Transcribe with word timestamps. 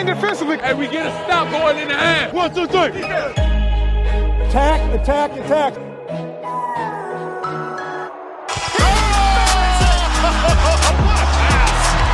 Lock 0.00 0.08
in 0.08 0.14
defensively. 0.14 0.58
And 0.60 0.78
we 0.78 0.86
get 0.88 1.06
a 1.06 1.10
stop 1.24 1.50
going 1.50 1.78
in 1.78 1.88
the 1.88 1.94
half. 1.94 2.32
One, 2.32 2.54
two, 2.54 2.66
three. 2.66 3.02
Attack, 4.48 5.00
attack, 5.00 5.32
attack. 5.32 5.76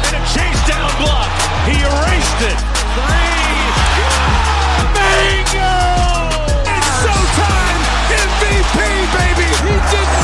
And 0.02 0.16
a 0.16 0.22
chase 0.34 0.62
down 0.66 0.91
block. 0.98 1.30
He 1.66 1.77
erased 1.82 2.42
it. 2.42 2.58
Three. 2.96 3.46
Bingo! 4.96 5.74
It's 6.66 6.91
showtime. 7.02 7.80
MVP, 8.27 8.78
baby. 9.14 9.46
He 9.62 9.74
didn't 9.91 10.16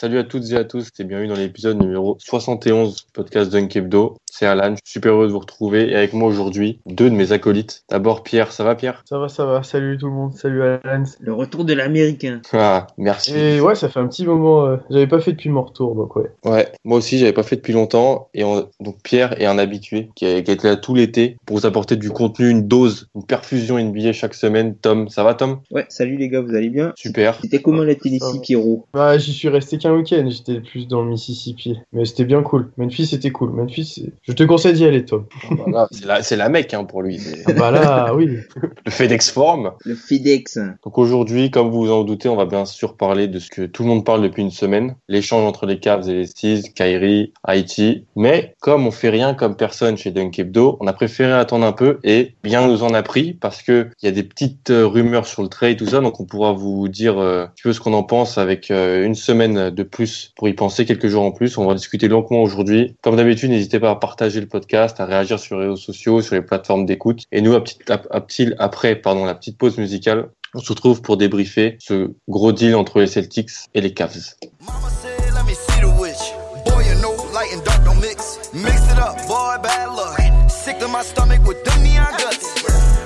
Salut 0.00 0.18
à 0.18 0.22
toutes 0.22 0.52
et 0.52 0.56
à 0.56 0.64
tous, 0.64 0.90
et 1.00 1.02
bienvenue 1.02 1.26
dans 1.26 1.34
l'épisode 1.34 1.82
numéro 1.82 2.16
71 2.20 3.08
podcast 3.12 3.50
Dunk 3.50 3.74
Hebdo. 3.74 4.16
C'est 4.38 4.46
Alan, 4.46 4.70
je 4.70 4.80
suis 4.84 4.92
super 4.92 5.14
heureux 5.14 5.26
de 5.26 5.32
vous 5.32 5.40
retrouver 5.40 5.90
et 5.90 5.96
avec 5.96 6.12
moi 6.12 6.28
aujourd'hui 6.28 6.78
deux 6.86 7.10
de 7.10 7.14
mes 7.16 7.32
acolytes. 7.32 7.82
D'abord 7.90 8.22
Pierre, 8.22 8.52
ça 8.52 8.62
va 8.62 8.76
Pierre? 8.76 9.02
Ça 9.04 9.18
va, 9.18 9.28
ça 9.28 9.44
va. 9.44 9.64
Salut 9.64 9.98
tout 9.98 10.06
le 10.06 10.12
monde. 10.12 10.32
Salut 10.34 10.62
Alan. 10.62 11.02
Le 11.18 11.32
retour 11.32 11.64
de 11.64 11.72
l'américain. 11.72 12.40
Ah, 12.52 12.86
merci. 12.98 13.32
Et 13.36 13.60
ouais, 13.60 13.74
ça 13.74 13.88
fait 13.88 13.98
un 13.98 14.06
petit 14.06 14.24
moment. 14.24 14.64
euh, 14.64 14.76
J'avais 14.90 15.08
pas 15.08 15.18
fait 15.18 15.32
depuis 15.32 15.48
mon 15.50 15.62
retour, 15.62 15.96
donc 15.96 16.14
ouais. 16.14 16.30
Ouais, 16.44 16.68
moi 16.84 16.98
aussi 16.98 17.18
j'avais 17.18 17.32
pas 17.32 17.42
fait 17.42 17.56
depuis 17.56 17.72
longtemps 17.72 18.28
et 18.32 18.44
on- 18.44 18.68
donc 18.78 19.02
Pierre 19.02 19.40
est 19.42 19.46
un 19.46 19.58
habitué 19.58 20.08
qui 20.14 20.24
a, 20.24 20.40
qui 20.40 20.52
a 20.52 20.54
été 20.54 20.68
là 20.68 20.76
tout 20.76 20.94
l'été 20.94 21.36
pour 21.44 21.56
vous 21.56 21.66
apporter 21.66 21.96
du 21.96 22.10
contenu, 22.10 22.48
une 22.48 22.68
dose, 22.68 23.08
une 23.16 23.24
perfusion 23.24 23.76
NBA 23.76 24.12
chaque 24.12 24.34
semaine. 24.34 24.76
Tom, 24.76 25.08
ça 25.08 25.24
va 25.24 25.34
Tom? 25.34 25.62
Ouais, 25.72 25.84
salut 25.88 26.16
les 26.16 26.28
gars, 26.28 26.42
vous 26.42 26.54
allez 26.54 26.70
bien? 26.70 26.92
Super. 26.96 27.40
C'était 27.42 27.60
comment 27.60 27.82
la 27.82 27.96
Tennessee, 27.96 28.40
Pierrot? 28.40 28.86
Bah, 28.94 29.18
j'y 29.18 29.32
suis 29.32 29.48
resté 29.48 29.78
qu'un 29.78 29.94
week-end. 29.96 30.28
J'étais 30.28 30.60
plus 30.60 30.86
dans 30.86 31.02
le 31.02 31.08
Mississippi, 31.10 31.76
mais 31.92 32.04
c'était 32.04 32.24
bien 32.24 32.44
cool. 32.44 32.70
Memphis, 32.76 33.06
c'était 33.08 33.32
cool. 33.32 33.50
Memphis, 33.50 33.84
c'est- 33.84 34.12
je 34.28 34.34
te 34.34 34.42
conseille 34.42 34.74
d'y 34.74 34.84
aller, 34.84 35.06
Tom. 35.06 35.24
Voilà, 35.50 35.88
c'est 35.90 36.04
la, 36.04 36.22
c'est 36.22 36.36
la 36.36 36.50
mec 36.50 36.74
hein, 36.74 36.84
pour 36.84 37.00
lui, 37.00 37.18
c'est 37.18 37.44
Ah 37.46 37.52
bah 37.54 37.70
là, 37.70 38.14
oui. 38.14 38.26
le 38.84 38.90
FedEx 38.90 39.30
Forum. 39.30 39.72
Le 39.86 39.94
FedEx. 39.94 40.58
Donc 40.84 40.98
aujourd'hui, 40.98 41.50
comme 41.50 41.70
vous 41.70 41.86
vous 41.86 41.90
en 41.90 42.04
doutez, 42.04 42.28
on 42.28 42.36
va 42.36 42.44
bien 42.44 42.66
sûr 42.66 42.94
parler 42.94 43.26
de 43.26 43.38
ce 43.38 43.48
que 43.48 43.62
tout 43.62 43.84
le 43.84 43.88
monde 43.88 44.04
parle 44.04 44.20
depuis 44.20 44.42
une 44.42 44.50
semaine, 44.50 44.96
l'échange 45.08 45.44
entre 45.44 45.64
les 45.64 45.80
Cavs 45.80 46.08
et 46.10 46.12
les 46.12 46.26
Steels, 46.26 46.74
Kyrie, 46.74 47.32
Haïti. 47.42 48.04
Mais 48.16 48.54
comme 48.60 48.86
on 48.86 48.90
fait 48.90 49.08
rien 49.08 49.32
comme 49.32 49.56
personne 49.56 49.96
chez 49.96 50.10
Dunk 50.10 50.38
Hebdo, 50.38 50.76
on 50.80 50.86
a 50.86 50.92
préféré 50.92 51.32
attendre 51.32 51.64
un 51.64 51.72
peu 51.72 51.98
et 52.04 52.34
bien 52.42 52.66
nous 52.66 52.82
en 52.82 52.92
a 52.92 53.02
pris 53.02 53.32
parce 53.32 53.62
que 53.62 53.88
il 54.02 54.06
y 54.06 54.08
a 54.08 54.12
des 54.12 54.24
petites 54.24 54.68
euh, 54.68 54.86
rumeurs 54.86 55.26
sur 55.26 55.42
le 55.42 55.48
trade 55.48 55.78
tout 55.78 55.86
ça, 55.86 56.00
donc 56.00 56.20
on 56.20 56.26
pourra 56.26 56.52
vous 56.52 56.88
dire 56.88 57.18
euh, 57.18 57.44
un 57.44 57.46
petit 57.46 57.62
peu 57.62 57.72
ce 57.72 57.80
qu'on 57.80 57.94
en 57.94 58.02
pense 58.02 58.36
avec 58.36 58.70
euh, 58.70 59.06
une 59.06 59.14
semaine 59.14 59.70
de 59.70 59.82
plus 59.82 60.32
pour 60.36 60.48
y 60.48 60.52
penser, 60.52 60.84
quelques 60.84 61.08
jours 61.08 61.22
en 61.22 61.32
plus. 61.32 61.56
On 61.56 61.66
va 61.66 61.74
discuter 61.74 62.08
longuement 62.08 62.42
aujourd'hui. 62.42 62.94
Comme 63.02 63.16
d'habitude, 63.16 63.50
n'hésitez 63.50 63.80
pas 63.80 63.90
à 63.90 63.94
partager 63.96 64.07
le 64.20 64.46
podcast, 64.46 65.00
à 65.00 65.06
réagir 65.06 65.38
sur 65.38 65.56
les 65.58 65.64
réseaux 65.66 65.76
sociaux, 65.76 66.20
sur 66.20 66.34
les 66.34 66.42
plateformes 66.42 66.86
d'écoute. 66.86 67.24
Et 67.32 67.40
nous, 67.40 67.54
à 67.54 67.62
petit, 67.62 67.78
à, 67.88 68.00
à 68.10 68.20
petit- 68.20 68.52
après, 68.58 68.96
pardon, 68.96 69.24
la 69.24 69.34
petite 69.34 69.58
pause 69.58 69.78
musicale, 69.78 70.28
on 70.54 70.60
se 70.60 70.68
retrouve 70.70 71.02
pour 71.02 71.16
débriefer 71.16 71.76
ce 71.80 72.10
gros 72.28 72.52
deal 72.52 72.74
entre 72.74 73.00
les 73.00 73.06
Celtics 73.06 73.50
et 73.74 73.80
les 73.80 73.92
Cavs. 73.92 74.34
Mama 74.60 74.88
said, 75.02 75.34
let 75.34 75.44
me 75.44 75.54
see 75.54 75.80
the 75.80 76.00
witch. 76.00 76.32
Boy, 76.64 76.82
you 76.84 77.00
know, 77.00 77.14
light 77.34 77.52
and 77.54 77.62
dark 77.64 77.84
don't 77.84 78.00
mix. 78.00 78.38
Mix 78.54 78.80
it 78.92 78.98
up, 78.98 79.16
boy, 79.28 79.56
bad 79.62 79.88
luck. 79.94 80.18
Sick 80.50 80.78
to 80.78 80.88
my 80.88 81.02
stomach 81.02 81.46
with 81.46 81.62
them 81.64 81.82
neon 81.82 82.12
guts. 82.18 82.62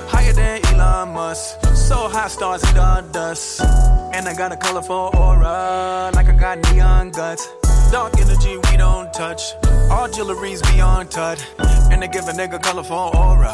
Higher 0.07 0.33
than 0.33 0.61
Elon 0.73 1.13
Musk. 1.13 1.59
So 1.75 1.95
high 2.07 2.29
stars 2.29 2.63
and 2.63 3.11
dust. 3.11 3.61
And 4.13 4.27
I 4.27 4.33
got 4.35 4.51
a 4.51 4.57
colorful 4.57 5.11
aura. 5.13 6.11
Like 6.15 6.29
I 6.29 6.35
got 6.39 6.73
neon 6.73 7.11
guts. 7.11 7.47
Dark 7.93 8.19
energy 8.19 8.57
we 8.57 8.75
don't 8.75 9.13
touch. 9.13 9.53
All 9.91 10.09
jewelry's 10.09 10.63
beyond 10.63 11.11
touch. 11.11 11.39
And 11.91 12.01
they 12.01 12.07
give 12.07 12.27
a 12.27 12.31
nigga 12.31 12.59
colorful 12.59 13.11
aura. 13.13 13.53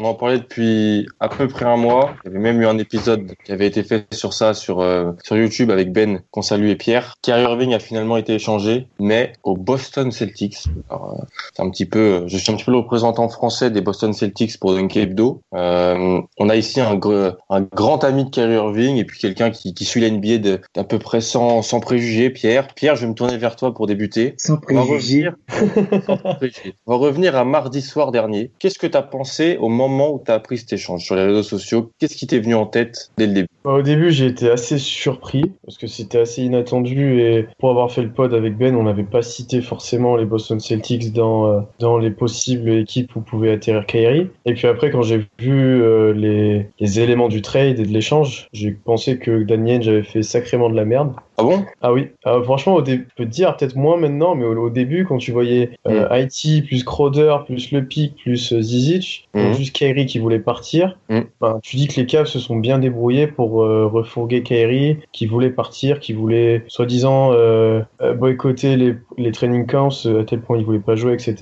On 0.00 0.04
en 0.04 0.14
parlait 0.14 0.38
depuis 0.38 1.08
à 1.18 1.28
peu 1.28 1.48
près 1.48 1.64
un 1.64 1.76
mois. 1.76 2.14
Il 2.24 2.28
y 2.28 2.30
avait 2.30 2.38
même 2.38 2.62
eu 2.62 2.66
un 2.66 2.78
épisode 2.78 3.32
qui 3.44 3.50
avait 3.50 3.66
été 3.66 3.82
fait 3.82 4.06
sur 4.14 4.32
ça 4.32 4.54
sur 4.54 4.78
euh, 4.78 5.10
sur 5.24 5.36
YouTube 5.36 5.72
avec 5.72 5.90
Ben, 5.92 6.20
qu'on 6.30 6.40
salue 6.40 6.68
et 6.68 6.76
Pierre. 6.76 7.14
Kyrie 7.20 7.42
Irving 7.42 7.74
a 7.74 7.80
finalement 7.80 8.16
été 8.16 8.32
échangé, 8.34 8.86
mais 9.00 9.32
au 9.42 9.56
Boston 9.56 10.12
Celtics. 10.12 10.66
Alors, 10.88 11.16
euh, 11.20 11.24
c'est 11.52 11.62
un 11.64 11.68
petit 11.70 11.84
peu, 11.84 12.22
je 12.28 12.36
suis 12.38 12.52
un 12.52 12.54
petit 12.54 12.64
peu 12.64 12.70
le 12.70 12.76
représentant 12.78 13.28
français 13.28 13.72
des 13.72 13.80
Boston 13.80 14.12
Celtics 14.12 14.60
pour 14.60 14.72
Dunk 14.72 14.96
Hebdo. 14.96 15.40
Euh, 15.54 16.20
on 16.38 16.48
a 16.48 16.54
ici 16.54 16.80
un, 16.80 16.94
gr- 16.94 17.34
un 17.50 17.62
grand 17.62 18.04
ami 18.04 18.24
de 18.26 18.30
Kyrie 18.30 18.54
Irving 18.54 18.98
et 18.98 19.04
puis 19.04 19.18
quelqu'un 19.18 19.50
qui, 19.50 19.74
qui 19.74 19.84
suit 19.84 20.00
la 20.00 20.10
NBA 20.10 20.38
de- 20.38 20.60
d'à 20.76 20.84
peu 20.84 21.00
près 21.00 21.20
sans 21.20 21.60
sans 21.62 21.80
préjugés. 21.80 22.30
Pierre, 22.30 22.68
Pierre, 22.72 22.94
je 22.94 23.00
vais 23.00 23.08
me 23.08 23.14
tourner 23.14 23.36
vers 23.36 23.56
toi 23.56 23.74
pour 23.74 23.88
débuter. 23.88 24.34
Sans 24.38 24.60
On 24.70 24.74
va 24.74 24.82
préjugés. 24.84 25.28
revenir, 25.48 26.02
sans 26.06 26.16
préjugés. 26.36 26.74
On 26.86 26.92
va 26.92 27.04
revenir 27.04 27.34
à 27.34 27.44
mardi 27.44 27.82
soir 27.82 28.12
dernier. 28.12 28.52
Qu'est-ce 28.60 28.78
que 28.78 28.86
tu 28.86 28.96
as 28.96 29.02
pensé 29.02 29.56
au 29.60 29.68
moment 29.68 29.87
où 29.88 30.22
tu 30.24 30.30
as 30.30 30.34
appris 30.34 30.58
cet 30.58 30.72
échange 30.72 31.04
sur 31.04 31.14
les 31.16 31.24
réseaux 31.24 31.42
sociaux 31.42 31.90
Qu'est-ce 31.98 32.16
qui 32.16 32.26
t'est 32.26 32.38
venu 32.38 32.54
en 32.54 32.66
tête 32.66 33.10
dès 33.18 33.26
le 33.26 33.32
début? 33.32 33.48
Bah, 33.64 33.72
au 33.72 33.82
début, 33.82 34.10
j'ai 34.10 34.26
été 34.26 34.50
assez 34.50 34.78
surpris 34.78 35.44
parce 35.64 35.78
que 35.78 35.86
c'était 35.86 36.18
assez 36.20 36.42
inattendu 36.42 37.20
et 37.20 37.46
pour 37.58 37.70
avoir 37.70 37.90
fait 37.90 38.02
le 38.02 38.10
pod 38.10 38.32
avec 38.34 38.56
Ben, 38.56 38.74
on 38.76 38.84
n'avait 38.84 39.02
pas 39.02 39.22
cité 39.22 39.60
forcément 39.60 40.16
les 40.16 40.24
Boston 40.24 40.60
Celtics 40.60 41.12
dans 41.12 41.46
euh, 41.46 41.60
dans 41.78 41.98
les 41.98 42.10
possibles 42.10 42.70
équipes 42.70 43.14
où 43.16 43.20
pouvait 43.20 43.50
atterrir 43.52 43.86
Kyrie. 43.86 44.28
Et 44.46 44.54
puis 44.54 44.66
après, 44.66 44.90
quand 44.90 45.02
j'ai 45.02 45.26
vu 45.38 45.82
euh, 45.82 46.12
les 46.12 46.66
les 46.78 47.00
éléments 47.00 47.28
du 47.28 47.42
trade 47.42 47.78
et 47.78 47.84
de 47.84 47.92
l'échange, 47.92 48.48
j'ai 48.52 48.70
pensé 48.70 49.18
que 49.18 49.42
Daniel 49.42 49.82
j'avais 49.82 50.02
fait 50.02 50.22
sacrément 50.22 50.70
de 50.70 50.76
la 50.76 50.84
merde. 50.84 51.12
Ah 51.40 51.44
bon? 51.44 51.64
Ah 51.82 51.92
oui, 51.92 52.08
Ah, 52.24 52.38
franchement, 52.42 52.74
au 52.74 52.82
début, 52.82 53.06
je 53.10 53.14
peux 53.22 53.28
te 53.28 53.32
dire 53.34 53.56
peut-être 53.56 53.76
moins 53.76 53.96
maintenant, 53.96 54.34
mais 54.34 54.44
au, 54.44 54.56
au 54.56 54.70
début, 54.70 55.04
quand 55.04 55.18
tu 55.18 55.30
voyais 55.30 55.70
euh, 55.86 56.08
Mm. 56.08 56.26
IT 56.28 56.66
plus 56.66 56.84
Crowder 56.84 57.36
plus 57.46 57.70
Le 57.70 57.84
Pic 57.84 58.16
plus 58.16 58.58
Zizic, 58.60 59.28
Mm. 59.34 59.52
Juste 59.68 59.76
Kyrie 59.76 60.06
qui 60.06 60.18
voulait 60.18 60.38
partir, 60.38 60.98
Mm. 61.08 61.20
ben, 61.40 61.58
tu 61.62 61.76
dis 61.76 61.88
que 61.88 61.98
les 62.00 62.06
Cavs 62.06 62.26
se 62.26 62.38
sont 62.38 62.56
bien 62.56 62.78
débrouillés 62.78 63.26
pour 63.26 63.62
euh, 63.62 63.86
refourguer 63.86 64.42
Kyrie, 64.42 64.98
qui 65.12 65.26
voulait 65.26 65.50
partir, 65.50 66.00
qui 66.00 66.12
voulait 66.12 66.64
soi-disant 66.68 67.32
euh, 67.32 67.80
euh, 68.02 68.14
boycotter 68.14 68.76
les, 68.76 68.94
les 69.16 69.32
training 69.32 69.66
camps 69.66 69.88
euh, 70.06 70.22
à 70.22 70.24
tel 70.24 70.40
point 70.40 70.58
il 70.58 70.64
voulait 70.64 70.78
pas 70.78 70.96
jouer, 70.96 71.12
etc. 71.14 71.36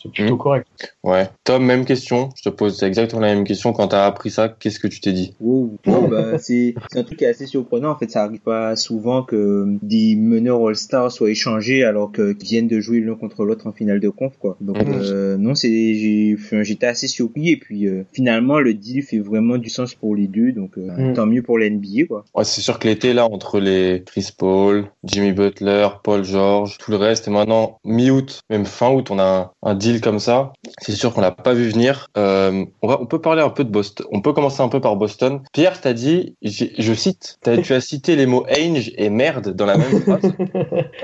C'est 0.00 0.10
plutôt 0.12 0.34
Mm. 0.34 0.38
correct. 0.38 0.66
Ouais. 1.02 1.28
Tom, 1.44 1.64
même 1.64 1.84
question. 1.84 2.28
Je 2.36 2.42
te 2.42 2.48
pose 2.50 2.82
exactement 2.82 3.22
la 3.22 3.34
même 3.34 3.44
question. 3.44 3.72
Quand 3.72 3.88
tu 3.88 3.94
as 3.96 4.04
appris 4.04 4.30
ça, 4.30 4.48
qu'est-ce 4.48 4.78
que 4.78 4.86
tu 4.88 5.00
t'es 5.00 5.12
dit? 5.12 5.34
Wow. 5.40 5.76
Non, 5.86 6.08
bah, 6.08 6.38
c'est 6.38 6.74
un 6.94 7.02
truc 7.04 7.18
qui 7.18 7.24
est 7.24 7.28
assez 7.28 7.46
surprenant. 7.46 7.90
En 7.90 7.96
fait, 7.96 8.10
ça 8.10 8.22
arrive 8.24 8.40
pas 8.40 8.76
souvent 8.76 9.22
que 9.22 9.64
des 9.82 10.14
meneurs 10.16 10.66
All-Star 10.66 11.10
soient 11.10 11.30
échangés 11.30 11.84
alors 11.84 12.12
qu'ils 12.12 12.36
viennent 12.42 12.68
de 12.68 12.80
jouer 12.80 13.00
l'un 13.00 13.14
contre 13.14 13.44
l'autre 13.44 13.66
en 13.66 13.72
finale 13.72 14.00
de 14.00 14.08
conf, 14.10 14.34
quoi. 14.38 14.56
Donc, 14.60 14.76
euh, 14.78 15.36
non, 15.38 15.54
c'est, 15.54 15.68
j'ai, 15.94 16.36
enfin, 16.38 16.62
j'étais 16.62 16.86
assez 16.86 17.06
surpris 17.08 17.50
et 17.50 17.56
puis, 17.56 17.86
euh, 17.88 18.04
finalement, 18.12 18.58
le 18.58 18.74
deal 18.74 19.02
fait 19.02 19.18
vraiment 19.18 19.56
du 19.58 19.70
sens 19.70 19.94
pour 19.94 20.14
les 20.14 20.26
deux. 20.26 20.52
Donc, 20.52 20.76
euh, 20.76 20.88
Mhm. 20.90 21.14
tant 21.14 21.26
mieux 21.26 21.42
pour 21.42 21.58
la 21.58 21.66
NBA, 21.70 22.06
quoi. 22.08 22.24
Ouais, 22.34 22.44
c'est 22.44 22.60
sûr 22.60 22.78
que 22.78 22.86
l'été, 22.88 23.12
là, 23.14 23.24
entre 23.26 23.58
les 23.60 24.02
Chris 24.04 24.28
Paul, 24.36 24.84
Jimmy 25.04 25.32
Butler, 25.32 25.88
Paul 26.04 26.24
George, 26.24 26.76
tout 26.78 26.90
le 26.90 26.96
reste, 26.98 27.28
et 27.28 27.30
maintenant, 27.30 27.78
mi-août, 27.84 28.40
même 28.50 28.66
fin 28.66 28.90
août, 28.90 29.10
on 29.10 29.18
a 29.18 29.52
un, 29.62 29.70
un 29.70 29.74
deal 29.74 30.00
comme 30.00 30.18
ça. 30.18 30.52
C'est 30.80 30.89
sûr 30.96 31.12
qu'on 31.12 31.20
l'a 31.20 31.30
pas 31.30 31.52
vu 31.54 31.68
venir. 31.68 32.06
Euh, 32.16 32.64
on, 32.82 32.88
va, 32.88 32.98
on 33.00 33.06
peut 33.06 33.20
parler 33.20 33.42
un 33.42 33.50
peu 33.50 33.64
de 33.64 33.70
Boston. 33.70 34.06
On 34.12 34.20
peut 34.20 34.32
commencer 34.32 34.62
un 34.62 34.68
peu 34.68 34.80
par 34.80 34.96
Boston. 34.96 35.40
Pierre, 35.52 35.80
t'as 35.80 35.92
dit, 35.92 36.36
je 36.42 36.94
cite, 36.94 37.38
t'as- 37.42 37.58
tu 37.58 37.72
as 37.74 37.80
cité 37.80 38.16
les 38.16 38.26
mots 38.26 38.44
Ainge 38.50 38.92
et 38.96 39.10
merde 39.10 39.54
dans 39.54 39.66
la 39.66 39.76
même 39.76 40.00
phrase. 40.02 40.22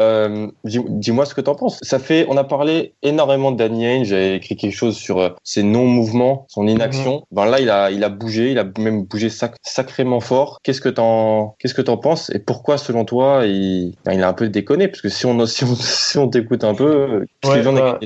Euh, 0.01 0.49
dis- 0.65 0.81
Dis-moi 0.89 1.25
ce 1.25 1.35
que 1.35 1.41
t'en 1.41 1.55
penses. 1.55 1.79
Ça 1.83 1.99
fait, 1.99 2.27
on 2.29 2.37
a 2.37 2.45
parlé 2.45 2.95
énormément 3.03 3.51
de 3.53 3.57
Danny 3.57 3.87
Ainge. 3.87 4.09
J'avais 4.09 4.37
écrit 4.37 4.57
quelque 4.57 4.75
chose 4.75 4.97
sur 4.97 5.19
euh, 5.21 5.31
ses 5.43 5.63
non-mouvements 5.63 6.47
son 6.49 6.67
inaction. 6.67 7.25
Ben 7.31 7.47
là, 7.47 7.61
il 7.61 7.71
a, 7.71 7.91
il 7.91 8.05
a 8.05 8.09
bougé, 8.09 8.51
il 8.53 8.59
a 8.59 8.67
même 8.79 9.05
bougé 9.05 9.29
sac- 9.31 9.57
sacrément 9.63 10.21
fort. 10.21 10.61
Qu'est-ce 10.63 10.81
que 10.81 10.89
t'en, 10.89 11.57
qu'est-ce 11.59 11.75
que 11.75 11.83
t'en 11.83 11.97
penses 11.97 12.31
et 12.31 12.39
pourquoi, 12.39 12.79
selon 12.79 13.05
toi, 13.05 13.43
il, 13.47 13.95
ben, 14.05 14.13
il 14.13 14.23
a 14.23 14.29
un 14.29 14.33
peu 14.33 14.49
déconné? 14.49 14.89
Parce 14.89 15.01
que 15.01 15.09
si 15.09 15.25
on, 15.27 15.47
si 15.47 15.65
on, 15.65 15.75
si 15.81 16.19
on 16.19 16.29
t'écoute 16.29 16.65
un 16.65 16.75
peu, 16.75 17.25
Ouais, 17.45 17.63
bah, 17.81 17.99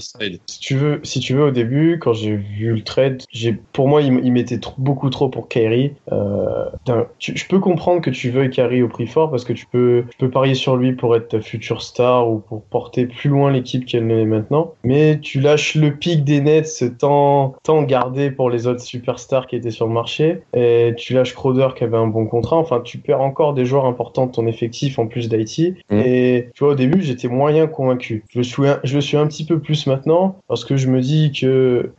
Si 0.46 0.58
tu 0.60 0.76
veux, 0.76 1.00
si 1.02 1.20
tu 1.20 1.34
veux, 1.34 1.44
au 1.44 1.50
début, 1.50 1.69
quand 2.00 2.12
j'ai 2.12 2.36
vu 2.36 2.72
le 2.74 2.82
trade, 2.82 3.22
j'ai, 3.30 3.52
pour 3.72 3.88
moi, 3.88 4.02
il, 4.02 4.20
il 4.24 4.32
mettait 4.32 4.58
trop- 4.58 4.74
beaucoup 4.78 5.10
trop 5.10 5.28
pour 5.28 5.48
Kyrie. 5.48 5.92
Euh, 6.12 6.64
tu- 7.18 7.36
je 7.36 7.46
peux 7.46 7.58
comprendre 7.58 8.00
que 8.00 8.10
tu 8.10 8.30
veuilles 8.30 8.50
Kyrie 8.50 8.82
au 8.82 8.88
prix 8.88 9.06
fort 9.06 9.30
parce 9.30 9.44
que 9.44 9.52
tu 9.52 9.66
peux, 9.66 10.04
tu 10.10 10.16
peux 10.18 10.30
parier 10.30 10.54
sur 10.54 10.76
lui 10.76 10.92
pour 10.92 11.16
être 11.16 11.28
ta 11.28 11.40
future 11.40 11.82
star 11.82 12.30
ou 12.30 12.38
pour 12.38 12.62
porter 12.62 13.06
plus 13.06 13.30
loin 13.30 13.50
l'équipe 13.52 13.84
qu'elle 13.86 14.06
ne 14.06 14.14
l'est 14.16 14.24
maintenant. 14.24 14.74
Mais 14.84 15.18
tu 15.20 15.40
lâches 15.40 15.74
le 15.74 15.94
pic 15.94 16.24
des 16.24 16.40
Nets 16.40 16.84
tant, 16.98 17.54
tant 17.62 17.82
gardé 17.82 18.30
pour 18.30 18.50
les 18.50 18.66
autres 18.66 18.80
superstars 18.80 19.46
qui 19.46 19.56
étaient 19.56 19.70
sur 19.70 19.86
le 19.86 19.92
marché 19.92 20.40
et 20.54 20.94
tu 20.96 21.14
lâches 21.14 21.34
Crowder 21.34 21.68
qui 21.76 21.84
avait 21.84 21.96
un 21.96 22.06
bon 22.06 22.26
contrat. 22.26 22.56
Enfin, 22.56 22.80
tu 22.84 22.98
perds 22.98 23.20
encore 23.20 23.54
des 23.54 23.64
joueurs 23.64 23.86
importants 23.86 24.26
de 24.26 24.32
ton 24.32 24.46
effectif 24.46 24.98
en 24.98 25.06
plus 25.06 25.28
d'Haïti. 25.28 25.74
Mm. 25.90 26.00
Et 26.04 26.48
tu 26.54 26.64
vois, 26.64 26.72
au 26.72 26.76
début, 26.76 27.02
j'étais 27.02 27.28
moyen 27.28 27.66
convaincu. 27.66 28.24
Je 28.30 28.38
le 28.38 28.44
suis, 28.44 28.66
un- 28.66 28.80
je 28.84 28.94
le 28.94 29.00
suis 29.00 29.16
un 29.16 29.26
petit 29.26 29.44
peu 29.44 29.58
plus 29.58 29.86
maintenant 29.86 30.36
parce 30.48 30.64
que 30.64 30.76
je 30.76 30.88
me 30.88 31.00
dis 31.00 31.32
que, 31.32 31.46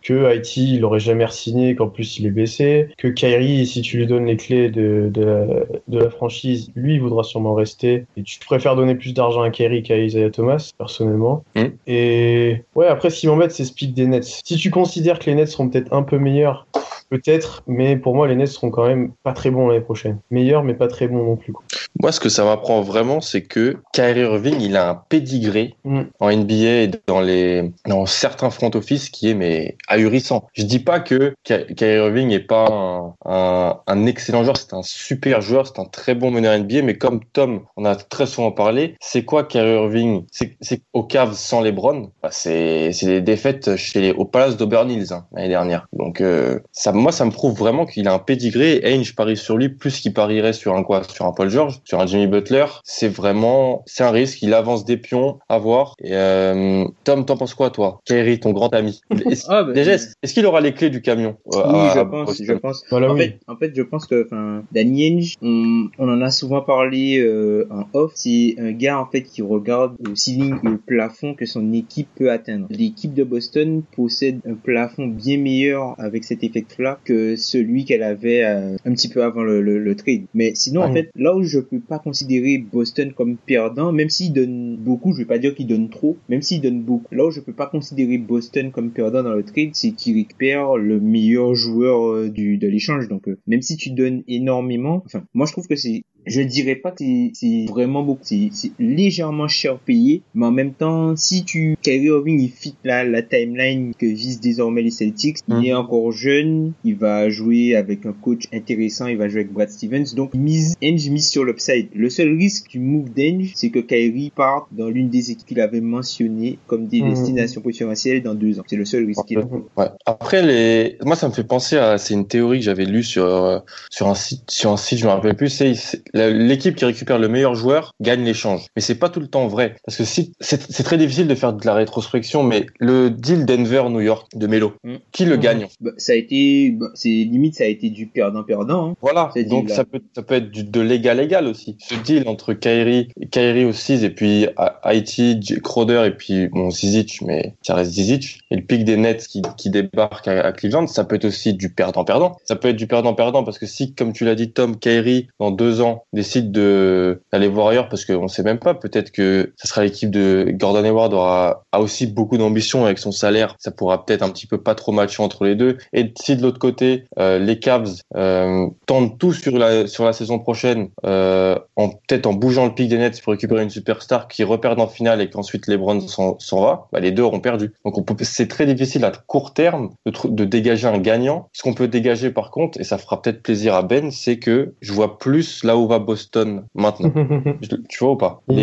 que 0.02 0.26
Haïti, 0.26 0.76
il 0.76 0.86
aurait 0.86 1.00
jamais 1.00 1.26
signé, 1.30 1.76
qu'en 1.76 1.88
plus 1.88 2.18
il 2.20 2.26
est 2.26 2.32
baissé, 2.32 2.90
que 2.98 3.08
Kyrie, 3.08 3.66
si 3.66 3.82
tu 3.82 3.98
lui 3.98 4.08
donnes 4.08 4.26
les 4.26 4.38
clés 4.38 4.70
de, 4.70 5.10
de, 5.14 5.24
la, 5.24 5.46
de 5.88 6.00
la 6.00 6.10
franchise, 6.10 6.72
lui, 6.76 6.96
il 6.96 7.02
voudra 7.02 7.24
sûrement 7.24 7.54
rester. 7.54 8.06
Et 8.18 8.24
tu 8.24 8.40
préfères 8.40 8.76
donner 8.76 8.96
plus 8.96 9.14
d'argent 9.14 9.42
à 9.42 9.50
Kyrie 9.50 9.84
qu'à 9.84 9.98
Isaiah 9.98 10.30
Thomas, 10.30 10.72
personnellement. 10.78 11.44
Mm. 11.56 11.66
Et 11.88 12.64
ouais, 12.76 12.88
après, 12.88 13.10
ce 13.10 13.20
qui 13.20 13.28
m'embête, 13.28 13.52
c'est 13.52 13.66
ce 13.66 13.74
pic 13.74 13.94
des 13.94 14.08
Nets. 14.08 14.42
Si 14.44 14.56
tu 14.58 14.72
considères 14.72 15.20
que 15.20 15.30
les 15.30 15.36
Nets 15.36 15.48
seront 15.50 15.70
peut-être 15.70 15.94
un 15.94 16.04
peu 16.04 16.18
meilleurs, 16.18 16.68
peut-être, 17.10 17.64
mais 17.68 17.98
pour 17.98 18.16
moi, 18.16 18.28
les 18.28 18.36
Nets 18.36 18.48
seront 18.48 18.72
quand 18.72 18.88
même 18.88 19.12
pas 19.24 19.34
très 19.34 19.52
bons 19.52 19.68
l'année 19.68 19.82
prochaine. 19.82 20.20
Meilleurs, 20.32 20.64
mais 20.64 20.74
pas 20.74 20.88
très 20.88 21.08
bons 21.08 21.24
non 21.24 21.36
plus. 21.36 21.54
quoi. 21.54 21.64
Moi, 22.00 22.12
ce 22.12 22.20
que 22.20 22.30
ça 22.30 22.44
m'apprend 22.46 22.82
vraiment, 22.82 23.22
c'est 23.22 23.42
que 23.42 23.78
Kyrie 23.94 24.22
Irving, 24.22 24.62
il 24.62 24.78
a 24.78 24.90
un 24.90 24.96
pédigré 24.96 25.76
Mm. 25.84 26.02
en 26.20 26.32
NBA 26.32 26.54
et 26.84 26.92
dans 27.08 27.22
les 27.22 27.72
dans 27.88 28.06
certains 28.06 28.50
front 28.50 28.72
office 28.76 29.10
qui 29.10 29.30
est 29.30 29.34
mais 29.34 29.51
ahurissant. 29.88 30.48
Je 30.54 30.64
dis 30.64 30.80
pas 30.80 31.00
que 31.00 31.34
Ky- 31.44 31.74
Kyrie 31.76 31.98
Irving 32.06 32.28
n'est 32.30 32.40
pas 32.40 33.16
un, 33.26 34.06
excellent 34.06 34.44
joueur, 34.44 34.58
c'est 34.58 34.74
un 34.74 34.84
super 34.84 35.42
joueur, 35.42 35.68
c'est 35.68 35.80
un 35.80 35.86
très 35.86 36.16
bon 36.16 36.32
meneur 36.32 36.58
NBA, 36.58 36.82
mais 36.82 36.98
comme 36.98 37.22
Tom 37.34 37.62
on 37.78 37.86
a 37.86 37.96
très 37.96 38.26
souvent 38.26 38.52
parlé, 38.52 38.96
c'est 39.00 39.24
quoi 39.24 39.44
Kyrie 39.44 39.76
Irving? 39.76 40.26
C'est 40.32 40.82
au 40.94 41.04
Cavs 41.04 41.34
sans 41.34 41.62
LeBron, 41.62 42.12
bah, 42.22 42.30
c'est 42.32 42.92
des 43.04 43.22
défaites 43.22 43.76
chez 43.76 44.02
les 44.02 44.12
au 44.12 44.26
Palace 44.26 44.58
d'Auburn 44.58 44.90
Hills 44.90 45.14
hein, 45.14 45.26
l'année 45.34 45.50
dernière. 45.50 45.88
Donc 45.94 46.22
euh, 46.22 46.60
ça 46.72 46.92
moi 46.92 47.12
ça 47.12 47.26
me 47.26 47.32
prouve 47.32 47.58
vraiment 47.58 47.86
qu'il 47.86 48.08
a 48.08 48.14
un 48.14 48.20
pédigré. 48.20 48.80
Et 48.84 48.94
Ainge 48.94 49.16
parie 49.16 49.38
sur 49.38 49.58
lui 49.58 49.70
plus 49.70 50.00
qu'il 50.00 50.14
parierait 50.14 50.54
sur 50.54 50.76
un 50.76 50.84
quoi? 50.84 51.04
Sur 51.04 51.26
un 51.26 51.32
Paul 51.32 51.50
George, 51.50 51.80
sur 51.86 52.00
un 52.00 52.06
Jimmy 52.06 52.28
Butler? 52.28 52.66
C'est 52.84 53.08
vraiment 53.08 53.84
c'est 53.86 54.04
un 54.04 54.12
risque. 54.12 54.42
Il 54.42 54.54
avance 54.54 54.86
des 54.86 54.98
pions 54.98 55.40
à 55.50 55.58
voir. 55.58 55.96
Euh, 56.06 56.86
Tom, 57.04 57.26
t'en 57.26 57.38
penses 57.38 57.54
quoi 57.54 57.70
toi? 57.70 58.02
Kyrie, 58.06 58.40
ton 58.40 58.52
grand 58.52 58.74
ami. 58.74 59.02
Est-ce- 59.42 59.52
Ah, 59.52 59.64
bah, 59.64 59.74
Déjà, 59.74 59.94
est-ce 59.94 60.14
est-ce 60.22 60.34
qu'il 60.34 60.46
aura 60.46 60.62
les 60.62 60.74
clés 60.74 60.90
du 60.90 61.02
camion 61.02 61.38
euh, 61.54 61.58
Oui, 61.66 61.80
à- 61.80 61.92
je 61.96 62.00
à 62.00 62.06
pense, 62.06 62.42
je 62.44 62.54
pense. 62.54 62.84
Voilà, 62.90 63.12
en, 63.12 63.16
oui. 63.16 63.20
fait, 63.22 63.40
en 63.48 63.56
fait, 63.56 63.72
je 63.76 63.82
pense 63.82 64.06
que, 64.06 64.26
enfin, 64.26 64.64
Danny 64.72 65.08
Ainge, 65.08 65.36
on, 65.42 65.88
on 65.98 66.10
en 66.10 66.22
a 66.22 66.32
souvent 66.32 66.62
parlé 66.62 67.20
euh, 67.20 67.66
en 67.72 67.86
off. 67.94 68.12
C'est 68.16 68.56
un 68.58 68.72
gars 68.72 69.00
en 69.00 69.06
fait 69.06 69.24
qui 69.24 69.42
regarde 69.42 69.96
au 70.08 70.16
ceiling 70.16 70.56
et 70.64 70.68
au 70.68 70.78
plafond 70.78 71.34
que 71.34 71.46
son 71.46 71.74
équipe 71.74 72.08
peut 72.16 72.32
atteindre. 72.32 72.68
L'équipe 72.70 73.14
de 73.14 73.24
Boston 73.24 73.84
possède 73.96 74.40
un 74.48 74.54
plafond 74.56 75.08
bien 75.08 75.38
meilleur 75.38 75.96
avec 76.00 76.24
cet 76.24 76.44
effectif-là 76.44 77.00
que 77.04 77.36
celui 77.36 77.86
qu'elle 77.86 78.04
avait 78.04 78.44
euh, 78.44 78.76
un 78.86 78.94
petit 78.94 79.10
peu 79.10 79.24
avant 79.24 79.44
le, 79.44 79.62
le, 79.62 79.80
le 79.80 79.96
trade. 79.96 80.24
Mais 80.34 80.52
sinon, 80.56 80.82
en 80.82 80.94
fait, 80.94 81.10
là 81.16 81.36
où 81.36 81.44
je 81.44 81.60
peux 81.60 81.80
pas 81.80 82.00
considérer 82.00 82.58
Boston 82.58 83.12
comme 83.14 83.38
perdant, 83.38 83.92
même 83.92 84.10
s'il 84.10 84.34
donne 84.34 84.76
beaucoup, 84.78 85.14
je 85.14 85.20
vais 85.20 85.26
pas 85.26 85.38
dire 85.40 85.56
qu'il 85.56 85.68
donne 85.68 85.90
trop, 85.90 86.18
même 86.30 86.42
s'il 86.42 86.62
donne 86.62 86.82
beaucoup. 86.82 87.14
Là 87.14 87.26
où 87.26 87.32
je 87.32 87.40
peux 87.40 87.54
pas 87.54 87.66
considérer 87.68 88.18
Boston 88.18 88.72
comme 88.72 88.92
perdant 88.92 89.24
dans 89.24 89.31
le 89.36 89.44
trade, 89.44 89.72
c'est 89.74 89.92
qu'il 89.92 90.16
récupère 90.16 90.78
le 90.78 91.00
meilleur 91.00 91.56
joueur 91.56 92.08
euh, 92.08 92.30
du 92.30 92.58
de 92.58 92.68
l'échange. 92.68 93.08
Donc, 93.08 93.28
euh, 93.28 93.40
même 93.48 93.62
si 93.62 93.78
tu 93.78 93.92
donnes 93.92 94.24
énormément, 94.28 95.04
enfin, 95.06 95.24
moi 95.34 95.46
je 95.46 95.52
trouve 95.52 95.68
que 95.68 95.76
c'est 95.76 96.04
je 96.26 96.42
dirais 96.42 96.76
pas 96.76 96.92
que 96.92 97.04
c'est- 97.34 97.66
vraiment 97.70 98.04
beaucoup, 98.04 98.22
c'est 98.24 98.72
légèrement 98.80 99.48
cher 99.48 99.78
payé, 99.80 100.22
mais 100.34 100.46
en 100.46 100.52
même 100.52 100.74
temps, 100.74 101.16
si 101.16 101.44
tu 101.44 101.76
Kyrie 101.82 102.06
Irving 102.06 102.40
il 102.40 102.50
fit 102.50 102.76
la, 102.84 103.04
la 103.04 103.22
timeline 103.22 103.94
que 103.98 104.06
visent 104.06 104.40
désormais 104.40 104.82
les 104.82 104.92
Celtics, 104.92 105.38
Mm. 105.48 105.60
il 105.62 105.68
est 105.70 105.74
encore 105.74 106.12
jeune, 106.12 106.74
il 106.84 106.96
va 106.96 107.30
jouer 107.30 107.76
avec 107.76 108.06
un 108.06 108.14
coach 108.14 108.44
intéressant, 108.54 109.08
il 109.08 109.18
va 109.18 109.28
jouer 109.28 109.42
avec 109.42 109.54
Brad 109.54 109.70
Stevens, 109.70 110.14
donc 110.16 110.34
mise 110.34 110.76
Ainge 110.84 111.10
mise 111.10 111.28
sur 111.30 111.44
l'upside. 111.44 111.88
Le 111.96 112.10
seul 112.10 112.36
risque 112.38 112.70
du 112.70 112.80
move 112.80 113.10
d'Ange, 113.16 113.52
c'est 113.56 113.70
que 113.70 113.80
Kyrie 113.80 114.32
parte 114.36 114.68
dans 114.72 114.90
l'une 114.90 115.10
des 115.10 115.32
équipes 115.32 115.48
qu'il 115.48 115.60
avait 115.60 115.82
mentionnées 115.82 116.58
comme 116.68 116.88
des 116.88 117.02
Mm. 117.02 117.10
destinations 117.10 117.62
préférentielles 117.62 118.22
dans 118.22 118.36
deux 118.36 118.60
ans. 118.60 118.64
C'est 118.68 118.76
le 118.76 118.86
seul 118.86 119.06
risque 119.06 119.26
qu'il 119.26 119.40
a. 119.40 119.44
Ouais. 119.78 119.88
Après 120.06 120.42
les, 120.46 120.98
moi 121.04 121.16
ça 121.16 121.28
me 121.28 121.34
fait 121.34 121.44
penser 121.44 121.78
à, 121.78 121.98
c'est 121.98 122.14
une 122.14 122.28
théorie 122.28 122.60
que 122.60 122.66
j'avais 122.66 122.86
lue 122.86 123.04
sur 123.04 123.26
euh, 123.26 123.60
sur 123.90 124.08
un 124.08 124.16
site, 124.16 124.50
sur 124.50 124.72
un 124.72 124.78
site, 124.78 125.00
je 125.00 125.06
me 125.06 125.12
rappelle 125.12 125.36
plus. 125.36 125.50
C'est 125.50 125.74
l'équipe 126.14 126.76
qui 126.76 126.86
récupère 126.86 127.20
le 127.20 127.28
meilleur 127.28 127.56
joueur 127.56 127.94
gagne 128.02 128.24
l'échange. 128.24 128.66
Mais 128.76 128.82
c'est 128.82 128.96
pas 128.96 129.10
tout 129.10 129.20
le 129.20 129.28
temps 129.28 129.48
vrai 129.48 129.76
parce 129.86 129.98
que 129.98 130.04
si 130.04 130.34
c'est 130.40 130.62
c'est 130.72 130.84
très 130.84 130.98
difficile 130.98 131.28
de 131.28 131.36
faire 131.36 131.54
de 131.54 131.66
la 131.66 131.74
rétrospection. 131.74 132.44
Mais 132.44 132.66
le 132.80 133.10
deal 133.10 133.46
Denver 133.46 133.84
New 133.90 134.02
York 134.02 134.28
de 134.36 134.48
Melo, 134.48 134.74
Mm. 134.84 134.96
qui 135.12 135.26
le 135.26 135.36
Mhm. 135.36 135.42
gagne 135.42 135.68
Bah, 135.80 135.92
ça 135.98 136.14
a 136.14 136.16
été, 136.16 136.72
bah, 136.72 136.88
c'est 136.96 137.10
limite, 137.10 137.56
ça 137.56 137.64
a 137.64 137.68
été 137.68 137.90
du 137.90 138.08
perdant-perdant. 138.08 138.90
Hein. 138.92 138.96
Voilà. 139.02 139.32
Donc 139.50 139.70
ça 139.70 139.84
peut 139.86 140.02
ça 140.16 140.22
peut 140.24 140.36
être 140.36 140.52
du, 140.52 140.64
de 140.64 140.82
l'égal 140.82 141.20
égal 141.20 141.48
aussi. 141.48 141.78
Ce 141.80 141.96
deal 141.96 142.28
entre 142.28 142.54
Kyrie, 142.54 143.10
Kyrie 143.32 143.66
au 143.66 143.74
6 143.74 144.04
et 144.04 144.10
puis 144.10 144.48
Ha- 144.58 144.80
Haïti, 144.84 145.40
Crowder 145.64 146.04
et 146.08 146.12
puis 146.12 146.48
bon 146.48 146.70
Zizic, 146.72 147.22
mais 147.22 147.54
ça 147.62 147.76
reste 147.76 147.92
Zizic 147.92 148.40
et 148.52 148.56
le 148.56 148.62
pic 148.64 148.84
des 148.84 148.98
Nets 148.98 149.26
qui 149.28 149.42
qui 149.58 149.70
débarque 149.70 150.28
à, 150.28 150.42
à 150.46 150.52
Cleveland, 150.52 150.88
ça 150.88 151.04
peut 151.04 151.16
être 151.16 151.26
aussi 151.26 151.54
du 151.54 151.70
perdant-perdant. 151.74 152.38
Ça 152.46 152.56
peut 152.56 152.70
être 152.70 152.76
du 152.76 152.88
perdant-perdant 152.88 153.44
parce 153.44 153.60
que 153.60 153.66
si, 153.66 153.94
comme 153.94 154.14
tu 154.14 154.26
l'as 154.26 154.36
dit, 154.36 154.52
Tom 154.52 154.78
Kyrie 154.78 155.28
dans 155.40 155.52
deux 155.52 155.82
ans 155.82 156.01
décide 156.14 156.52
de 156.52 157.22
d'aller 157.32 157.48
voir 157.48 157.68
ailleurs 157.68 157.90
parce 157.90 158.06
qu'on 158.06 158.28
sait 158.28 158.44
même 158.44 158.60
pas, 158.60 158.74
peut-être 158.74 159.12
que 159.12 159.54
ça 159.58 159.68
sera 159.68 159.84
l'équipe 159.84 160.12
de 160.12 160.48
Gordon 160.52 160.84
Hayward 160.84 161.14
aura 161.14 161.66
a 161.72 161.80
aussi 161.80 162.08
beaucoup 162.08 162.38
d'ambition 162.38 162.86
avec 162.86 163.00
son 163.00 163.12
salaire, 163.12 163.56
ça 163.60 163.72
pourra 163.72 164.06
peut-être 164.06 164.22
un 164.22 164.30
petit 164.30 164.48
peu 164.48 164.58
pas 164.58 164.76
trop 164.76 164.92
matcher 164.92 165.24
entre 165.24 165.46
les 165.46 165.56
deux. 165.56 165.78
Et 165.94 166.14
si 166.20 166.36
de 166.36 166.42
l'autre 166.42 166.60
côté 166.60 167.06
euh, 167.20 167.40
les 167.40 167.60
Cavs 167.60 168.02
euh, 168.16 168.68
tentent 168.86 169.18
tout 169.18 169.34
sur 169.34 169.58
la 169.58 169.88
sur 169.88 170.06
la 170.06 170.14
saison 170.14 170.40
prochaine, 170.40 170.90
euh, 171.06 171.58
en 171.76 171.90
peut-être 171.90 172.28
en 172.28 172.34
bougeant 172.34 172.66
le 172.66 172.74
pic 172.74 172.90
des 172.90 172.98
Nets 172.98 173.22
pour 173.22 173.32
récupérer 173.32 173.64
une 173.64 173.70
superstar 173.70 174.28
qui 174.28 174.44
repère 174.44 174.78
en 174.80 174.88
finale 174.88 175.22
et 175.22 175.30
qu'ensuite 175.30 175.68
LeBron 175.68 176.00
s'en 176.02 176.40
s'en 176.40 176.62
va, 176.62 176.88
bah, 176.92 177.00
les 177.00 177.12
deux 177.12 177.24
auront 177.24 177.40
perdu. 177.40 177.74
Donc 177.86 177.96
c'est 178.22 178.48
très 178.48 178.66
difficile 178.66 179.04
à 179.06 179.12
court 179.12 179.54
terme 179.54 179.92
de, 180.06 180.12
de 180.28 180.46
dégager 180.46 180.88
un 180.88 180.98
gagnant. 180.98 181.50
Ce 181.54 181.64
qu'on 181.64 181.74
peut 181.74 181.88
dégager 181.88 182.32
par 182.32 182.52
contre, 182.52 182.80
et 182.80 182.84
ça 182.84 182.98
fera 182.98 183.22
peut-être 183.22 183.44
plaisir 183.44 183.76
à 183.76 183.84
Ben, 183.84 184.12
c'est 184.12 184.40
que 184.40 184.74
je 184.82 184.94
vois 184.94 185.18
plus 185.18 185.64
là 185.64 185.78
où 185.78 185.88
va 185.88 186.00
Boston 186.02 186.66
maintenant. 186.76 187.12
Tu 187.90 188.04
vois 188.04 188.14
ou 188.14 188.18
pas? 188.18 188.42
Une 188.50 188.58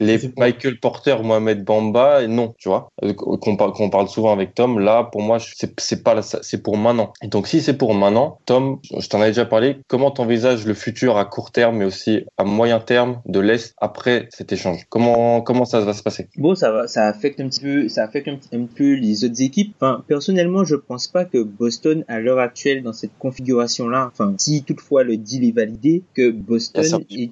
les 0.00 0.18
pas- 0.18 0.28
Michael 0.46 0.78
Porter, 0.80 1.16
Mohamed 1.22 1.64
Bamba, 1.64 2.26
non, 2.26 2.54
tu 2.58 2.68
vois, 2.68 2.88
euh, 3.02 3.12
qu'on 3.14 3.56
parle, 3.56 3.72
qu'on 3.72 3.90
parle 3.90 4.08
souvent 4.08 4.32
avec 4.32 4.54
Tom. 4.54 4.78
Là, 4.78 5.04
pour 5.04 5.22
moi, 5.22 5.38
c'est 5.78 6.02
pas, 6.02 6.20
c'est 6.22 6.62
pour 6.62 6.76
maintenant. 6.76 7.12
Et 7.22 7.28
donc, 7.28 7.46
si 7.46 7.60
c'est 7.60 7.76
pour 7.76 7.94
maintenant, 7.94 8.38
Tom, 8.46 8.78
je 8.96 9.08
t'en 9.08 9.20
avais 9.20 9.30
déjà 9.30 9.44
parlé. 9.46 9.78
Comment 9.88 10.10
t'envisages 10.10 10.66
le 10.66 10.74
futur 10.74 11.16
à 11.16 11.24
court 11.24 11.50
terme, 11.52 11.78
mais 11.78 11.84
aussi 11.84 12.20
à 12.36 12.44
moyen 12.44 12.80
terme 12.80 13.20
de 13.26 13.40
l'est 13.40 13.74
après 13.78 14.28
cet 14.30 14.52
échange? 14.52 14.86
Comment, 14.88 15.40
comment 15.40 15.64
ça 15.64 15.80
va 15.80 15.92
se 15.92 16.02
passer? 16.02 16.28
Bon, 16.36 16.54
ça 16.54 16.70
va, 16.70 16.86
ça 16.88 17.06
affecte 17.06 17.40
un 17.40 17.48
petit 17.48 17.60
peu, 17.60 17.88
ça 17.88 18.04
affecte 18.04 18.28
un, 18.28 18.36
petit- 18.36 18.54
un 18.54 18.66
peu 18.66 18.94
les 18.94 19.24
autres 19.24 19.42
équipes. 19.42 19.74
Enfin, 19.80 20.04
personnellement, 20.06 20.64
je 20.64 20.76
pense 20.76 21.08
pas 21.08 21.24
que 21.24 21.42
Boston, 21.42 22.04
à 22.08 22.20
l'heure 22.20 22.38
actuelle, 22.38 22.82
dans 22.82 22.92
cette 22.92 23.16
configuration-là, 23.18 24.10
enfin, 24.12 24.34
si 24.38 24.62
toutefois 24.64 25.04
le 25.04 25.16
deal 25.16 25.44
est 25.44 25.52
validé, 25.52 26.02
que 26.14 26.30
Boston 26.30 26.57
Tu 26.58 26.80
est 27.24 27.28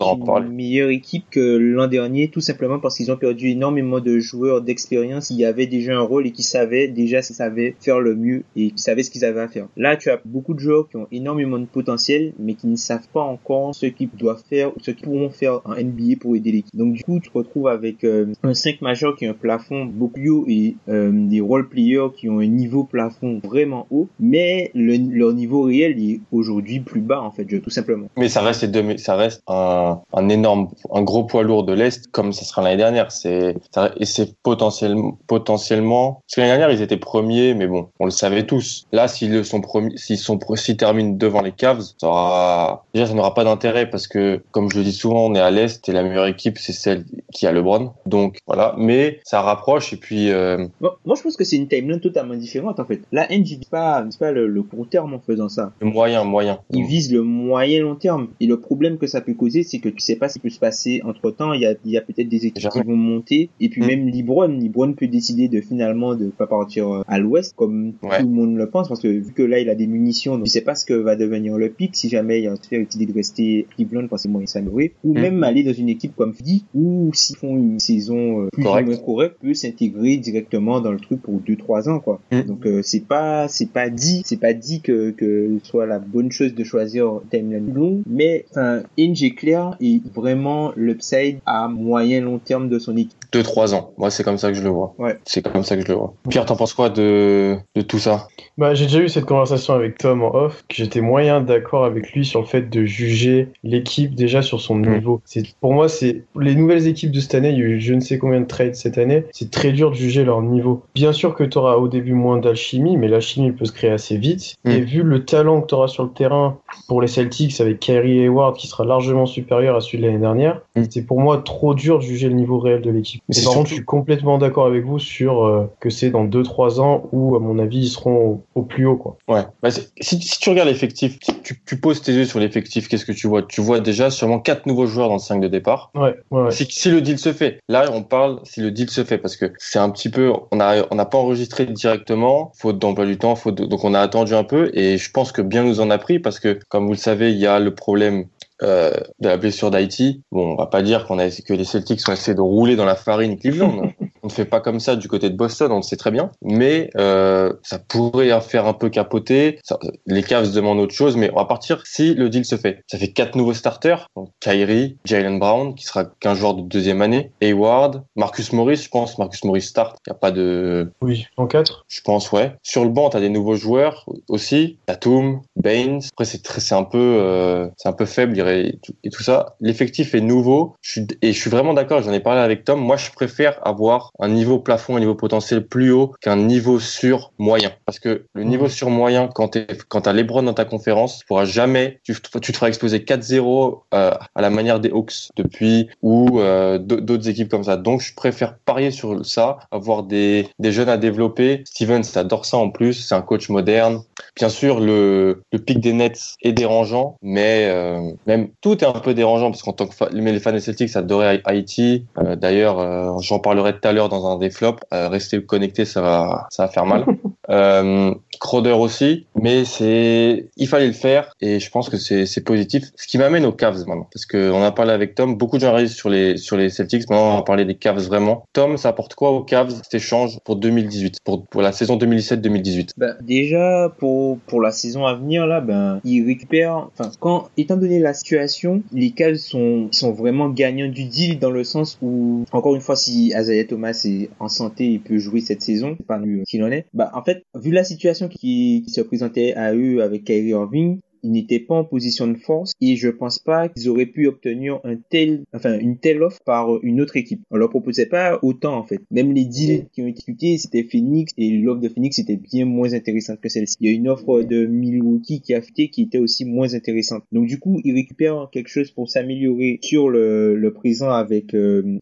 une 0.47 0.53
meilleure 0.53 0.91
équipe 0.91 1.25
que 1.31 1.57
l'an 1.57 1.87
dernier, 1.87 2.29
tout 2.29 2.41
simplement 2.41 2.79
parce 2.79 2.97
qu'ils 2.97 3.11
ont 3.13 3.17
perdu 3.17 3.49
énormément 3.49 4.01
de 4.01 4.19
joueurs 4.19 4.63
d'expérience 4.63 5.29
qui 5.29 5.45
avaient 5.45 5.67
déjà 5.67 5.95
un 5.97 6.01
rôle 6.01 6.27
et 6.27 6.33
qui 6.33 6.43
savaient 6.43 6.89
déjà 6.89 7.23
savaient 7.23 7.75
faire 7.81 8.01
le 8.01 8.15
mieux 8.15 8.45
et 8.57 8.71
qui 8.71 8.79
savaient 8.83 9.03
ce 9.03 9.11
qu'ils 9.11 9.25
avaient 9.25 9.41
à 9.41 9.49
faire. 9.49 9.67
Là, 9.77 9.97
tu 9.97 10.11
as 10.11 10.21
beaucoup 10.25 10.55
de 10.55 10.61
joueurs 10.61 10.89
qui 10.89 10.97
ont 10.97 11.07
énormément 11.13 11.59
de 11.59 11.67
potentiel, 11.67 12.33
mais 12.39 12.55
qui 12.55 12.67
ne 12.69 12.77
savent 12.77 13.09
pas 13.13 13.21
encore 13.23 13.75
ce 13.75 13.87
qu'ils 13.87 14.09
doivent 14.17 14.43
faire 14.49 14.77
ou 14.77 14.81
ce 14.81 14.91
qu'ils 14.91 15.05
pourront 15.05 15.31
faire 15.31 15.61
en 15.65 15.75
NBA 15.75 16.17
pour 16.21 16.37
aider 16.37 16.53
l'équipe. 16.53 16.75
Donc, 16.77 16.95
du 16.95 17.03
coup, 17.03 17.21
tu 17.21 17.31
te 17.31 17.37
retrouves 17.39 17.69
avec 17.69 18.05
euh, 18.05 18.33
un 18.43 18.55
5 18.55 18.81
majeur 18.81 19.17
qui 19.17 19.27
a 19.27 19.31
un 19.31 19.35
plafond 19.35 19.85
beaucoup 19.87 20.15
plus 20.15 20.31
haut 20.31 20.45
et 20.49 20.77
euh, 20.89 21.11
des 21.13 21.41
role 21.41 21.69
players 21.69 22.09
qui 22.17 22.29
ont 22.29 22.39
un 22.41 22.47
niveau 22.47 22.85
plafond 22.85 23.41
vraiment 23.45 23.87
haut, 23.91 24.09
mais 24.21 24.71
le- 24.75 24.97
leur 25.17 25.33
niveau 25.33 25.63
réel 25.63 25.99
est 26.03 26.21
aujourd'hui 26.33 26.81
plus 26.81 27.01
bas, 27.01 27.21
en 27.21 27.31
fait, 27.31 27.47
je, 27.49 27.57
tout 27.57 27.71
simplement. 27.71 28.07
Mais 28.17 28.29
ça 28.29 28.43
reste 28.43 28.63
les 28.63 28.99
ça 28.99 29.16
ça 29.17 29.23
reste 29.23 29.43
un, 29.49 30.01
un 30.13 30.29
énorme, 30.29 30.69
un 30.93 31.03
gros 31.03 31.25
poids 31.25 31.43
lourd 31.43 31.65
de 31.65 31.73
l'Est 31.73 32.07
comme 32.13 32.33
ça 32.33 32.45
sera 32.45 32.63
l'année 32.63 32.77
dernière. 32.77 33.11
C'est, 33.11 33.57
et 33.97 34.05
c'est 34.05 34.35
potentiellement, 34.43 35.19
potentiellement, 35.27 36.21
parce 36.27 36.35
que 36.37 36.41
l'année 36.43 36.53
dernière, 36.59 36.71
ils 36.71 36.83
étaient 36.83 36.97
premiers, 36.97 37.55
mais 37.55 37.67
bon, 37.67 37.89
on 37.99 38.05
le 38.05 38.11
savait 38.11 38.45
tous. 38.45 38.87
Là, 38.93 39.09
s'ils 39.09 39.33
le 39.33 39.43
sont 39.45 39.61
premiers, 39.61 39.97
s'ils 39.97 40.19
sont, 40.19 40.39
s'ils 40.55 40.77
terminent 40.77 41.15
devant 41.17 41.41
les 41.41 41.53
Cavs, 41.53 41.83
ça 41.99 42.07
aura, 42.09 42.85
déjà, 42.95 43.07
ça 43.07 43.15
n'aura 43.15 43.33
pas 43.35 43.45
d'intérêt 43.45 43.89
parce 43.89 44.07
que, 44.07 44.43
comme 44.51 44.71
je 44.71 44.79
le 44.79 44.85
dis 44.85 44.93
souvent, 44.93 45.27
on 45.27 45.35
est 45.35 45.41
à 45.41 45.51
l'Est 45.51 45.89
et 45.89 45.93
la 45.93 46.03
meilleure 46.03 46.27
équipe, 46.27 46.59
c'est 46.59 46.73
celle 46.73 47.05
qui 47.33 47.47
a 47.47 47.53
LeBron. 47.53 47.93
Donc, 48.05 48.39
voilà. 48.47 48.75
Mais 48.77 49.21
ça 49.25 49.41
rapproche 49.41 49.93
et 49.93 49.97
puis, 49.97 50.31
euh, 50.31 50.67
Bon, 50.81 50.91
moi, 51.05 51.17
je 51.17 51.23
pense 51.23 51.37
que 51.37 51.45
c'est 51.45 51.57
une 51.57 51.69
timeline 51.69 52.01
totalement 52.01 52.35
différente, 52.35 52.79
en 52.81 52.85
fait. 52.85 53.01
La 53.13 53.31
N, 53.33 53.43
vise 53.43 53.65
pas, 53.71 54.05
pas 54.19 54.33
le, 54.33 54.47
le 54.47 54.63
court 54.63 54.87
terme 54.89 55.15
en 55.15 55.21
faisant 55.21 55.49
ça. 55.49 55.73
le 55.81 55.87
moyen, 55.87 56.25
moyen. 56.25 56.59
Il 56.71 56.85
vise 56.85 57.13
le 57.13 57.23
moyen 57.23 57.83
long 57.83 57.95
terme. 57.95 58.29
Et 58.41 58.47
le 58.47 58.61
problème 58.61 58.99
que 58.99 59.06
ça 59.07 59.21
peut 59.21 59.35
causer, 59.35 59.63
c'est 59.63 59.79
que 59.79 59.89
tu 59.89 60.01
sais 60.01 60.17
pas 60.17 60.29
ce 60.29 60.35
qui 60.35 60.41
peut 60.41 60.51
se 60.51 60.59
passer 60.59 61.01
entre 61.05 61.31
temps. 61.31 61.53
Il 61.53 61.61
y 61.63 61.67
a, 61.67 61.75
il 61.85 61.91
y 61.93 61.97
a 61.97 62.01
peut-être 62.01 62.29
des 62.29 62.47
équipes 62.47 62.69
qui 62.71 62.81
vont 62.83 62.97
monter. 62.97 63.51
Et 63.61 63.69
puis 63.69 63.83
Mm. 63.83 63.87
même 63.87 64.09
Libron, 64.09 64.49
Libron 64.49 64.93
peut 64.95 65.07
décider 65.09 65.49
de 65.49 65.61
finalement 65.61 66.15
de 66.15 66.27
pas 66.29 66.47
partir 66.47 66.91
euh, 66.93 67.03
à 67.09 67.19
l'ouest 67.19 67.55
comme 67.57 67.93
Ouais. 68.03 68.19
tout 68.21 68.27
le 68.27 68.33
monde 68.33 68.57
le 68.57 68.69
pense. 68.71 68.89
Parce 68.89 69.01
que 69.01 69.09
vu 69.09 69.33
que 69.33 69.43
là, 69.43 69.61
il 69.61 69.69
a 69.69 69.75
des 69.75 69.87
munitions, 69.87 70.37
donc 70.37 70.45
tu 70.45 70.51
sais 70.51 70.61
pas 70.61 70.75
ce 70.75 70.85
que 70.85 70.95
va 70.95 71.17
devenir 71.17 71.57
le 71.59 71.69
pic 71.71 71.95
si 71.95 72.09
jamais 72.09 72.41
il 72.43 72.49
a 72.49 72.55
fait 72.57 72.83
décidé 72.85 73.07
de 73.07 73.13
rester 73.13 73.67
Cleveland 73.77 74.07
parce 74.09 74.25
que 74.25 74.29
il 74.41 74.49
s'améliorer. 74.49 74.93
Ou 75.05 75.15
Mm. 75.15 75.21
même 75.21 75.45
aller 75.45 75.63
dans 75.63 75.73
une 75.73 75.89
équipe 75.89 76.15
comme 76.17 76.35
Fidi, 76.35 76.65
ou 76.75 77.11
s'ils 77.15 77.37
font 77.37 77.57
une 77.57 77.79
saison 77.81 78.43
euh, 78.43 78.49
plus 78.53 78.63
Correct. 78.63 78.87
ou 78.89 78.91
moins 78.93 79.01
correcte, 79.01 79.37
peut 79.41 79.55
s'intégrer 79.55 80.17
directement 80.19 80.81
dans 80.81 80.93
le 80.93 80.99
truc 80.99 81.21
pour 81.23 81.41
2-3 81.41 81.89
ans, 81.89 82.01
quoi. 82.01 82.21
Mm. 82.33 82.43
Donc 82.43 82.67
euh, 82.67 82.81
c'est 82.83 83.07
pas 83.07 83.49
c'est 83.49 83.71
pas 83.71 83.89
dit 83.91 84.23
c'est 84.25 84.41
pas 84.41 84.53
dit 84.53 84.81
que 84.81 85.11
que 85.11 85.59
soit 85.63 85.87
la 85.87 85.99
bonne 85.99 86.31
chose 86.33 86.55
de 86.55 86.65
choisir 86.65 87.21
timeline 87.31 87.73
long 87.75 88.03
mais 88.09 88.45
enfin 88.51 88.83
Inge 88.99 89.23
est 89.23 89.35
clair 89.35 89.77
et 89.81 90.01
vraiment 90.15 90.73
l'upside 90.77 91.39
à 91.47 91.69
moyen 91.69 92.21
long 92.21 92.39
terme 92.39 92.69
de 92.69 92.79
son 92.79 92.97
équipe 92.97 93.13
Deux, 93.33 93.43
trois 93.43 93.75
ans. 93.75 93.93
Moi, 93.99 94.11
c'est 94.11 94.23
comme 94.25 94.39
ça 94.39 94.49
que 94.51 94.55
je 94.57 94.63
le 94.63 94.71
vois. 94.71 94.95
Ouais. 94.99 95.19
C'est 95.25 95.43
comme 95.43 95.63
ça 95.63 95.77
que 95.77 95.83
je 95.83 95.89
le 95.89 95.95
vois. 95.95 96.15
Pierre, 96.29 96.47
t'en 96.47 96.57
penses 96.57 96.73
quoi 96.75 96.89
de, 96.91 97.57
de 97.75 97.81
tout 97.83 97.99
ça? 97.99 98.29
Bah, 98.59 98.75
j'ai 98.75 98.87
déjà 98.87 99.01
eu 99.01 99.09
cette 99.09 99.27
conversation 99.27 99.75
avec 99.75 99.99
Tom 99.99 100.23
en 100.23 100.35
off, 100.35 100.65
que 100.69 100.77
j'étais 100.77 101.01
moyen 101.01 101.41
d'accord 101.41 101.85
avec 101.85 102.13
lui 102.13 102.25
sur 102.25 102.41
le 102.41 102.47
fait 102.47 102.71
de 102.71 102.85
juger 102.85 103.49
l'équipe 103.63 104.15
déjà 104.15 104.43
sur 104.43 104.61
son 104.61 104.77
Mm. 104.77 104.95
niveau. 104.95 105.21
C'est, 105.25 105.43
pour 105.61 105.73
moi, 105.73 105.89
c'est 105.89 106.23
les 106.39 106.55
nouvelles 106.55 106.87
équipes 106.87 107.11
de 107.11 107.21
cette 107.21 107.35
année, 107.35 107.51
il 107.51 107.59
y 107.59 107.63
a 107.63 107.65
eu 107.65 107.81
je 107.81 107.95
ne 107.95 108.01
sais 108.01 108.19
combien 108.19 108.41
de 108.41 108.47
trades 108.47 108.75
cette 108.75 108.99
année, 108.99 109.25
c'est 109.33 109.51
très 109.51 109.73
dur 109.73 109.91
de 109.91 109.97
juger 109.97 110.25
leur 110.25 110.41
niveau. 110.43 110.83
Bien 110.95 111.13
sûr 111.13 111.35
que 111.35 111.45
tu 111.45 111.59
auras 111.59 111.77
au 111.77 111.89
début 111.89 112.13
moins 112.15 112.39
d'alchimie, 112.39 112.97
mais 112.97 113.09
l'alchimie 113.09 113.53
peut 113.53 113.65
se 113.65 113.73
créer 113.73 113.91
assez 113.91 114.17
vite. 114.17 114.55
Mm. 114.65 114.71
Et 114.71 114.81
vu 114.81 115.03
le 115.03 115.25
talent 115.25 115.61
que 115.61 115.67
tu 115.67 115.75
auras 115.75 115.89
sur 115.89 116.05
le 116.05 116.11
terrain 116.11 116.59
pour 116.89 117.01
les 117.03 117.09
Celtics 117.09 117.61
avec 117.61 117.81
Kyrie 117.81 118.21
Hayward 118.23 118.57
qui 118.57 118.67
sera 118.69 118.85
largement 118.87 119.27
supérieur 119.27 119.77
à 119.77 119.81
celui 119.81 119.99
de 119.99 120.07
l'année 120.07 120.19
dernière, 120.19 120.63
Mm. 120.77 120.83
c'est 120.91 121.03
pour 121.07 121.21
moi 121.21 121.43
trop 121.45 121.75
dur 121.75 121.99
de 121.99 122.05
juger 122.05 122.29
le 122.29 122.35
niveau 122.35 122.59
réel 122.59 122.83
de 122.83 122.91
l'équipe. 122.91 123.23
Mais 123.29 123.35
par 123.45 123.55
contre, 123.55 123.69
je 123.71 123.75
suis 123.75 123.85
complètement 123.85 124.39
d'accord 124.39 124.67
avec 124.67 124.85
vous 124.85 124.99
sur 124.99 125.45
euh, 125.45 125.67
que 125.81 125.91
c'est 125.91 126.11
dans 126.11 126.25
2-3 126.25 126.81
ans 126.81 127.09
où, 127.13 127.35
à 127.37 127.41
mon 127.41 127.59
avis, 127.59 127.79
ils 127.79 127.89
seront 127.89 128.17
au, 128.17 128.43
au 128.55 128.63
plus 128.63 128.87
haut. 128.87 128.97
Quoi. 128.97 129.17
Ouais. 129.29 129.43
Bah, 129.63 129.71
si, 129.71 129.83
si 130.01 130.39
tu 130.39 130.51
regardes 130.51 130.69
l'effectif, 130.69 131.19
si 131.23 131.41
tu, 131.43 131.61
tu 131.65 131.81
poses 131.81 132.03
tes 132.03 132.13
yeux 132.13 132.25
sur 132.25 132.39
l'effectif, 132.41 132.89
qu'est-ce 132.89 133.05
que 133.07 133.13
tu 133.13 133.27
vois? 133.27 133.43
Tu 133.43 133.61
vois 133.61 133.81
déjà 133.81 134.11
sûrement 134.11 134.39
quatre 134.39 134.67
nouveaux 134.67 134.87
joueurs 134.87 135.09
dans 135.09 135.15
le 135.15 135.21
5 135.21 135.41
de 135.41 135.49
départ. 135.49 135.91
Ouais, 135.95 136.15
ouais, 136.31 136.43
ouais. 136.43 136.51
Si, 136.51 136.67
si 136.71 136.91
le 136.91 137.01
deal 137.01 137.19
se 137.19 137.33
fait. 137.33 137.59
Là, 137.69 137.87
on 137.93 138.03
parle 138.03 138.41
si 138.45 138.61
le 138.61 138.71
deal 138.71 138.91
se 138.91 139.03
fait 139.05 139.19
parce 139.19 139.37
que 139.37 139.53
c'est 139.59 139.79
un 139.79 139.91
petit 139.91 140.11
peu, 140.11 140.33
on 140.53 140.61
a, 140.61 140.85
on 140.91 140.95
n'a 140.97 141.07
pas 141.07 141.19
enregistré 141.19 141.67
directement, 141.67 142.53
faute 142.57 142.79
d'emploi 142.79 143.07
du 143.07 143.17
temps, 143.19 143.35
faute 143.37 143.55
de- 143.57 143.65
donc 143.67 143.85
on 143.85 143.95
a 143.95 144.01
attendu 144.01 144.35
un 144.35 144.45
peu 144.45 144.71
et 144.75 144.99
je 144.99 145.11
pense 145.11 145.33
que 145.33 145.43
bien 145.43 145.65
nous 145.65 145.81
en 145.81 145.91
a 145.91 145.99
pris 145.99 146.19
parce 146.19 146.39
que, 146.41 146.59
comme 146.69 146.85
vous 146.87 146.93
le 146.93 146.99
savez, 146.99 147.31
il 147.33 147.39
y 147.39 147.47
a 147.47 147.59
le 147.59 147.75
problème 147.75 148.27
euh, 148.63 148.93
de 149.19 149.29
la 149.29 149.37
blessure 149.37 149.71
d'Haïti. 149.71 150.23
Bon, 150.33 150.53
on 150.53 150.57
va 150.57 150.67
pas 150.67 150.83
dire 150.83 151.07
qu'on 151.07 151.19
a 151.19 151.29
que 151.29 151.53
les 151.53 151.65
Celtics 151.65 152.01
ont 152.09 152.13
essayé 152.13 152.35
de 152.35 152.41
rouler 152.41 152.77
dans 152.77 152.85
la 152.85 152.97
farine 152.97 153.39
Cleveland. 153.39 153.93
On 154.27 154.29
ne 154.29 154.33
fait 154.33 154.45
pas 154.45 154.59
comme 154.61 154.81
ça 154.81 154.97
du 154.97 155.07
côté 155.07 155.31
de 155.31 155.37
Boston, 155.37 155.71
on 155.71 155.77
le 155.77 155.83
sait 155.83 155.97
très 155.97 156.11
bien. 156.11 156.33
Mais 156.43 156.91
euh, 156.97 157.53
ça 157.63 157.79
pourrait 157.79 158.33
faire 158.41 158.67
un 158.67 158.73
peu 158.73 158.89
capoter. 158.91 159.61
Ça- 159.63 159.79
les 160.07 160.25
Cavs 160.25 160.51
demandent 160.53 160.81
autre 160.81 160.95
chose, 160.97 161.17
mais 161.17 161.31
on 161.33 161.37
va 161.37 161.45
partir 161.45 161.87
si 161.87 162.13
le 162.15 162.29
deal 162.29 162.45
se 162.45 162.57
fait. 162.57 162.83
Ça 162.91 162.99
fait 162.99 163.13
quatre 163.13 163.37
nouveaux 163.37 163.55
starters. 163.55 164.09
Donc 164.17 164.31
Kyrie, 164.41 164.97
Jalen 165.05 165.39
Brown, 165.39 165.77
qui 165.77 165.85
sera 165.85 166.07
qu'un 166.19 166.35
joueur 166.35 166.55
de 166.55 166.63
deuxième 166.63 167.03
année, 167.03 167.31
Hayward, 167.41 168.03
Marcus 168.17 168.53
Morris, 168.53 168.79
je 168.79 168.89
pense. 168.89 169.17
Marcus 169.17 169.45
Morris 169.45 169.63
start. 169.63 169.97
Il 170.09 170.11
n'y 170.11 170.17
a 170.17 170.19
pas 170.19 170.33
de, 170.33 170.91
Oui, 171.03 171.27
en 171.37 171.47
4. 171.47 171.85
je 171.87 172.01
pense, 172.01 172.33
ouais. 172.33 172.53
Sur 172.65 172.83
le 172.83 172.91
banc, 172.91 173.11
t'as 173.11 173.21
des 173.21 173.29
nouveaux 173.29 173.55
joueurs 173.55 174.07
aussi. 174.29 174.81
Tatum, 174.87 175.41
Baines. 175.55 176.01
Après, 176.15 176.25
c'est 176.25 176.75
un 176.75 176.83
peu, 176.83 176.99
euh, 176.99 177.69
c'est 177.77 177.89
un 177.89 177.93
peu 177.93 178.07
faible, 178.07 178.37
et 178.41 178.77
tout, 178.83 178.93
et 179.05 179.11
tout 179.11 179.23
ça. 179.23 179.55
L'effectif 179.61 180.17
est 180.17 180.21
nouveau. 180.21 180.75
Je 180.83 180.91
suis, 180.91 181.07
et 181.23 181.33
je 181.33 181.41
suis 181.41 181.51
vraiment 181.51 181.75
d'accord. 181.75 182.03
J'en 182.03 182.13
ai 182.13 182.19
parlé 182.19 182.41
avec 182.41 182.65
Tom. 182.65 182.81
Moi, 182.81 182.97
je 182.97 183.13
préfère 183.13 183.65
avoir 183.65 184.11
un 184.21 184.29
niveau 184.29 184.59
plafond, 184.59 184.97
un 184.97 185.01
niveau 185.01 185.15
potentiel 185.15 185.67
plus 185.67 185.91
haut 185.93 186.13
qu'un 186.21 186.37
niveau 186.37 186.79
sur 186.81 187.33
moyen. 187.39 187.71
Parce 187.85 187.99
que 187.99 188.25
le 188.35 188.43
niveau 188.45 188.69
sur 188.69 188.91
moyen, 188.91 189.29
quand 189.29 189.49
t'es, 189.49 189.67
quand 189.89 190.03
t'as 190.03 190.13
LeBron 190.13 190.43
dans 190.43 190.55
ta 190.55 190.65
conférence, 190.65 191.19
tu 191.19 191.27
pourras 191.27 191.45
jamais, 191.45 192.01
tu, 192.03 192.15
tu 192.15 192.53
te 192.53 192.57
feras 192.57 192.69
exploser 192.69 192.99
4-0 193.01 193.81
euh, 193.95 194.11
à 194.35 194.41
la 194.43 194.51
manière 194.51 194.81
des 194.81 194.91
Hawks 194.91 195.29
depuis 195.37 195.89
ou 196.03 196.41
euh, 196.41 196.79
d'autres 196.79 197.29
équipes 197.29 197.49
comme 197.51 197.65
ça. 197.65 197.77
Donc, 197.77 198.01
je 198.01 198.15
préfère 198.15 198.57
parier 198.59 198.91
sur 198.91 199.25
ça, 199.25 199.59
avoir 199.71 200.03
des, 200.03 200.49
des 200.59 200.73
jeunes 200.73 200.89
à 200.89 200.97
développer. 200.97 201.63
Stevens 201.67 202.03
adore 202.15 202.47
ça 202.47 202.57
en 202.57 202.71
plus. 202.71 202.95
C'est 202.95 203.15
un 203.15 203.23
coach 203.23 203.49
moderne. 203.49 204.03
Bien 204.37 204.49
sûr, 204.49 204.81
le, 204.81 205.43
le 205.53 205.59
pic 205.59 205.81
des 205.81 205.93
Nets 205.93 206.37
est 206.43 206.53
dérangeant, 206.53 207.17
mais 207.23 207.69
euh, 207.71 208.13
même 208.27 208.49
tout 208.61 208.83
est 208.83 208.87
un 208.87 208.93
peu 208.93 209.15
dérangeant 209.15 209.51
parce 209.51 209.63
qu'en 209.63 209.73
tant 209.73 209.87
que 209.87 209.95
fa- 209.95 210.09
mais 210.13 210.33
les 210.33 210.41
fans 210.41 210.53
des 210.53 210.61
Celtics 210.61 210.95
adoraient 210.97 211.41
Haïti. 211.45 212.05
D'ailleurs, 212.37 213.21
j'en 213.21 213.39
parlerai 213.39 213.73
tout 213.75 213.87
à 213.89 213.93
l'heure 213.93 214.06
dans 214.09 214.27
un 214.27 214.39
des 214.39 214.51
flops. 214.51 214.83
Euh, 214.93 215.09
restez 215.09 215.43
connectés, 215.45 215.85
ça 215.85 216.03
va, 216.03 216.47
ça 216.51 216.65
va 216.67 216.69
faire 216.69 216.87
mal. 216.87 217.05
Euh, 217.49 218.13
Crowder 218.41 218.73
aussi, 218.73 219.27
mais 219.41 219.65
c'est, 219.65 220.49
il 220.57 220.69
fallait 220.69 220.89
le 220.89 220.93
faire 220.93 221.33
et 221.41 221.59
je 221.61 221.71
pense 221.71 221.89
que 221.89 221.97
c'est 221.97 222.27
c'est 222.27 222.43
positif. 222.43 222.85
Ce 222.97 223.07
qui 223.07 223.19
m'amène 223.19 223.47
aux 223.47 223.53
Cavs 223.53 223.79
maintenant, 223.87 224.09
parce 224.13 224.27
que 224.27 224.51
on 224.51 224.63
a 224.63 224.73
parlé 224.73 224.93
avec 224.93 225.15
Tom, 225.15 225.37
beaucoup 225.37 225.57
de 225.57 225.63
gens 225.63 225.73
réalisent 225.73 225.95
sur 225.95 226.11
les 226.11 226.37
sur 226.37 226.57
les 226.57 226.69
Celtics. 226.69 227.09
Maintenant, 227.09 227.35
on 227.35 227.37
va 227.37 227.43
parler 227.43 227.65
des 227.65 227.77
Cavs 227.77 228.03
vraiment. 228.07 228.45
Tom, 228.53 228.77
ça 228.77 228.91
apporte 228.91 229.15
quoi 229.15 229.31
aux 229.31 229.43
Cavs 229.43 229.71
cet 229.71 229.95
échange 229.95 230.39
pour 230.45 230.57
2018, 230.57 231.21
pour 231.25 231.47
pour 231.47 231.63
la 231.63 231.73
saison 231.73 231.97
2017-2018 231.97 232.91
Ben, 232.97 233.17
déjà 233.23 233.95
pour 233.99 234.39
pour 234.41 234.61
la 234.61 234.73
saison 234.73 235.07
à 235.07 235.15
venir 235.15 235.47
là 235.47 235.61
ben 235.61 236.01
ils 236.05 236.25
récupèrent 236.25 236.89
enfin 236.99 237.11
quand 237.21 237.49
étant 237.57 237.77
donné 237.77 238.01
la 238.01 238.13
situation 238.13 238.83
les 238.93 239.13
Cavs 239.13 239.37
sont 239.37 239.89
sont 239.93 240.13
vraiment 240.13 240.51
gagnants 240.51 240.89
du 240.89 241.05
deal 241.05 241.39
dans 241.39 241.51
le 241.51 241.65
sens 241.65 241.99
où 242.03 242.45
encore 242.53 242.75
une 242.75 242.81
fois 242.81 242.97
si 242.97 243.33
Isaiah 243.37 243.65
Thomas 243.65 243.96
en 244.39 244.49
santé 244.49 244.87
il 244.87 245.01
peut 245.01 245.19
jouer 245.19 245.41
cette 245.41 245.63
saison 245.63 245.97
pas 246.07 246.19
lui 246.19 246.43
qu'il 246.45 246.63
en 246.63 246.71
est. 246.71 246.87
Bah 246.95 247.11
en 247.15 247.23
fait 247.23 247.45
vu 247.55 247.71
la 247.71 247.85
situation 247.85 248.29
qui, 248.29 248.83
qui 248.85 248.91
se 248.91 249.01
présentait 249.01 249.55
à 249.55 249.75
eux 249.75 250.03
avec 250.03 250.25
Kyrie 250.25 250.51
Irving 250.51 251.01
ils 251.27 251.33
n'étaient 251.33 251.61
pas 251.61 251.75
en 251.75 251.85
position 251.85 252.29
de 252.29 252.37
force 252.37 252.73
et 252.81 252.95
je 252.97 253.09
pense 253.09 253.39
pas 253.39 253.69
qu'ils 253.69 253.89
auraient 253.89 254.07
pu 254.07 254.27
obtenir 254.29 254.81
un 254.85 254.97
tel, 254.97 255.43
enfin 255.53 255.79
une 255.79 255.99
telle 255.99 256.23
offre 256.23 256.41
par 256.45 256.69
une 256.83 257.01
autre 257.01 257.17
équipe. 257.17 257.41
On 257.51 257.57
leur 257.57 257.71
proposait 257.71 258.07
pas 258.07 258.39
autant 258.43 258.77
en 258.77 258.85
fait. 258.85 259.01
Même 259.11 259.33
les 259.33 259.45
deals 259.45 259.87
qui 259.93 260.03
ont 260.03 260.07
été 260.07 260.17
discutés, 260.17 260.59
c'était 260.59 260.85
Phoenix 260.85 261.33
et 261.37 261.51
l'offre 261.51 261.81
de 261.81 261.89
Phoenix 261.89 262.19
était 262.19 262.37
bien 262.37 262.65
moins 262.65 262.93
intéressante 262.95 263.41
que 263.41 263.49
celle-ci. 263.49 263.77
Il 263.81 263.91
y 263.91 263.93
a 263.93 263.95
une 263.95 264.09
offre 264.09 264.43
de 264.43 264.67
Milwaukee 264.67 265.41
qui 265.41 265.55
a 265.55 265.61
fité 265.61 265.89
qui 265.89 266.03
était 266.03 266.19
aussi 266.19 266.45
moins 266.45 266.75
intéressante. 266.75 267.25
Donc 267.33 267.47
du 267.47 267.59
coup, 267.59 267.81
ils 267.85 267.95
récupèrent 267.95 268.49
quelque 268.53 268.69
chose 268.69 268.91
pour 268.93 269.11
s'améliorer 269.11 269.79
sur 269.83 270.09
le, 270.09 270.55
le 270.55 270.73
présent 270.73 271.11
avec 271.11 271.55
euh, 271.55 271.99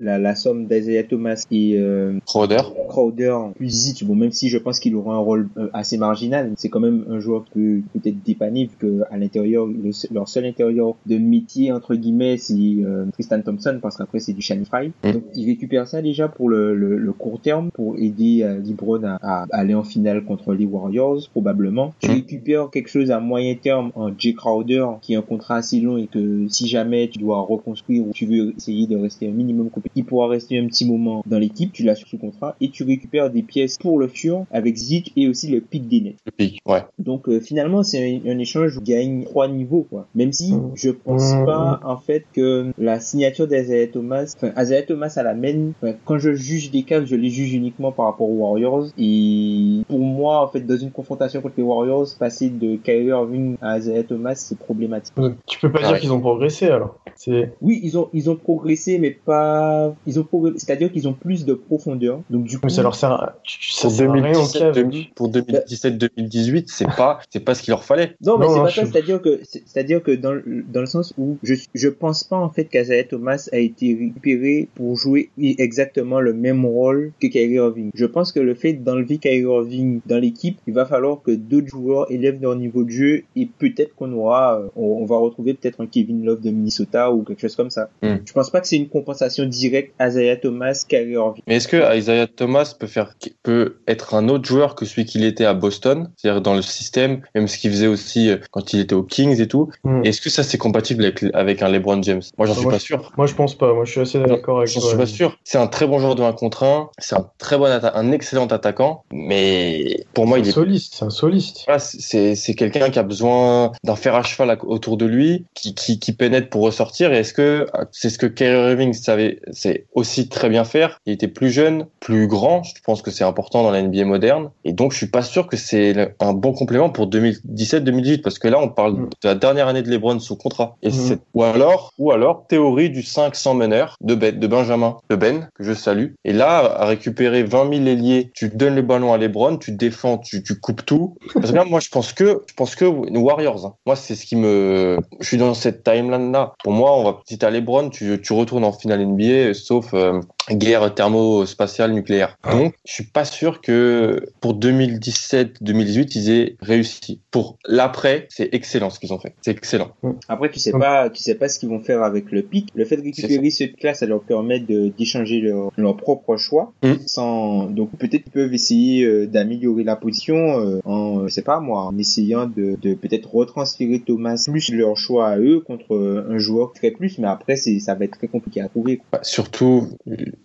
la, 0.00 0.18
la 0.18 0.34
somme 0.34 0.66
d'Isaiah 0.66 1.04
Thomas 1.04 1.46
et 1.50 1.76
euh, 1.76 2.18
Crowder. 2.26 2.62
Crowder 2.88 3.36
plus 3.56 3.68
Zit. 3.68 4.04
Bon, 4.04 4.14
même 4.14 4.32
si 4.32 4.48
je 4.48 4.58
pense 4.58 4.80
qu'il 4.80 4.94
aura 4.94 5.14
un 5.14 5.18
rôle 5.18 5.48
euh, 5.56 5.68
assez 5.72 5.96
marginal, 5.96 6.52
c'est 6.56 6.68
quand 6.68 6.80
même 6.80 7.04
un 7.08 7.20
joueur 7.20 7.44
qui 7.44 7.50
peut 7.50 7.82
peut-être 7.94 8.22
dépanner 8.24 8.63
que 8.78 9.02
à 9.10 9.16
l'intérieur, 9.18 9.66
le- 9.66 9.90
leur 10.12 10.28
seul 10.28 10.44
intérieur 10.46 10.94
de 11.06 11.18
métier 11.18 11.72
entre 11.72 11.94
guillemets, 11.94 12.36
c'est 12.36 12.54
euh, 12.54 13.06
Tristan 13.12 13.40
Thompson 13.42 13.78
parce 13.82 13.96
qu'après 13.96 14.20
c'est 14.20 14.32
du 14.32 14.40
Shiny 14.42 14.64
Fry. 14.64 14.92
Mm. 15.04 15.12
Donc 15.12 15.22
ils 15.34 15.46
récupèrent 15.46 15.86
ça 15.88 16.02
déjà 16.02 16.28
pour 16.28 16.48
le, 16.48 16.74
le, 16.74 16.96
le 16.98 17.12
court 17.12 17.40
terme 17.40 17.70
pour 17.72 17.96
aider 17.98 18.40
euh, 18.42 18.60
LeBron 18.64 19.02
à, 19.04 19.18
à 19.22 19.46
aller 19.52 19.74
en 19.74 19.84
finale 19.84 20.24
contre 20.24 20.54
les 20.54 20.64
Warriors 20.66 21.20
probablement. 21.30 21.94
Tu 22.00 22.08
Mm. 22.08 22.14
récupères 22.14 22.70
quelque 22.70 22.88
chose 22.88 23.10
à 23.10 23.20
moyen 23.20 23.54
terme 23.54 23.90
en 23.94 24.10
Jay 24.16 24.32
Crowder 24.34 24.86
qui 25.02 25.14
a 25.14 25.18
un 25.18 25.22
contrat 25.22 25.56
assez 25.56 25.80
long 25.80 25.96
et 25.98 26.06
que 26.06 26.46
si 26.48 26.68
jamais 26.68 27.08
tu 27.08 27.18
dois 27.18 27.40
reconstruire 27.40 28.06
ou 28.06 28.10
tu 28.12 28.26
veux 28.26 28.54
essayer 28.56 28.86
de 28.86 28.96
rester 28.96 29.28
un 29.28 29.32
minimum 29.32 29.70
compétitif, 29.70 30.02
il 30.02 30.04
pourra 30.04 30.28
rester 30.28 30.58
un 30.58 30.66
petit 30.66 30.84
moment 30.86 31.22
dans 31.26 31.38
l'équipe, 31.38 31.72
tu 31.72 31.82
l'as 31.82 31.94
sous 31.94 32.18
contrat 32.18 32.56
et 32.60 32.68
tu 32.70 32.84
récupères 32.84 33.30
des 33.30 33.42
pièces 33.42 33.78
pour 33.78 33.98
le 33.98 34.08
futur 34.08 34.44
avec 34.50 34.76
Zik 34.76 35.12
et 35.16 35.28
aussi 35.28 35.48
le 35.48 35.60
pic 35.60 35.88
des 35.88 36.00
nets. 36.00 36.16
Le 36.26 36.32
pic, 36.32 36.58
ouais. 36.66 36.82
Donc 36.98 37.28
euh, 37.28 37.40
finalement 37.40 37.82
c'est 37.82 38.20
un, 38.24 38.30
un 38.30 38.38
échange 38.44 38.78
gagne 38.82 39.24
trois 39.24 39.48
niveaux, 39.48 39.86
quoi. 39.90 40.06
Même 40.14 40.32
si 40.32 40.54
Mm. 40.54 40.70
je 40.74 40.90
pense 40.90 41.34
Mm. 41.34 41.44
pas, 41.44 41.80
en 41.84 41.96
fait, 41.96 42.24
que 42.32 42.70
la 42.78 43.00
signature 43.00 43.46
d'Azaya 43.48 43.86
Thomas, 43.88 44.32
enfin, 44.36 44.52
Azaya 44.56 44.82
Thomas 44.82 45.12
à 45.16 45.22
la 45.22 45.34
main, 45.34 45.72
quand 46.04 46.18
je 46.18 46.32
juge 46.34 46.70
les 46.72 46.82
Cavs, 46.84 47.06
je 47.06 47.16
les 47.16 47.30
juge 47.30 47.52
uniquement 47.54 47.92
par 47.92 48.06
rapport 48.06 48.28
aux 48.28 48.34
Warriors. 48.44 48.86
Et 48.98 49.82
pour 49.88 49.98
moi, 49.98 50.42
en 50.44 50.48
fait, 50.48 50.60
dans 50.60 50.76
une 50.76 50.90
confrontation 50.90 51.40
contre 51.40 51.54
les 51.58 51.62
Warriors, 51.62 52.06
passer 52.18 52.48
de 52.50 52.76
Kyrie 52.76 53.06
Irving 53.06 53.56
à 53.60 53.72
Azaya 53.72 54.02
Thomas, 54.04 54.34
c'est 54.34 54.58
problématique. 54.58 55.14
Donc, 55.16 55.34
tu 55.46 55.58
peux 55.58 55.70
pas 55.72 55.78
Ah 55.82 55.86
dire 55.86 55.92
ouais. 55.94 56.00
qu'ils 56.00 56.12
ont 56.12 56.20
progressé 56.20 56.66
alors. 56.68 56.98
C'est 57.16 57.52
Oui, 57.60 57.80
ils 57.82 57.96
ont, 57.98 58.08
ils 58.12 58.28
ont 58.30 58.36
progressé, 58.36 58.98
mais 58.98 59.10
pas, 59.12 59.94
ils 60.06 60.18
ont 60.20 60.24
progressé, 60.24 60.58
c'est-à-dire 60.58 60.90
qu'ils 60.92 61.08
ont 61.08 61.12
plus 61.14 61.44
de 61.44 61.54
profondeur. 61.54 62.20
Donc, 62.30 62.44
du 62.44 62.56
coup, 62.58 62.66
mais 62.66 62.70
ça 62.72 62.82
leur 62.82 62.94
sert 62.94 63.12
à... 63.12 63.36
ça 63.70 63.88
Pour 63.88 63.90
sert 63.92 64.10
à 64.10 64.12
rien 64.12 64.22
en 64.22 64.32
2017, 64.32 64.60
cave. 64.62 64.74
2000 64.74 65.06
pour 65.14 65.28
2017-2018, 65.30 66.64
c'est 66.68 66.86
pas, 66.96 67.20
c'est 67.30 67.40
pas 67.40 67.54
ce 67.54 67.62
qu'il 67.62 67.70
leur 67.72 67.84
fallait. 67.84 68.16
Non, 68.24 68.33
mais 68.38 68.46
Non, 68.46 68.50
c'est 68.52 68.58
non, 68.58 68.62
pas 68.64 68.68
je 68.70 68.80
ça. 68.80 68.86
C'est-à-dire 68.86 69.20
que, 69.22 69.40
c'est- 69.42 69.62
c'est-à-dire 69.66 70.02
que 70.02 70.10
dans, 70.12 70.32
le- 70.32 70.64
dans 70.72 70.80
le 70.80 70.86
sens 70.86 71.12
où 71.18 71.38
je, 71.42 71.54
je 71.74 71.88
pense 71.88 72.24
pas 72.24 72.36
en 72.36 72.50
fait 72.50 72.64
qu'Azaya 72.66 73.04
Thomas 73.04 73.48
a 73.52 73.58
été 73.58 73.94
récupéré 73.98 74.68
pour 74.74 74.96
jouer 74.96 75.30
exactement 75.58 76.20
le 76.20 76.32
même 76.34 76.64
rôle 76.64 77.12
que 77.20 77.26
Kyrie 77.26 77.54
Irving. 77.54 77.90
Je 77.94 78.06
pense 78.06 78.32
que 78.32 78.40
le 78.40 78.54
fait 78.54 78.72
d'enlever 78.74 79.18
Kyrie 79.18 79.40
Irving 79.42 80.00
dans 80.06 80.18
l'équipe, 80.18 80.58
il 80.66 80.74
va 80.74 80.84
falloir 80.86 81.22
que 81.22 81.30
d'autres 81.32 81.68
joueurs 81.68 82.10
élèvent 82.10 82.40
leur 82.40 82.56
niveau 82.56 82.84
de 82.84 82.90
jeu 82.90 83.22
et 83.36 83.46
peut-être 83.58 83.94
qu'on 83.94 84.12
aura, 84.12 84.60
euh, 84.60 84.68
on, 84.76 85.02
on 85.02 85.04
va 85.06 85.16
retrouver 85.16 85.54
peut-être 85.54 85.80
un 85.80 85.86
Kevin 85.86 86.24
Love 86.24 86.40
de 86.40 86.50
Minnesota 86.50 87.12
ou 87.12 87.22
quelque 87.22 87.40
chose 87.40 87.56
comme 87.56 87.70
ça. 87.70 87.88
Hmm. 88.02 88.16
Je 88.24 88.32
pense 88.32 88.50
pas 88.50 88.60
que 88.60 88.66
c'est 88.66 88.76
une 88.76 88.88
compensation 88.88 89.44
directe 89.46 89.94
Azaya 89.98 90.36
Thomas, 90.36 90.84
Kyrie 90.88 91.12
Irving. 91.12 91.42
Mais 91.46 91.56
est-ce 91.56 91.68
que 91.68 91.96
Isaiah 91.96 92.26
Thomas 92.26 92.74
peut 92.78 92.86
faire, 92.86 93.14
peut 93.42 93.76
être 93.86 94.14
un 94.14 94.28
autre 94.28 94.44
joueur 94.46 94.74
que 94.74 94.84
celui 94.84 95.04
qu'il 95.04 95.24
était 95.24 95.44
à 95.44 95.54
Boston, 95.54 96.10
c'est-à-dire 96.16 96.42
dans 96.42 96.54
le 96.54 96.62
système, 96.62 97.20
même 97.34 97.48
ce 97.48 97.58
qu'il 97.58 97.70
faisait 97.70 97.86
aussi 97.86 98.23
euh, 98.30 98.38
quand 98.50 98.72
il 98.72 98.80
était 98.80 98.94
aux 98.94 99.02
Kings 99.02 99.40
et 99.40 99.48
tout. 99.48 99.70
Hmm. 99.84 100.02
Est-ce 100.04 100.20
que 100.20 100.30
ça 100.30 100.42
c'est 100.42 100.58
compatible 100.58 101.04
avec, 101.04 101.24
avec 101.34 101.62
un 101.62 101.68
LeBron 101.68 102.02
James? 102.02 102.22
Moi, 102.38 102.46
j'en 102.46 102.54
suis 102.54 102.62
Moi, 102.64 102.72
pas 102.72 102.78
sûr. 102.78 103.12
Moi, 103.16 103.26
je 103.26 103.34
pense 103.34 103.54
pas. 103.54 103.72
Moi, 103.72 103.84
je 103.84 103.92
suis 103.92 104.00
assez 104.00 104.18
d'accord 104.20 104.58
avec 104.58 104.70
J'en 104.70 104.80
suis 104.80 104.96
pas 104.96 105.06
sûr. 105.06 105.36
C'est 105.44 105.58
un 105.58 105.66
très 105.66 105.86
bon 105.86 105.98
joueur 105.98 106.14
de 106.14 106.22
1 106.22 106.32
contre 106.32 106.62
1. 106.64 106.90
C'est 106.98 107.16
un 107.16 107.28
très 107.38 107.58
bon, 107.58 107.64
atta- 107.66 107.92
un 107.94 108.12
excellent 108.12 108.46
attaquant. 108.46 109.04
Mais 109.12 110.04
pour 110.14 110.26
moi, 110.26 110.38
il 110.38 110.48
est 110.48 110.52
soliste, 110.52 110.94
c'est 110.98 111.04
un 111.04 111.10
soliste. 111.10 111.62
voilà, 111.66 111.78
c'est 111.78 112.34
c'est 112.34 112.54
quelqu'un 112.54 112.90
qui 112.90 112.98
a 112.98 113.02
besoin 113.02 113.72
d'un 113.84 113.96
fer 113.96 114.14
à 114.14 114.22
cheval 114.22 114.50
à- 114.50 114.64
autour 114.64 114.96
de 114.96 115.06
lui, 115.06 115.44
qui, 115.54 115.74
qui, 115.74 115.98
qui 115.98 116.12
pénètre 116.12 116.48
pour 116.48 116.62
ressortir. 116.62 117.12
Et 117.12 117.18
est-ce 117.18 117.32
que 117.34 117.66
c'est 117.92 118.10
ce 118.10 118.18
que 118.18 118.26
Kyrie 118.26 118.70
Irving 118.72 118.92
savait, 118.92 119.40
c'est 119.52 119.86
aussi 119.94 120.28
très 120.28 120.48
bien 120.48 120.64
faire 120.64 121.00
Il 121.06 121.12
était 121.12 121.28
plus 121.28 121.50
jeune, 121.50 121.86
plus 122.00 122.26
grand. 122.26 122.62
Je 122.62 122.72
pense 122.84 123.02
que 123.02 123.10
c'est 123.10 123.24
important 123.24 123.62
dans 123.62 123.70
la 123.70 123.82
NBA 123.82 124.04
moderne. 124.04 124.50
Et 124.64 124.72
donc, 124.72 124.92
je 124.92 124.98
suis 124.98 125.06
pas 125.08 125.22
sûr 125.22 125.46
que 125.46 125.56
c'est 125.56 126.14
un 126.20 126.32
bon 126.32 126.52
complément 126.52 126.90
pour 126.90 127.06
2017-2018 127.08 128.13
parce 128.18 128.38
que 128.38 128.48
là, 128.48 128.58
on 128.58 128.68
parle 128.68 128.92
Mm. 128.94 129.08
de 129.22 129.28
la 129.28 129.34
dernière 129.34 129.68
année 129.68 129.82
de 129.82 129.90
LeBron 129.90 130.18
sous 130.18 130.36
contrat. 130.36 130.76
Et 130.82 130.90
Mm. 130.90 131.18
ou 131.34 131.42
alors, 131.42 131.92
ou 131.98 132.12
alors 132.12 132.46
théorie 132.46 132.90
du 132.90 133.02
500 133.02 133.54
meneur 133.54 133.96
de 134.00 134.14
Ben, 134.14 134.38
de 134.38 134.46
Benjamin, 134.46 134.96
de 135.10 135.16
Ben 135.16 135.48
que 135.54 135.64
je 135.64 135.72
salue. 135.72 136.12
Et 136.24 136.32
là, 136.32 136.58
à 136.78 136.86
récupérer 136.86 137.42
20 137.42 137.68
000 137.72 137.86
ailiers, 137.86 138.30
tu 138.34 138.48
donnes 138.48 138.74
le 138.76 138.82
ballon 138.82 139.12
à 139.12 139.18
LeBron, 139.18 139.56
tu 139.56 139.72
défends, 139.72 140.18
tu, 140.18 140.42
tu 140.42 140.58
coupes 140.60 140.84
tout. 140.84 141.16
Parce 141.34 141.50
que 141.50 141.56
là, 141.56 141.64
moi, 141.64 141.80
je 141.80 141.88
pense 141.88 142.12
que, 142.12 142.42
je 142.46 142.54
pense 142.54 142.74
que 142.76 142.84
les 143.10 143.18
Warriors. 143.18 143.66
hein. 143.66 143.74
Moi, 143.86 143.96
c'est 143.96 144.14
ce 144.14 144.26
qui 144.26 144.36
me, 144.36 144.98
je 145.20 145.26
suis 145.26 145.36
dans 145.38 145.54
cette 145.54 145.82
timeline 145.84 146.32
là. 146.32 146.52
Pour 146.62 146.72
moi, 146.72 146.96
on 146.96 147.04
va 147.04 147.20
si 147.26 147.38
t'as 147.38 147.50
LeBron, 147.50 147.90
tu, 147.90 148.20
tu 148.22 148.32
retournes 148.32 148.64
en 148.64 148.72
finale 148.72 149.00
NBA, 149.06 149.54
sauf 149.54 149.92
euh, 149.94 150.20
guerre 150.50 150.94
thermo-spatiale 150.94 151.92
nucléaire. 151.92 152.36
Donc, 152.50 152.74
je 152.84 152.92
suis 152.92 153.04
pas 153.04 153.24
sûr 153.24 153.60
que 153.60 154.20
pour 154.40 154.54
2017-2018, 154.54 156.12
ils 156.16 156.30
aient 156.30 156.56
réussi. 156.60 157.20
Pour 157.30 157.58
l'après, 157.66 158.26
c'est 158.30 158.48
excellent 158.52 158.90
ce 158.90 159.00
qu'ils 159.00 159.12
ont 159.12 159.18
fait. 159.18 159.34
C'est 159.40 159.50
excellent. 159.52 159.90
Après, 160.28 160.50
tu 160.50 160.58
sais 160.58 160.72
Donc- 160.72 160.80
pas, 160.82 161.10
tu 161.10 161.22
sais 161.22 161.34
pas 161.34 161.48
ce 161.48 161.58
qu'ils 161.58 161.68
vont 161.68 161.80
faire 161.80 162.02
avec 162.02 162.30
le 162.30 162.42
pic. 162.42 162.68
Le 162.74 162.84
fait 162.84 162.96
de 162.96 163.02
récupérer 163.02 163.50
ce 163.50 163.64
pic-là, 163.64 163.94
ça 163.94 164.06
leur 164.06 164.22
permet 164.22 164.60
de 164.60 164.88
d'échanger 164.96 165.40
leur, 165.40 165.70
leur 165.76 165.96
propre 165.96 166.36
choix. 166.36 166.72
Mm. 166.82 166.92
Sans, 167.06 167.64
donc 167.66 167.90
peut-être 167.98 168.24
qu'ils 168.24 168.32
peuvent 168.32 168.54
essayer 168.54 169.04
euh, 169.04 169.26
d'améliorer 169.26 169.84
la 169.84 169.96
position 169.96 170.60
euh, 170.60 170.80
en, 170.84 171.20
euh, 171.20 171.28
je 171.28 171.32
sais 171.32 171.42
pas 171.42 171.60
moi, 171.60 171.82
en 171.82 171.96
essayant 171.98 172.46
de, 172.46 172.76
de 172.80 172.94
peut-être 172.94 173.34
retransférer 173.34 174.00
Thomas 174.00 174.42
plus 174.50 174.70
leur 174.72 174.96
choix 174.96 175.28
à 175.28 175.38
eux 175.38 175.60
contre 175.60 175.94
euh, 175.94 176.26
un 176.30 176.38
joueur 176.38 176.72
qui 176.72 176.78
ferait 176.80 176.90
plus. 176.92 177.18
Mais 177.18 177.28
après, 177.28 177.56
c'est, 177.56 177.78
ça 177.78 177.94
va 177.94 178.04
être 178.04 178.18
très 178.18 178.28
compliqué 178.28 178.60
à 178.60 178.68
trouver. 178.68 179.00
Bah, 179.12 179.20
surtout, 179.22 179.88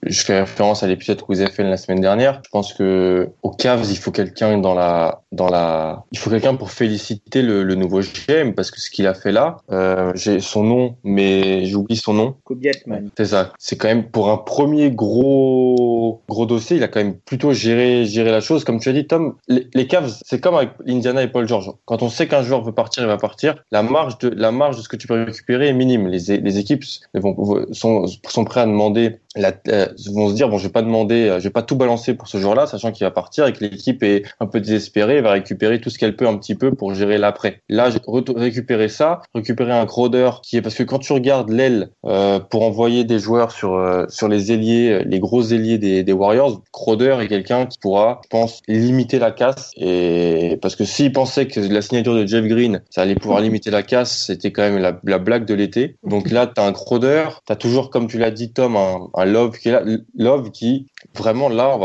je 0.04 0.22
fais 0.22 0.40
référence 0.40 0.84
à 0.84 0.88
l'épisode 0.88 1.20
que 1.22 1.26
vous 1.28 1.42
avez 1.42 1.52
fait 1.52 1.64
la 1.64 1.78
semaine 1.78 2.02
dernière. 2.02 2.42
Je 2.44 2.50
pense 2.50 2.74
que 2.74 3.30
au 3.44 3.52
Cavs, 3.52 3.86
il 3.90 3.98
faut 3.98 4.12
quelqu'un 4.12 4.58
dans 4.58 4.74
la, 4.74 5.22
dans 5.32 5.48
la, 5.48 6.04
il 6.12 6.18
faut 6.18 6.30
quelqu'un 6.30 6.56
pour 6.56 6.72
féliciter 6.72 7.42
le, 7.42 7.64
le 7.64 7.76
nouveau 7.76 8.02
GM 8.02 8.54
parce 8.54 8.72
que 8.72 8.80
ce 8.80 8.90
qu'il 8.90 9.08
a 9.08 9.14
fait 9.14 9.32
là, 9.32 9.58
euh, 9.72 10.12
j'ai 10.16 10.40
son 10.40 10.64
nom, 10.64 10.96
mais 11.04 11.66
j'oublie 11.66 11.98
son 11.98 12.14
nom. 12.14 12.36
Kobe 12.44 12.66
Altman. 12.66 13.10
C'est 13.18 13.26
ça. 13.26 13.54
C'est 13.60 13.78
quand 13.78 13.88
même 13.88 14.10
pour 14.10 14.30
un 14.30 14.38
premier 14.38 14.92
gros 14.92 16.22
gros 16.28 16.46
dossier, 16.46 16.78
il 16.78 16.84
a 16.84 16.88
quand 16.88 17.00
même 17.00 17.16
plutôt 17.16 17.54
géré 17.54 18.06
géré 18.06 18.32
la 18.32 18.42
chose. 18.42 18.64
Comme 18.64 18.80
tu 18.80 18.90
as 18.90 18.94
dit, 18.94 19.06
Tom, 19.06 19.36
les, 19.48 19.68
les 19.74 19.88
Cavs, 19.88 20.12
c'est 20.26 20.40
comme 20.40 20.56
avec 20.56 20.72
Indiana 20.88 21.22
et 21.22 21.28
Paul 21.28 21.48
George. 21.48 21.72
Quand 21.86 22.02
on 22.02 22.10
sait 22.10 22.28
qu'un 22.28 22.42
joueur 22.42 22.64
veut 22.64 22.74
partir, 22.74 23.04
il 23.04 23.08
va 23.08 23.18
partir. 23.18 23.64
La 23.72 23.84
marge 23.84 24.18
de 24.20 24.30
la 24.30 24.52
marge 24.52 24.78
de 24.78 24.82
ce 24.82 24.90
que 24.90 24.96
tu 24.96 25.08
peux 25.08 25.24
récupérer 25.24 25.68
est 25.70 25.74
minime. 25.74 26.08
Les, 26.08 26.38
les 26.38 26.58
équipes 26.58 26.84
vont, 27.14 27.66
sont 27.72 28.06
sont 28.28 28.46
prêts 28.46 28.62
à 28.62 28.66
demander 28.66 29.20
la, 29.36 29.54
euh, 29.68 29.88
vont 30.12 30.30
se 30.30 30.34
dire 30.34 30.50
bon, 30.50 30.58
je 30.58 30.64
vais 30.64 30.72
pas 30.72 30.82
demander, 30.82 31.30
euh, 31.30 31.40
je 31.40 31.46
vais 31.46 31.50
pas 31.52 31.62
tout 31.62 31.76
balancer 31.76 32.14
pour 32.16 32.28
ce 32.28 32.38
joueur-là, 32.40 32.66
sachant 32.66 32.92
qu'il 32.92 33.06
va 33.06 33.12
partir 33.12 33.46
et 33.46 33.54
que 33.54 33.64
l'équipe 33.64 34.02
est 34.04 34.24
un 34.40 34.48
peu 34.48 34.60
désespérée, 34.60 35.19
va 35.22 35.32
récupérer 35.32 35.80
tout 35.80 35.90
ce 35.90 35.98
qu'elle 35.98 36.16
peut 36.16 36.28
un 36.28 36.38
petit 36.38 36.56
peu 36.56 36.72
pour 36.72 36.94
gérer 36.94 37.18
l'après. 37.18 37.62
Là, 37.70 37.90
récupérer 38.36 38.90
ça, 38.90 39.22
récupérer 39.34 39.72
un 39.72 39.86
Crowder 39.86 40.30
qui 40.44 40.58
est 40.58 40.62
parce 40.62 40.76
que 40.76 40.84
quand 40.84 41.00
tu 41.00 41.14
regardes 41.14 41.50
l'aile 41.50 41.90
euh, 42.06 42.40
pour 42.40 42.64
envoyer 42.64 43.04
des 43.04 43.20
joueurs 43.20 43.52
sur 43.52 43.74
euh, 43.76 44.06
sur 44.10 44.28
les 44.28 44.52
ailiers, 44.52 44.92
euh, 44.92 45.04
les 45.06 45.20
gros 45.20 45.44
ailiers 45.44 45.78
des, 45.78 46.14
Warriors, 46.14 46.62
Crowder 46.72 47.18
est 47.22 47.28
quelqu'un 47.28 47.66
qui 47.66 47.78
pourra, 47.78 48.22
je 48.24 48.30
pense, 48.30 48.62
limiter 48.68 49.20
la 49.20 49.32
casse 49.32 49.72
et 49.78 50.58
parce 50.62 50.76
que 50.76 50.84
s'il 50.84 51.12
pensait 51.12 51.48
que 51.48 51.60
la 51.60 51.82
signature 51.82 52.16
de 52.16 52.26
Jeff 52.26 52.46
Green, 52.46 52.82
ça 52.90 53.04
allait 53.04 53.16
pouvoir 53.16 53.42
limiter 53.42 53.72
la 53.72 53.84
casse, 53.84 54.26
c'était 54.26 54.52
quand 54.52 54.64
même 54.64 54.80
la, 54.80 55.00
la 55.04 55.18
blague 55.20 55.46
de 55.46 55.54
l'été. 55.54 55.96
Donc 56.04 56.32
là, 56.32 56.48
t'as 56.48 56.66
un 56.66 56.74
Crowder, 56.74 57.42
t'as 57.46 57.56
toujours, 57.56 57.90
comme 57.90 58.08
tu 58.08 58.18
l'as 58.18 58.32
dit, 58.32 58.52
Tom, 58.52 58.76
un, 58.76 59.26
Love 59.26 59.58
qui 59.60 59.70
est 59.70 59.72
là, 59.72 59.84
Love 60.18 60.52
qui 60.52 60.88
vraiment 61.16 61.50
là, 61.50 61.78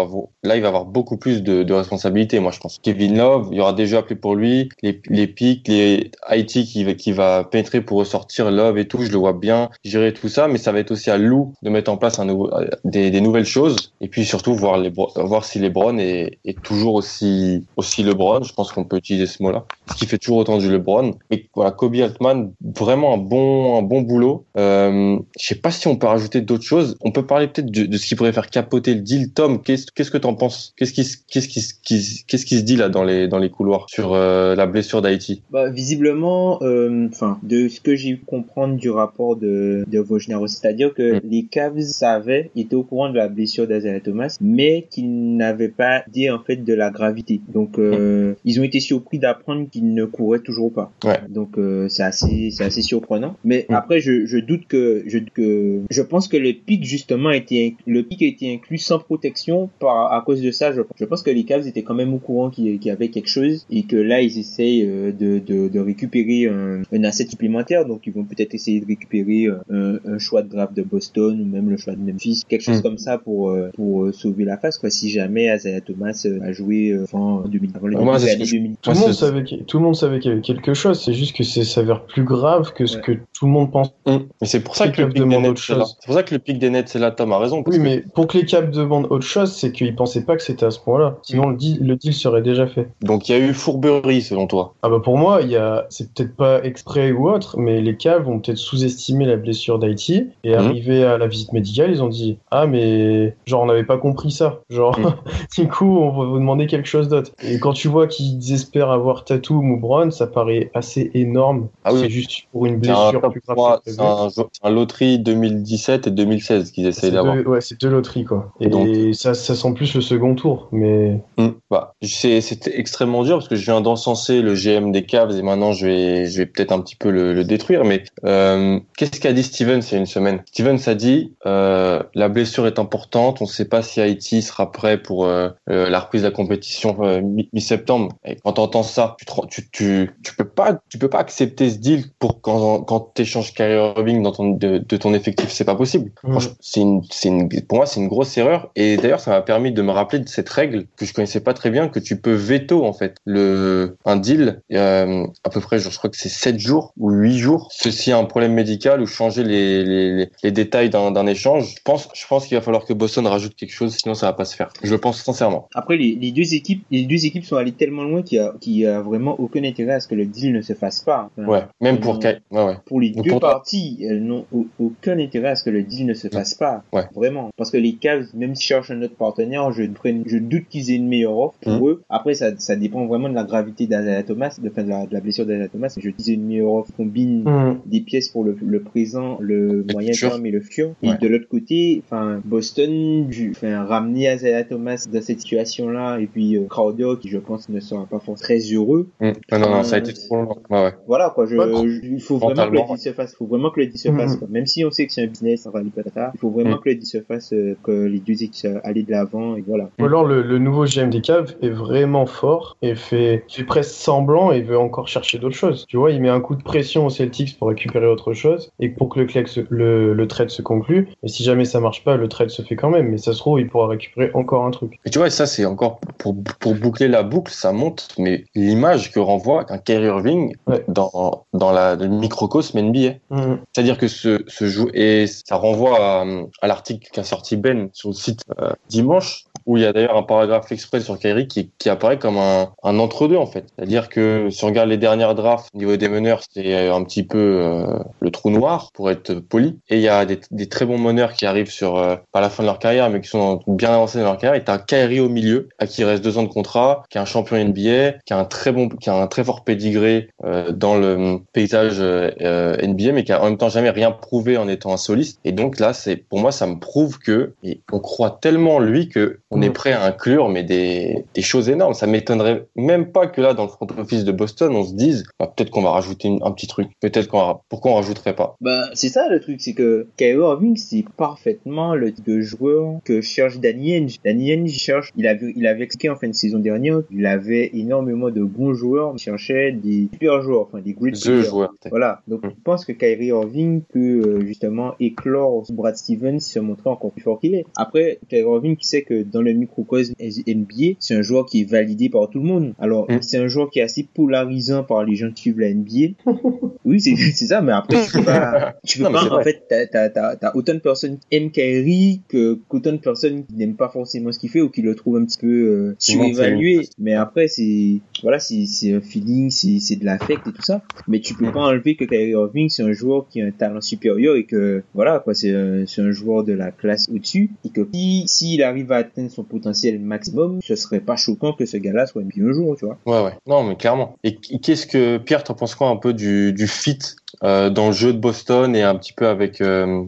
là, 0.42 0.56
il 0.56 0.62
va 0.62 0.68
avoir 0.68 0.84
beaucoup 0.84 1.16
plus 1.16 1.42
de, 1.42 1.62
de 1.62 1.74
responsabilités. 1.74 2.40
Moi, 2.40 2.52
je 2.52 2.60
pense. 2.60 2.78
Kevin 2.82 3.16
Love, 3.16 3.23
il 3.50 3.56
y 3.56 3.60
aura 3.60 3.72
déjà 3.72 3.98
appelé 3.98 4.16
pour 4.16 4.34
lui 4.34 4.68
les, 4.82 5.00
les 5.08 5.26
pics, 5.26 5.68
les 5.68 6.10
IT 6.30 6.64
qui 6.64 6.84
va, 6.84 6.94
qui 6.94 7.12
va 7.12 7.44
pénétrer 7.44 7.80
pour 7.80 7.98
ressortir 7.98 8.50
Love 8.50 8.78
et 8.78 8.86
tout. 8.86 9.02
Je 9.02 9.10
le 9.10 9.18
vois 9.18 9.32
bien 9.32 9.70
gérer 9.84 10.12
tout 10.12 10.28
ça, 10.28 10.48
mais 10.48 10.58
ça 10.58 10.72
va 10.72 10.78
être 10.78 10.90
aussi 10.90 11.10
à 11.10 11.18
Lou 11.18 11.54
de 11.62 11.70
mettre 11.70 11.90
en 11.90 11.96
place 11.96 12.18
un 12.18 12.24
nouveau, 12.24 12.50
des, 12.84 13.10
des 13.10 13.20
nouvelles 13.20 13.46
choses 13.46 13.92
et 14.00 14.08
puis 14.08 14.24
surtout 14.24 14.54
voir 14.54 14.78
les 14.78 14.92
voir 15.16 15.44
si 15.44 15.58
LeBron 15.58 15.98
est, 15.98 16.38
est 16.44 16.60
toujours 16.62 16.94
aussi 16.94 17.64
aussi 17.76 18.02
LeBron. 18.02 18.42
Je 18.42 18.52
pense 18.52 18.72
qu'on 18.72 18.84
peut 18.84 18.96
utiliser 18.96 19.26
ce 19.26 19.42
mot-là, 19.42 19.64
ce 19.90 19.94
qui 19.94 20.06
fait 20.06 20.18
toujours 20.18 20.38
autant 20.38 20.58
du 20.58 20.70
LeBron. 20.70 21.14
Et 21.30 21.48
voilà, 21.54 21.70
Kobe 21.70 21.96
Altman, 21.96 22.52
vraiment 22.60 23.14
un 23.14 23.18
bon 23.18 23.78
un 23.78 23.82
bon 23.82 24.02
boulot. 24.02 24.44
Euh, 24.56 25.18
je 25.40 25.46
sais 25.46 25.54
pas 25.54 25.70
si 25.70 25.86
on 25.88 25.96
peut 25.96 26.06
rajouter 26.06 26.40
d'autres 26.40 26.64
choses. 26.64 26.96
On 27.00 27.12
peut 27.12 27.26
parler 27.26 27.48
peut-être 27.48 27.70
de, 27.70 27.96
ce 27.96 28.06
qui 28.06 28.14
pourrait 28.14 28.32
faire 28.32 28.50
capoter 28.50 28.94
le 28.94 29.00
deal. 29.00 29.32
Tom, 29.32 29.62
qu'est-ce 29.62 29.86
qu'est-ce 29.94 30.10
que 30.10 30.18
t'en 30.18 30.34
penses? 30.34 30.74
Qu'est-ce 30.76 30.92
qui 30.92 31.08
qu'est-ce 31.28 31.48
qui 31.48 32.24
qu'est-ce 32.26 32.46
qui 32.46 32.58
se 32.58 32.62
dit 32.62 32.76
là 32.76 32.88
dans 32.88 33.04
les 33.04 33.13
dans 33.28 33.38
les 33.38 33.50
couloirs 33.50 33.86
sur 33.88 34.14
euh, 34.14 34.54
la 34.54 34.66
blessure 34.66 35.02
d'Haïti 35.02 35.42
Bah, 35.50 35.70
visiblement, 35.70 36.58
euh, 36.62 37.08
enfin, 37.10 37.38
de 37.42 37.68
ce 37.68 37.80
que 37.80 37.94
j'ai 37.96 38.14
pu 38.14 38.24
comprendre 38.24 38.76
du 38.76 38.90
rapport 38.90 39.36
de, 39.36 39.84
de 39.86 40.04
c'est-à-dire 40.46 40.92
que 40.94 41.14
Mm. 41.14 41.20
les 41.30 41.44
Cavs 41.44 41.80
savaient, 41.80 42.50
étaient 42.56 42.74
au 42.76 42.82
courant 42.82 43.10
de 43.10 43.16
la 43.16 43.28
blessure 43.28 43.66
d'Azaya 43.66 44.00
Thomas, 44.00 44.36
mais 44.40 44.86
qu'ils 44.90 45.36
n'avaient 45.36 45.68
pas 45.68 46.02
dit 46.12 46.30
en 46.30 46.38
fait 46.38 46.56
de 46.64 46.74
la 46.74 46.90
gravité. 46.90 47.40
Donc, 47.52 47.78
euh, 47.78 48.34
ils 48.44 48.60
ont 48.60 48.64
été 48.64 48.80
surpris 48.80 49.18
d'apprendre 49.18 49.68
qu'il 49.70 49.92
ne 49.94 50.04
courait 50.04 50.40
toujours 50.40 50.72
pas. 50.72 50.92
Ouais. 51.04 51.20
Donc, 51.28 51.58
euh, 51.58 51.88
c'est 51.88 52.02
assez, 52.02 52.50
c'est 52.50 52.64
assez 52.64 52.82
surprenant. 52.82 53.36
Mais 53.44 53.66
Mm. 53.68 53.74
après, 53.74 54.00
je, 54.00 54.26
je 54.26 54.38
doute 54.38 54.66
que, 54.66 55.02
je, 55.06 55.18
que, 55.34 55.80
je 55.90 56.02
pense 56.02 56.28
que 56.28 56.36
le 56.36 56.52
pic 56.52 56.84
justement 56.84 57.30
a 57.30 57.36
été, 57.36 57.76
le 57.86 58.02
pic 58.02 58.22
a 58.22 58.26
été 58.26 58.52
inclus 58.52 58.78
sans 58.78 58.98
protection 58.98 59.70
par, 59.80 60.12
à 60.12 60.22
cause 60.24 60.40
de 60.42 60.50
ça. 60.50 60.72
Je, 60.72 60.82
je 60.96 61.04
pense 61.04 61.22
que 61.22 61.30
les 61.30 61.44
Cavs 61.44 61.66
étaient 61.66 61.82
quand 61.82 61.94
même 61.94 62.12
au 62.14 62.18
courant 62.18 62.50
qu'il 62.50 62.78
qu'il 62.78 62.88
y 62.88 62.90
avait 62.90 63.03
quelque 63.08 63.28
chose 63.28 63.66
et 63.70 63.82
que 63.84 63.96
là, 63.96 64.20
ils 64.20 64.38
essayent 64.38 64.84
euh, 64.86 65.12
de, 65.12 65.38
de, 65.38 65.68
de 65.68 65.80
récupérer 65.80 66.46
un, 66.46 66.82
un 66.92 67.04
asset 67.04 67.26
supplémentaire. 67.26 67.86
Donc, 67.86 68.02
ils 68.06 68.12
vont 68.12 68.24
peut-être 68.24 68.54
essayer 68.54 68.80
de 68.80 68.86
récupérer 68.86 69.46
euh, 69.46 69.98
un, 70.06 70.12
un 70.14 70.18
choix 70.18 70.42
de 70.42 70.48
draft 70.48 70.74
de 70.76 70.82
Boston 70.82 71.40
ou 71.40 71.44
même 71.44 71.70
le 71.70 71.76
choix 71.76 71.94
de 71.94 72.00
Memphis, 72.00 72.42
quelque 72.48 72.62
chose 72.62 72.78
Mm. 72.78 72.82
comme 72.82 72.98
ça 72.98 73.18
pour, 73.18 73.50
euh, 73.50 73.70
pour 73.74 74.12
sauver 74.12 74.44
la 74.44 74.56
face, 74.56 74.78
quoi. 74.78 74.90
Si 74.90 75.10
jamais 75.10 75.54
Isaiah 75.54 75.80
Thomas 75.80 76.26
a 76.42 76.52
joué 76.52 76.90
euh, 76.90 77.04
avant 77.12 77.40
2000, 77.42 77.70
avant 77.74 77.86
le 77.88 77.96
Ouais, 77.96 78.04
moi, 78.04 78.18
début 78.18 78.24
de 78.24 78.26
c'est 78.26 78.26
ce 78.26 78.32
l'année 78.32 78.44
que 78.44 78.48
je- 78.50 78.56
2000. 78.56 78.76
Tout 78.82 78.90
le, 78.90 78.96
monde 78.98 79.12
savait 79.12 79.44
qu'il- 79.44 79.64
tout 79.64 79.78
le 79.78 79.84
monde 79.84 79.96
savait 79.96 80.18
qu'il 80.18 80.30
y 80.30 80.32
avait 80.32 80.42
quelque 80.42 80.74
chose, 80.74 81.00
c'est 81.02 81.12
juste 81.14 81.36
que 81.36 81.44
c'est 81.44 81.64
s'avère 81.64 82.04
plus 82.06 82.24
grave 82.24 82.72
que 82.74 82.86
ce 82.86 82.96
Ouais. 82.96 83.02
que 83.02 83.12
tout 83.12 83.46
le 83.46 83.52
monde 83.52 83.70
pense. 83.72 83.92
Mais 84.06 84.18
c'est 84.42 84.60
pour 84.60 84.76
ça 84.76 84.86
Les 84.86 84.92
que 84.92 85.02
le 85.02 85.08
pic 85.08 85.22
des 85.22 85.36
Nets 85.38 85.48
autre 85.50 85.62
c'est 85.62 85.72
là. 85.74 85.80
chose. 85.80 85.96
C'est 86.00 86.06
pour 86.06 86.14
ça 86.14 86.22
que 86.22 86.34
le 86.34 86.38
pic 86.40 86.58
des 86.58 86.70
Nets 86.70 86.88
c'est 86.88 86.98
là. 86.98 87.10
Tom 87.10 87.32
a 87.32 87.38
raison. 87.38 87.62
parce 87.62 87.76
Oui, 87.76 87.82
que- 87.82 87.88
mais 87.88 88.04
pour 88.14 88.26
que 88.26 88.38
les 88.38 88.44
Caps 88.44 88.70
demandent 88.76 89.06
autre 89.10 89.24
chose, 89.26 89.52
c'est 89.52 89.72
qu'ils 89.72 89.94
pensaient 89.94 90.24
pas 90.24 90.36
que 90.36 90.42
c'était 90.42 90.66
à 90.66 90.70
ce 90.70 90.80
point-là. 90.80 91.18
Sinon, 91.22 91.50
le 91.50 91.56
deal, 91.56 91.78
le 91.80 91.96
deal 91.96 92.12
serait 92.12 92.42
déjà 92.42 92.66
fait. 92.66 92.88
Donc 93.02 93.28
il 93.28 93.32
y 93.32 93.34
a 93.34 93.38
eu 93.38 93.52
fourberie 93.52 94.22
selon 94.22 94.46
toi. 94.46 94.74
Ah 94.82 94.88
bah 94.88 95.00
pour 95.02 95.18
moi, 95.18 95.40
il 95.42 95.50
y 95.50 95.56
a, 95.56 95.86
c'est 95.90 96.12
peut-être 96.12 96.34
pas 96.36 96.62
exprès 96.64 97.12
ou 97.12 97.28
autre, 97.28 97.58
mais 97.58 97.80
les 97.82 97.96
Cavs 97.96 98.26
ont 98.28 98.38
peut-être 98.40 98.56
sous-estimé 98.58 99.26
la 99.26 99.36
blessure 99.36 99.78
d'Haïti 99.78 100.28
et 100.42 100.50
Mhm. 100.52 100.58
arrivé 100.58 101.04
à 101.04 101.18
la 101.18 101.26
visite 101.26 101.52
médicale, 101.52 101.90
ils 101.90 102.02
ont 102.02 102.08
dit 102.08 102.38
ah 102.50 102.66
mais 102.66 103.36
genre 103.46 103.62
on 103.62 103.66
n'avait 103.66 103.84
pas 103.84 103.98
compris 103.98 104.30
ça. 104.30 104.60
Genre 104.70 104.98
Mhm. 104.98 105.04
du 105.58 105.68
coup 105.68 105.98
on 105.98 106.10
va 106.18 106.24
vous 106.26 106.38
demander 106.38 106.66
quelque 106.66 106.88
chose 106.88 107.08
d'autre. 107.08 107.32
Et 107.42 107.58
quand 107.58 107.72
tu 107.74 107.88
vois 107.88 108.06
qu'ils 108.06 108.52
espèrent 108.52 108.90
avoir 108.90 109.24
Tatum 109.24 109.72
ou 109.72 109.76
Brown, 109.78 110.10
ça 110.10 110.26
paraît 110.26 110.70
assez 110.74 111.10
énorme. 111.14 111.68
Ah 111.84 111.92
oui. 111.92 112.00
C'est 112.00 112.10
juste 112.10 112.46
pour 112.52 112.64
une 112.66 112.74
un 112.74 112.78
blessure 112.78 113.20
top 113.20 113.32
plus 113.32 113.40
grave. 113.46 113.56
3, 113.56 113.80
que 113.84 113.90
c'est 113.90 114.00
un, 114.00 114.28
un 114.62 114.70
loterie 114.70 115.18
2017 115.18 116.06
et 116.06 116.10
2016 116.10 116.70
qu'ils 116.70 116.86
essayent 116.86 117.10
d'avoir. 117.12 117.36
ouais, 117.46 117.60
c'est 117.60 117.78
deux 117.80 117.90
loteries 117.90 118.24
quoi. 118.24 118.52
Et 118.60 118.68
Donc- 118.68 118.88
ça, 119.14 119.34
ça 119.34 119.54
sent 119.54 119.72
plus 119.74 119.94
le 119.94 120.00
second 120.00 120.34
tour, 120.34 120.68
mais 120.72 121.20
Hmm. 121.38 121.48
Bah, 121.70 121.94
c'est 122.02 122.40
extrêmement 122.84 123.24
dur 123.24 123.36
parce 123.38 123.48
que 123.48 123.56
je 123.56 123.64
viens 123.64 123.80
d'encenser 123.80 124.42
le 124.42 124.52
GM 124.54 124.92
des 124.92 125.04
Cavs 125.06 125.34
et 125.34 125.40
maintenant 125.40 125.72
je 125.72 125.86
vais, 125.86 126.26
je 126.26 126.36
vais 126.36 126.46
peut-être 126.46 126.70
un 126.70 126.80
petit 126.82 126.96
peu 126.96 127.10
le, 127.10 127.32
le 127.32 127.44
détruire. 127.44 127.82
Mais 127.84 128.04
euh, 128.26 128.78
qu'est-ce 128.98 129.18
qu'a 129.20 129.32
dit 129.32 129.42
Stevens 129.42 129.80
il 129.80 129.92
y 129.92 129.94
a 129.94 129.98
une 129.98 130.06
semaine? 130.06 130.42
Stevens 130.52 130.78
a 130.86 130.94
dit 130.94 131.32
euh, 131.46 132.02
la 132.14 132.28
blessure 132.28 132.66
est 132.66 132.78
importante. 132.78 133.40
On 133.40 133.44
ne 133.44 133.48
sait 133.48 133.64
pas 133.64 133.80
si 133.80 134.02
Haïti 134.02 134.42
sera 134.42 134.70
prêt 134.70 134.98
pour 134.98 135.24
euh, 135.24 135.48
euh, 135.70 135.88
la 135.88 136.00
reprise 136.00 136.20
de 136.22 136.28
la 136.28 136.34
compétition 136.34 136.96
euh, 137.00 137.22
mi- 137.22 137.48
mi-septembre. 137.54 138.10
Et 138.26 138.36
quand 138.36 138.52
t'entends 138.52 138.82
ça, 138.82 139.16
tu, 139.18 139.24
te 139.24 139.32
tu, 139.48 139.70
tu, 139.70 140.10
tu 140.22 140.36
peux 140.36 140.44
pas, 140.44 140.78
tu 140.90 140.98
peux 140.98 141.08
pas 141.08 141.20
accepter 141.20 141.70
ce 141.70 141.78
deal 141.78 142.04
pour 142.18 142.42
quand, 142.42 142.82
quand 142.82 143.00
t'échanges 143.14 143.54
Kyrie 143.54 143.94
Irving 143.96 144.22
dans 144.22 144.32
ton, 144.32 144.50
de, 144.50 144.78
de 144.78 144.96
ton 144.96 145.14
effectif. 145.14 145.50
C'est 145.50 145.64
pas 145.64 145.76
possible. 145.76 146.10
Franchement, 146.22 146.54
c'est 146.60 146.80
une, 146.80 147.02
c'est 147.10 147.28
une, 147.28 147.48
pour 147.68 147.78
moi, 147.78 147.86
c'est 147.86 148.00
une 148.00 148.08
grosse 148.08 148.36
erreur. 148.36 148.70
Et 148.76 148.96
d'ailleurs, 148.98 149.20
ça 149.20 149.30
m'a 149.30 149.40
permis 149.40 149.72
de 149.72 149.80
me 149.80 149.92
rappeler 149.92 150.18
de 150.18 150.28
cette 150.28 150.50
règle 150.50 150.86
que 150.96 151.06
je 151.06 151.14
connaissais 151.14 151.40
pas 151.40 151.54
très 151.54 151.70
bien, 151.70 151.88
que 151.88 152.00
tu 152.00 152.20
peux 152.20 152.34
veto 152.34 152.73
en 152.82 152.92
fait 152.92 153.16
le 153.24 153.96
un 154.04 154.16
deal 154.16 154.60
euh, 154.72 155.26
à 155.44 155.50
peu 155.50 155.60
près, 155.60 155.78
je 155.78 155.88
crois 155.96 156.10
que 156.10 156.16
c'est 156.16 156.28
7 156.28 156.58
jours 156.58 156.92
ou 156.96 157.10
8 157.10 157.38
jours. 157.38 157.68
Ceci 157.72 158.12
a 158.12 158.18
un 158.18 158.24
problème 158.24 158.52
médical 158.54 159.00
ou 159.00 159.06
changer 159.06 159.44
les, 159.44 160.26
les, 160.42 160.50
détails 160.52 160.90
d'un 160.90 161.10
d'un 161.10 161.26
échange. 161.26 161.74
Je 161.76 161.80
pense, 161.84 162.08
je 162.14 162.26
pense 162.26 162.46
qu'il 162.46 162.56
va 162.56 162.62
falloir 162.62 162.84
que 162.84 162.92
Boston 162.92 163.26
rajoute 163.26 163.54
quelque 163.54 163.72
chose, 163.72 163.94
sinon 163.96 164.14
ça 164.14 164.26
va 164.26 164.32
pas 164.32 164.44
se 164.44 164.56
faire. 164.56 164.70
Je 164.82 164.90
le 164.90 164.98
pense 164.98 165.22
sincèrement. 165.22 165.68
Après, 165.74 165.96
les, 165.96 166.14
les 166.14 166.32
deux 166.32 166.54
équipes, 166.54 166.84
les 166.90 167.04
deux 167.04 167.24
équipes 167.26 167.44
sont 167.44 167.56
allées 167.56 167.72
tellement 167.72 168.04
loin 168.04 168.22
qu'il 168.22 168.38
y 168.38 168.40
a, 168.40 168.54
qu'il 168.60 168.76
y 168.76 168.86
a 168.86 169.00
vraiment 169.00 169.38
aucun 169.40 169.62
intérêt 169.64 169.92
à 169.92 170.00
ce 170.00 170.08
que 170.08 170.14
le 170.14 170.26
deal 170.26 170.52
ne 170.52 170.62
se 170.62 170.72
fasse 170.72 171.02
pas. 171.02 171.30
Ouais, 171.36 171.62
même 171.80 172.00
pour. 172.00 172.18
Ky- 172.18 172.38
ouais, 172.50 172.64
ouais. 172.64 172.76
Pour 172.86 173.00
les 173.00 173.10
Donc 173.10 173.24
deux 173.24 173.30
pour 173.30 173.40
parties, 173.40 173.98
elles 174.08 174.22
n'ont 174.22 174.46
au- 174.52 174.66
aucun 174.78 175.18
intérêt 175.18 175.48
à 175.50 175.56
ce 175.56 175.64
que 175.64 175.70
le 175.70 175.82
deal 175.82 176.06
ne 176.06 176.14
se 176.14 176.28
fasse 176.28 176.54
pas. 176.54 176.82
Ouais. 176.92 177.04
Vraiment. 177.14 177.50
Parce 177.56 177.70
que 177.70 177.76
les 177.76 177.94
Cavs, 177.94 178.26
même 178.34 178.54
s'ils 178.54 178.66
cherchent 178.66 178.90
un 178.90 179.02
autre 179.02 179.16
partenaire, 179.16 179.70
je, 179.72 179.82
je 180.26 180.38
doute 180.38 180.64
qu'ils 180.68 180.90
aient 180.90 180.96
une 180.96 181.08
meilleure 181.08 181.36
offre 181.38 181.54
pour 181.60 181.72
Mhm. 181.72 181.88
eux. 181.88 182.02
Après, 182.08 182.34
ça, 182.34 182.50
ça 182.58 182.76
dépend 182.76 183.06
vraiment 183.06 183.28
de 183.28 183.34
la 183.34 183.44
gravité 183.44 183.86
d'Azaya 183.86 184.22
Thomas, 184.22 184.56
de, 184.60 184.68
enfin, 184.68 184.82
de, 184.84 184.88
la, 184.88 185.06
de 185.06 185.12
la 185.14 185.20
blessure 185.20 185.46
d'Azaya 185.46 185.68
Thomas. 185.68 185.94
Je 185.96 186.10
disais 186.10 186.34
une 186.34 186.46
meilleure 186.46 186.72
offre 186.72 186.92
combine 186.96 187.42
hmm, 187.44 187.80
des 187.86 188.00
pièces 188.00 188.28
pour 188.28 188.44
le, 188.44 188.56
le 188.60 188.82
présent, 188.82 189.36
le, 189.40 189.68
Le 189.68 189.84
moyen 189.92 190.12
futur. 190.12 190.30
terme 190.30 190.46
et 190.46 190.50
le 190.50 190.60
futur. 190.60 190.92
Et 191.02 191.08
de 191.20 191.28
l'autre 191.28 191.48
côté, 191.48 192.02
enfin, 192.04 192.40
Boston, 192.44 193.26
du, 193.28 193.52
enfin, 193.52 193.84
ramener 193.84 194.32
Isaiah 194.34 194.64
Thomas 194.64 195.06
dans 195.10 195.20
cette 195.22 195.40
situation-là, 195.40 196.18
et 196.20 196.26
puis 196.26 196.56
euh, 196.56 196.66
Crowder, 196.68 197.14
qui 197.20 197.28
je 197.28 197.38
pense 197.38 197.68
ne 197.68 197.80
sera 197.80 198.06
pas 198.06 198.18
forcément 198.20 198.34
très 198.36 198.58
heureux. 198.58 199.10
Hmm. 199.20 199.32
Non, 199.52 199.58
non, 199.58 199.70
non, 199.70 199.82
ça 199.82 199.96
a 199.96 199.98
été 200.00 200.12
trop 200.12 200.36
long. 200.36 200.56
Ouais, 200.70 200.82
ouais. 200.84 200.92
Voilà, 201.06 201.30
quoi, 201.34 201.46
je, 201.46 201.56
Ouais, 201.56 201.66
je- 201.88 202.06
il 202.06 202.20
faut 202.20 202.38
vraiment 202.38 202.66
que 202.68 202.74
le 202.74 202.82
deal 202.88 202.98
se 202.98 203.12
fasse, 203.12 203.32
il 203.32 203.36
faut 203.36 203.46
vraiment 203.46 203.70
que 203.70 203.80
le 203.80 203.86
deal 203.86 203.98
se 203.98 204.08
Mhm. 204.08 204.18
fasse, 204.18 204.36
quoi. 204.36 204.48
Même 204.50 204.66
si 204.66 204.84
on 204.84 204.90
sait 204.90 205.06
que 205.06 205.12
c'est 205.12 205.22
un 205.22 205.26
business, 205.26 205.66
enfin, 205.66 205.82
les 205.82 205.90
patatas, 205.90 206.32
il 206.34 206.38
faut 206.40 206.50
vraiment 206.50 206.72
Mhm. 206.76 206.80
que 206.80 206.88
le 206.88 206.94
deal 206.96 207.06
se 207.06 207.20
fasse, 207.22 207.52
euh, 207.52 207.76
que 207.82 207.92
les 207.92 208.18
deux 208.20 208.42
équipes 208.42 208.68
aillent 208.82 209.04
de 209.04 209.10
l'avant, 209.10 209.56
et 209.56 209.62
voilà. 209.66 209.90
Ou 210.00 210.04
alors 210.04 210.24
le, 210.26 210.42
le 210.42 210.58
nouveau 210.58 210.86
GM 210.86 211.10
des 211.10 211.20
Cavs 211.20 211.54
est 211.62 211.68
vraiment 211.70 212.26
fort 212.26 212.43
et 212.82 212.94
fait, 212.94 213.44
fait 213.48 213.64
presque 213.64 213.90
semblant 213.90 214.52
et 214.52 214.60
veut 214.62 214.78
encore 214.78 215.08
chercher 215.08 215.38
d'autres 215.38 215.56
choses. 215.56 215.84
Tu 215.88 215.96
vois, 215.96 216.10
il 216.12 216.20
met 216.20 216.28
un 216.28 216.40
coup 216.40 216.54
de 216.54 216.62
pression 216.62 217.06
aux 217.06 217.10
Celtics 217.10 217.58
pour 217.58 217.68
récupérer 217.68 218.06
autre 218.06 218.32
chose 218.32 218.70
et 218.80 218.88
pour 218.88 219.08
que 219.08 219.20
le, 219.20 219.26
le, 219.70 220.14
le 220.14 220.28
trade 220.28 220.50
se 220.50 220.62
conclue. 220.62 221.08
Et 221.22 221.28
si 221.28 221.42
jamais 221.44 221.64
ça 221.64 221.80
marche 221.80 222.04
pas, 222.04 222.16
le 222.16 222.28
trade 222.28 222.50
se 222.50 222.62
fait 222.62 222.76
quand 222.76 222.90
même. 222.90 223.08
Mais 223.08 223.18
ça 223.18 223.32
se 223.32 223.38
trouve, 223.38 223.60
il 223.60 223.68
pourra 223.68 223.88
récupérer 223.88 224.30
encore 224.34 224.64
un 224.64 224.70
truc. 224.70 224.98
Et 225.04 225.10
tu 225.10 225.18
vois, 225.18 225.30
ça, 225.30 225.46
c'est 225.46 225.64
encore 225.64 226.00
pour, 226.18 226.34
pour 226.60 226.74
boucler 226.74 227.08
la 227.08 227.22
boucle, 227.22 227.52
ça 227.52 227.72
montre, 227.72 228.08
mais 228.18 228.44
l'image 228.54 229.12
que 229.12 229.20
renvoie 229.20 229.66
un 229.68 229.78
Kyrie 229.78 230.06
Irving 230.06 230.54
Ouais. 230.66 230.82
dans, 230.88 231.44
dans 231.52 231.72
la, 231.72 231.94
le 231.96 232.08
microcosme 232.08 232.80
NBA. 232.80 233.14
Mhm. 233.30 233.58
C'est-à-dire 233.72 233.98
que 233.98 234.08
ce, 234.08 234.42
ce 234.46 234.66
jeu, 234.66 234.86
et 234.94 235.26
ça 235.26 235.56
renvoie 235.56 235.98
à, 236.00 236.24
à 236.62 236.66
l'article 236.66 237.08
qu'a 237.12 237.22
sorti 237.24 237.56
Ben 237.56 237.88
sur 237.92 238.10
le 238.10 238.14
site 238.14 238.40
euh, 238.60 238.72
dimanche, 238.88 239.44
où 239.66 239.76
il 239.76 239.82
y 239.82 239.86
a 239.86 239.92
d'ailleurs 239.92 240.16
un 240.16 240.22
paragraphe 240.22 240.70
exprès 240.72 241.00
sur 241.00 241.18
Kyrie 241.18 241.48
qui, 241.48 241.70
qui 241.78 241.88
apparaît 241.88 242.18
comme 242.18 242.38
un, 242.38 242.72
un 242.82 242.98
entre-deux, 242.98 243.36
en 243.36 243.46
fait. 243.46 243.66
C'est-à-dire 243.76 244.08
que 244.08 244.48
si 244.50 244.64
on 244.64 244.68
regarde 244.68 244.88
les 244.88 244.98
dernières 244.98 245.34
drafts, 245.34 245.68
au 245.74 245.78
niveau 245.78 245.96
des 245.96 246.08
meneurs, 246.08 246.42
c'est 246.50 246.88
un 246.88 247.04
petit 247.04 247.22
peu 247.22 247.38
euh, 247.38 247.98
le 248.20 248.30
trou 248.30 248.50
noir, 248.50 248.90
pour 248.94 249.10
être 249.10 249.34
poli. 249.34 249.78
Et 249.88 249.96
il 249.96 250.02
y 250.02 250.08
a 250.08 250.24
des, 250.24 250.40
des 250.50 250.68
très 250.68 250.86
bons 250.86 250.98
meneurs 250.98 251.32
qui 251.32 251.46
arrivent 251.46 251.70
sur, 251.70 251.96
euh, 251.96 252.16
pas 252.32 252.40
la 252.40 252.50
fin 252.50 252.62
de 252.62 252.68
leur 252.68 252.78
carrière, 252.78 253.10
mais 253.10 253.20
qui 253.20 253.28
sont 253.28 253.60
bien 253.66 253.92
avancés 253.92 254.18
dans 254.18 254.24
leur 254.24 254.38
carrière. 254.38 254.60
Et 254.60 254.64
t'as 254.64 254.78
Kyrie 254.78 255.20
au 255.20 255.28
milieu, 255.28 255.68
à 255.78 255.86
qui 255.86 256.02
il 256.02 256.04
reste 256.04 256.24
deux 256.24 256.38
ans 256.38 256.42
de 256.42 256.48
contrat, 256.48 257.02
qui 257.10 257.18
est 257.18 257.20
un 257.20 257.24
champion 257.24 257.56
NBA, 257.56 258.18
qui 258.24 258.32
a 258.32 258.38
un 258.38 258.44
très 258.44 258.72
bon, 258.72 258.88
qui 258.88 259.10
a 259.10 259.14
un 259.14 259.26
très 259.26 259.44
fort 259.44 259.64
pédigré 259.64 260.28
euh, 260.44 260.72
dans 260.72 260.96
le 260.96 261.38
paysage 261.52 261.96
euh, 262.00 262.76
NBA, 262.82 263.12
mais 263.12 263.24
qui 263.24 263.32
a 263.32 263.42
en 263.42 263.46
même 263.46 263.58
temps 263.58 263.68
jamais 263.68 263.90
rien 263.90 264.10
prouvé 264.10 264.56
en 264.56 264.68
étant 264.68 264.92
un 264.92 264.96
soliste. 264.96 265.40
Et 265.44 265.52
donc 265.52 265.78
là, 265.78 265.92
c'est 265.92 266.16
pour 266.16 266.40
moi, 266.40 266.52
ça 266.52 266.66
me 266.66 266.78
prouve 266.78 267.18
que 267.18 267.54
on 267.92 268.00
croit 268.00 268.38
tellement 268.40 268.76
en 268.76 268.80
lui 268.80 269.08
que 269.08 269.40
on 269.54 269.62
est 269.62 269.68
Mm. 269.70 269.72
prêt 269.72 269.92
à 269.92 270.04
inclure 270.04 270.48
mais 270.48 270.62
des, 270.64 271.24
des 271.34 271.42
choses 271.42 271.68
énormes. 271.68 271.94
Ça 271.94 272.06
m'étonnerait 272.06 272.66
même 272.76 273.12
pas 273.12 273.26
que 273.26 273.40
là, 273.40 273.54
dans 273.54 273.62
le 273.64 273.68
front 273.68 273.86
office 273.98 274.24
de 274.24 274.32
Boston, 274.32 274.74
on 274.74 274.84
se 274.84 274.94
dise 274.94 275.24
bah, 275.38 275.52
peut-être 275.54 275.70
qu'on 275.70 275.82
va 275.82 275.90
rajouter 275.90 276.28
une- 276.28 276.40
un 276.42 276.50
petit 276.52 276.66
truc. 276.66 276.88
Peut-être 277.00 277.28
qu'on 277.28 277.38
va, 277.38 277.60
pourquoi 277.68 277.92
on 277.92 277.94
rajouterait 277.94 278.34
pas? 278.34 278.56
Bah, 278.60 278.82
c'est 278.94 279.08
ça 279.08 279.28
le 279.28 279.40
truc, 279.40 279.60
c'est 279.60 279.74
que 279.74 280.06
Kyrie 280.16 280.38
Irving, 280.40 280.76
c'est 280.76 281.04
parfaitement 281.16 281.94
le 281.94 282.12
type 282.12 282.26
de 282.26 282.40
joueur 282.40 282.94
que 283.04 283.20
cherche 283.20 283.58
Danny 283.60 283.94
Ainge. 283.96 284.16
Danny 284.24 284.52
Ainge 284.52 284.70
cherche, 284.70 285.10
il 285.16 285.26
avait, 285.26 285.52
il 285.56 285.66
avait 285.66 285.84
expliqué 285.84 286.10
en 286.10 286.16
fin 286.16 286.28
de 286.28 286.32
saison 286.34 286.58
dernière, 286.58 287.00
il 287.10 287.26
avait 287.26 287.70
énormément 287.74 288.30
de 288.30 288.42
bons 288.42 288.74
joueurs, 288.74 289.12
il 289.16 289.18
cherchait 289.20 289.72
des 289.72 290.08
super 290.12 290.42
joueurs, 290.42 290.62
enfin 290.62 290.80
des 290.80 290.92
great 290.92 291.14
The 291.14 291.22
players. 291.24 291.42
joueur. 291.44 291.74
Voilà. 291.90 292.20
Donc, 292.28 292.44
Mm. 292.44 292.50
je 292.50 292.62
pense 292.64 292.84
que 292.84 292.92
Kyrie 292.92 293.26
Irving 293.26 293.82
peut 293.92 294.22
euh, 294.26 294.46
justement 294.46 294.94
éclore 295.00 295.64
Brad 295.70 295.96
Stevens, 295.96 296.40
se 296.40 296.58
montrer 296.58 296.90
encore 296.90 297.12
plus 297.12 297.22
fort 297.22 297.40
qu'il 297.40 297.54
est. 297.54 297.64
Après, 297.76 298.18
Kyrie 298.28 298.42
Irving 298.50 298.76
qui 298.76 298.86
sait 298.86 299.02
que 299.02 299.22
dans 299.22 299.40
le 299.44 299.58
microcosme 299.58 300.12
NBA, 300.20 300.96
c'est 300.98 301.14
un 301.14 301.22
joueur 301.22 301.46
qui 301.46 301.62
est 301.62 301.70
validé 301.70 302.08
par 302.08 302.28
tout 302.30 302.38
le 302.40 302.46
monde. 302.46 302.74
Alors, 302.78 303.10
Mm. 303.10 303.18
c'est 303.22 303.38
un 303.38 303.46
joueur 303.48 303.70
qui 303.70 303.78
est 303.80 303.82
assez 303.82 304.06
polarisant 304.14 304.82
par 304.84 305.04
les 305.04 305.14
gens 305.16 305.30
qui 305.30 305.42
suivent 305.42 305.60
la 305.60 305.72
NBA. 305.72 306.14
oui, 306.84 307.00
c'est 307.00 307.14
ça, 307.46 307.60
mais 307.60 307.72
après, 307.72 308.04
tu 308.06 308.12
peux 308.12 308.24
pas, 308.24 308.74
tu 308.84 308.98
peux 308.98 309.04
Non, 309.04 309.12
pas, 309.12 309.24
en 309.24 309.28
vrai. 309.28 309.44
fait, 309.44 309.62
t'as, 309.68 309.86
t'as, 309.86 310.08
t'as, 310.08 310.36
t'as 310.36 310.52
autant 310.54 310.74
de 310.74 310.78
personnes 310.78 311.18
qui 311.18 311.26
aiment 311.36 311.50
Kyrie 311.50 312.22
que, 312.28 312.58
qu'autant 312.68 312.92
de 312.92 312.98
personnes 312.98 313.44
qui 313.46 313.54
n'aiment 313.54 313.76
pas 313.76 313.88
forcément 313.88 314.32
ce 314.32 314.38
qu'il 314.38 314.50
fait 314.50 314.60
ou 314.60 314.68
qui 314.70 314.82
le 314.82 314.94
trouvent 314.94 315.16
un 315.18 315.24
petit 315.24 315.38
peu 315.38 315.46
euh, 315.48 315.96
surévalué. 315.98 316.88
Mais 316.98 317.14
après, 317.14 317.48
c'est, 317.48 318.00
voilà, 318.22 318.38
c'est, 318.38 318.66
c'est 318.66 318.92
un 318.92 319.00
feeling, 319.00 319.50
c'est, 319.50 319.78
c'est 319.80 319.96
de 319.96 320.04
l'affect 320.04 320.46
et 320.46 320.52
tout 320.52 320.62
ça. 320.62 320.82
Mais 321.08 321.20
tu 321.20 321.34
peux 321.34 321.44
Mm. 321.46 321.52
pas 321.52 321.60
enlever 321.60 321.96
que 321.96 322.04
Kyrie 322.04 322.30
Irving, 322.30 322.68
c'est 322.70 322.82
un 322.82 322.92
joueur 322.92 323.28
qui 323.28 323.40
a 323.42 323.46
un 323.46 323.50
talent 323.50 323.80
supérieur 323.80 324.36
et 324.36 324.44
que, 324.44 324.82
voilà, 324.94 325.20
quoi, 325.20 325.34
c'est 325.34 325.54
un, 325.54 325.84
c'est 325.86 326.00
un 326.00 326.10
joueur 326.10 326.44
de 326.44 326.52
la 326.54 326.70
classe 326.70 327.08
au-dessus. 327.12 327.50
Et 327.64 327.68
que 327.70 327.86
si, 327.92 328.24
s'il 328.26 328.62
arrive 328.62 328.90
à 328.92 328.96
atteindre 328.96 329.30
son 329.34 329.44
potentiel 329.44 329.98
maximum, 330.00 330.60
ce 330.62 330.76
serait 330.76 331.00
pas 331.00 331.16
choquant 331.16 331.52
que 331.52 331.66
ce 331.66 331.76
gars-là 331.76 332.06
soit 332.06 332.22
NBA 332.22 332.48
un 332.48 332.52
jour, 332.52 332.76
tu 332.76 332.86
vois. 332.86 332.98
Ouais, 333.06 333.24
ouais. 333.24 333.36
Non, 333.46 333.62
mais 333.62 333.76
clairement. 333.76 334.16
Et 334.24 334.36
qu'est-ce 334.36 334.86
que, 334.86 335.18
Pierre, 335.18 335.44
t'en 335.44 335.54
penses 335.54 335.74
quoi 335.74 335.88
un 335.88 335.96
peu 335.96 336.14
du, 336.14 336.54
fit 336.66 336.98
euh, 337.42 337.70
dans 337.70 337.88
le 337.88 337.92
jeu 337.92 338.12
de 338.12 338.18
Boston 338.18 338.74
et 338.74 338.82
un 338.82 338.94
petit 338.96 339.12
peu 339.12 339.26
avec 339.26 339.60
euh, 339.60 340.04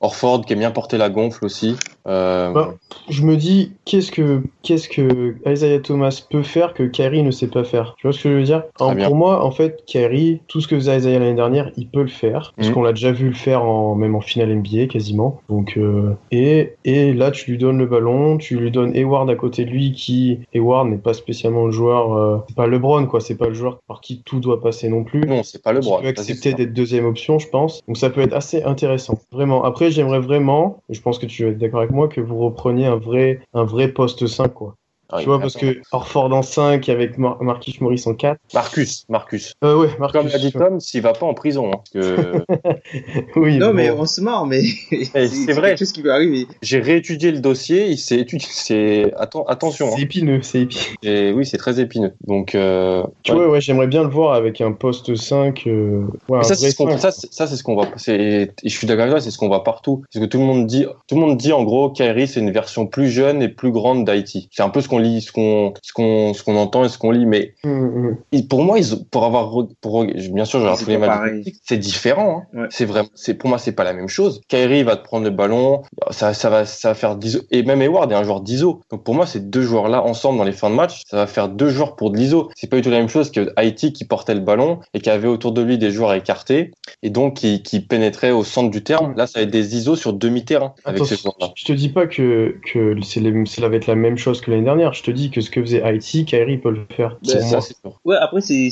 Orford 0.00 0.44
qui 0.44 0.52
aime 0.52 0.58
bien 0.58 0.70
porter 0.70 0.98
la 0.98 1.10
gonfle 1.10 1.44
aussi? 1.44 1.76
Euh, 2.06 2.52
Bah, 2.52 2.74
Je 3.08 3.22
me 3.22 3.36
dis, 3.36 3.72
qu'est-ce 3.84 4.10
que, 4.12 4.42
qu'est-ce 4.62 4.88
que 4.88 5.34
Isaiah 5.46 5.78
Thomas 5.80 6.24
peut 6.30 6.42
faire 6.42 6.74
que 6.74 6.82
Kyrie 6.84 7.22
ne 7.22 7.30
sait 7.30 7.46
pas 7.48 7.64
faire? 7.64 7.94
Tu 7.98 8.06
vois 8.06 8.12
ce 8.12 8.22
que 8.22 8.30
je 8.30 8.34
veux 8.34 8.42
dire? 8.42 8.64
Alors. 8.80 8.96
Pour 9.06 9.16
moi, 9.16 9.44
en 9.44 9.50
fait, 9.50 9.82
Kyrie, 9.86 10.40
tout 10.48 10.60
ce 10.60 10.68
que 10.68 10.74
faisait 10.76 10.96
Isaiah 10.98 11.18
l'année 11.18 11.34
dernière, 11.34 11.70
il 11.76 11.88
peut 11.88 12.02
le 12.02 12.08
faire. 12.08 12.52
Parce 12.56 12.68
Mhm. 12.68 12.74
qu'on 12.74 12.82
l'a 12.82 12.92
déjà 12.92 13.12
vu 13.12 13.28
le 13.28 13.34
faire 13.34 13.64
en, 13.64 13.94
même 13.94 14.14
en 14.14 14.20
finale 14.20 14.50
NBA 14.50 14.86
quasiment. 14.86 15.40
Donc, 15.48 15.74
euh, 15.76 16.14
et, 16.30 16.72
et 16.84 17.12
là, 17.14 17.30
tu 17.30 17.50
lui 17.52 17.58
donnes 17.58 17.78
le 17.78 17.86
ballon, 17.86 18.36
tu 18.38 18.56
lui 18.56 18.70
donnes 18.70 18.94
Hayward 18.96 19.28
à 19.30 19.34
côté 19.36 19.64
de 19.64 19.70
lui 19.70 19.92
qui, 19.92 20.40
Hayward 20.54 20.88
n'est 20.88 20.96
pas 20.98 21.14
spécialement 21.14 21.66
le 21.66 21.72
joueur, 21.72 22.14
euh, 22.14 22.38
c'est 22.48 22.56
pas 22.56 22.66
LeBron 22.66 23.06
quoi, 23.06 23.20
c'est 23.20 23.36
pas 23.36 23.48
le 23.48 23.54
joueur 23.54 23.78
par 23.88 24.00
qui 24.00 24.22
tout 24.24 24.40
doit 24.40 24.60
passer 24.60 24.88
non 24.88 25.04
plus. 25.04 25.20
non, 25.22 25.42
c'est 25.42 25.62
pas 25.62 25.72
le 25.72 25.80
qui 25.80 25.88
bras. 25.88 26.00
peut 26.00 26.08
accepter 26.08 26.52
d'être 26.54 26.72
deuxième 26.72 27.06
option, 27.06 27.38
je 27.38 27.48
pense. 27.48 27.80
Donc 27.86 27.96
ça 27.96 28.10
peut 28.10 28.20
être 28.20 28.34
assez 28.34 28.62
intéressant. 28.64 29.18
Vraiment. 29.32 29.64
Après, 29.64 29.90
j'aimerais 29.90 30.20
vraiment, 30.20 30.78
je 30.88 31.00
pense 31.00 31.18
que 31.18 31.26
tu 31.26 31.44
vas 31.44 31.50
être 31.50 31.58
d'accord 31.58 31.80
avec 31.80 31.91
moi, 31.92 32.08
que 32.08 32.20
vous 32.20 32.38
repreniez 32.38 32.86
un 32.86 32.96
vrai, 32.96 33.40
un 33.54 33.64
vrai 33.64 33.88
poste 33.88 34.26
5, 34.26 34.48
quoi. 34.54 34.76
Ah, 35.14 35.18
Tu 35.20 35.26
vois, 35.26 35.38
parce 35.38 35.56
que 35.56 35.78
Orford 35.92 36.32
en 36.32 36.42
5 36.42 36.88
avec 36.88 37.18
Mar 37.18 37.42
Marquis 37.42 37.76
Maurice 37.80 38.06
en 38.06 38.14
4. 38.14 38.38
Marcus, 38.54 39.04
Marcus. 39.08 39.52
Euh, 39.62 39.76
ouais, 39.76 39.88
Marcus. 39.98 40.20
Comme 40.20 40.30
l'a 40.30 40.38
dit 40.38 40.52
Tom, 40.52 40.80
s'il 40.80 41.02
va 41.02 41.12
pas 41.12 41.26
en 41.26 41.34
prison. 41.34 41.70
hein, 41.72 41.80
que 41.92 42.42
oui, 43.36 43.58
Non, 43.58 43.68
bon. 43.68 43.74
mais 43.74 43.90
on 43.90 44.06
se 44.06 44.20
marre, 44.20 44.46
mais 44.46 44.62
c'est 44.90 45.28
c'est 45.28 45.52
vrai. 45.52 45.68
quelque 45.70 45.78
chose 45.80 45.92
qui 45.92 46.02
peut 46.02 46.12
arriver. 46.12 46.46
j'ai 46.62 46.80
réétudié 46.80 47.30
le 47.32 47.40
dossier, 47.40 47.88
il 47.88 47.98
s'est 47.98 48.18
étudié. 48.18 48.48
C'est 48.52 49.12
Atten- 49.18 49.44
attention. 49.48 49.88
C'est 49.90 49.94
hein. 50.00 50.04
épineux, 50.04 50.40
c'est 50.42 50.60
épineux. 50.62 50.82
Et 51.02 51.32
oui, 51.32 51.44
c'est 51.44 51.58
très 51.58 51.78
épineux. 51.80 52.12
Donc, 52.26 52.54
euh, 52.54 53.02
Tu 53.22 53.32
ouais. 53.32 53.38
vois, 53.38 53.48
ouais, 53.50 53.60
j'aimerais 53.60 53.86
bien 53.86 54.02
le 54.02 54.08
voir 54.08 54.34
avec 54.34 54.60
un 54.60 54.72
poste 54.72 55.14
5. 55.14 55.64
Euh... 55.66 56.04
Ouais, 56.28 56.36
un 56.36 56.38
Mais 56.38 56.44
ça, 56.44 56.54
c'est 56.54 56.70
ce 56.70 56.76
qu'on, 56.76 56.88
5. 56.90 56.98
ça, 56.98 57.10
c'est- 57.10 57.32
ça, 57.32 57.46
c'est 57.46 57.56
ce 57.56 57.62
qu'on 57.62 57.74
voit. 57.74 57.88
C'est, 57.96 58.52
je 58.64 58.68
suis 58.68 58.86
d'accord 58.86 59.02
avec 59.02 59.12
toi, 59.12 59.20
c'est 59.20 59.30
ce 59.30 59.38
qu'on 59.38 59.48
voit 59.48 59.62
partout. 59.64 60.02
Parce 60.12 60.24
que 60.24 60.28
tout 60.30 60.38
le 60.38 60.44
monde 60.44 60.66
dit, 60.66 60.86
tout 61.08 61.14
le 61.16 61.20
monde 61.20 61.36
dit 61.36 61.52
en 61.52 61.62
gros, 61.64 61.90
Kyrie, 61.90 62.26
c'est 62.28 62.40
une 62.40 62.50
version 62.52 62.86
plus 62.86 63.08
jeune 63.10 63.42
et 63.42 63.48
plus 63.48 63.70
grande 63.72 64.04
d'Haïti. 64.04 64.48
C'est 64.52 64.62
un 64.62 64.70
peu 64.70 64.80
ce 64.80 64.88
qu'on 64.88 64.98
lit, 65.02 65.20
ce 65.20 65.32
qu'on, 65.32 65.74
ce 65.82 65.92
qu'on, 65.92 66.34
ce 66.34 66.42
qu'on 66.42 66.56
entend 66.56 66.84
et 66.84 66.88
ce 66.88 66.98
qu'on 66.98 67.10
lit. 67.10 67.26
Mais 67.26 67.42
Hum, 67.64 68.16
hum. 68.32 68.48
pour 68.48 68.62
moi, 68.62 68.78
ils, 68.78 69.04
pour 69.10 69.24
avoir, 69.24 69.50
pour, 69.80 70.04
bien 70.04 70.44
sûr, 70.44 70.58
je 70.58 70.64
regarde 70.64 70.78
C'est 70.78 70.84
tous 70.84 70.90
les 70.90 70.98
matchs. 70.98 71.48
C'est 71.64 71.78
différent. 71.78 72.44
Hein. 72.54 72.62
Ouais. 72.62 72.66
C'est 72.70 72.84
vraiment, 72.84 73.08
c'est, 73.14 73.34
pour 73.34 73.48
moi, 73.48 73.58
c'est 73.58 73.72
pas 73.72 73.84
la 73.84 73.92
même 73.92 74.08
chose. 74.08 74.40
Kyrie 74.48 74.82
va 74.82 74.96
te 74.96 75.04
prendre 75.04 75.24
le 75.24 75.30
ballon. 75.30 75.82
Ça, 76.10 76.34
ça 76.34 76.50
va, 76.50 76.64
ça 76.64 76.90
va 76.90 76.94
faire 76.94 77.16
10 77.16 77.42
et 77.50 77.62
même 77.62 77.82
Hayward 77.82 78.10
est 78.10 78.14
un 78.14 78.24
joueur 78.24 78.40
d'ISO. 78.40 78.80
Donc 78.90 79.04
pour 79.04 79.14
moi, 79.14 79.26
ces 79.26 79.40
deux 79.40 79.62
joueurs-là 79.62 80.02
ensemble 80.02 80.38
dans 80.38 80.44
les 80.44 80.52
fins 80.52 80.70
de 80.70 80.74
match, 80.74 81.02
ça 81.06 81.16
va 81.16 81.26
faire 81.26 81.48
deux 81.48 81.68
joueurs 81.68 81.96
pour 81.96 82.10
de 82.10 82.16
l'ISO. 82.16 82.50
C'est 82.56 82.68
pas 82.68 82.76
du 82.76 82.82
tout 82.82 82.90
la 82.90 82.98
même 82.98 83.08
chose 83.08 83.30
que 83.30 83.52
Haïti 83.56 83.92
qui 83.92 84.04
portait 84.04 84.34
le 84.34 84.40
ballon 84.40 84.80
et 84.94 85.00
qui 85.00 85.10
avait 85.10 85.28
autour 85.28 85.52
de 85.52 85.62
lui 85.62 85.78
des 85.78 85.90
joueurs 85.90 86.14
écartés 86.14 86.72
et 87.02 87.10
donc 87.10 87.34
qui, 87.34 87.62
qui 87.62 87.80
pénétrait 87.80 88.30
au 88.30 88.44
centre 88.44 88.70
du 88.70 88.82
terrain. 88.82 89.12
Là, 89.16 89.26
ça 89.26 89.38
va 89.38 89.44
être 89.44 89.50
des 89.50 89.76
ISO 89.76 89.96
sur 89.96 90.12
demi-terrain 90.12 90.74
avec 90.84 91.04
ces 91.04 91.16
joueurs-là. 91.16 91.50
je 91.54 91.64
te 91.64 91.72
dis 91.72 91.88
pas 91.88 92.06
que, 92.06 92.56
que 92.72 92.96
c'est 93.02 93.22
ça 93.46 93.68
va 93.68 93.76
être 93.76 93.86
la 93.86 93.94
même 93.94 94.18
chose 94.18 94.40
que 94.40 94.50
l'année 94.50 94.64
dernière. 94.64 94.91
Je 94.92 95.02
te 95.02 95.10
dis 95.10 95.30
que 95.30 95.40
ce 95.40 95.50
que 95.50 95.60
faisait 95.60 95.82
Haïti, 95.82 96.24
Kyrie 96.24 96.58
peut 96.58 96.70
le 96.70 96.86
faire. 96.94 97.18
C'est 97.22 97.38
Pour 97.38 97.42
ça, 97.42 97.50
moi. 97.50 97.60
c'est 97.60 97.76
sûr. 97.76 98.00
Ouais, 98.04 98.16
après 98.20 98.40
c'est 98.40 98.70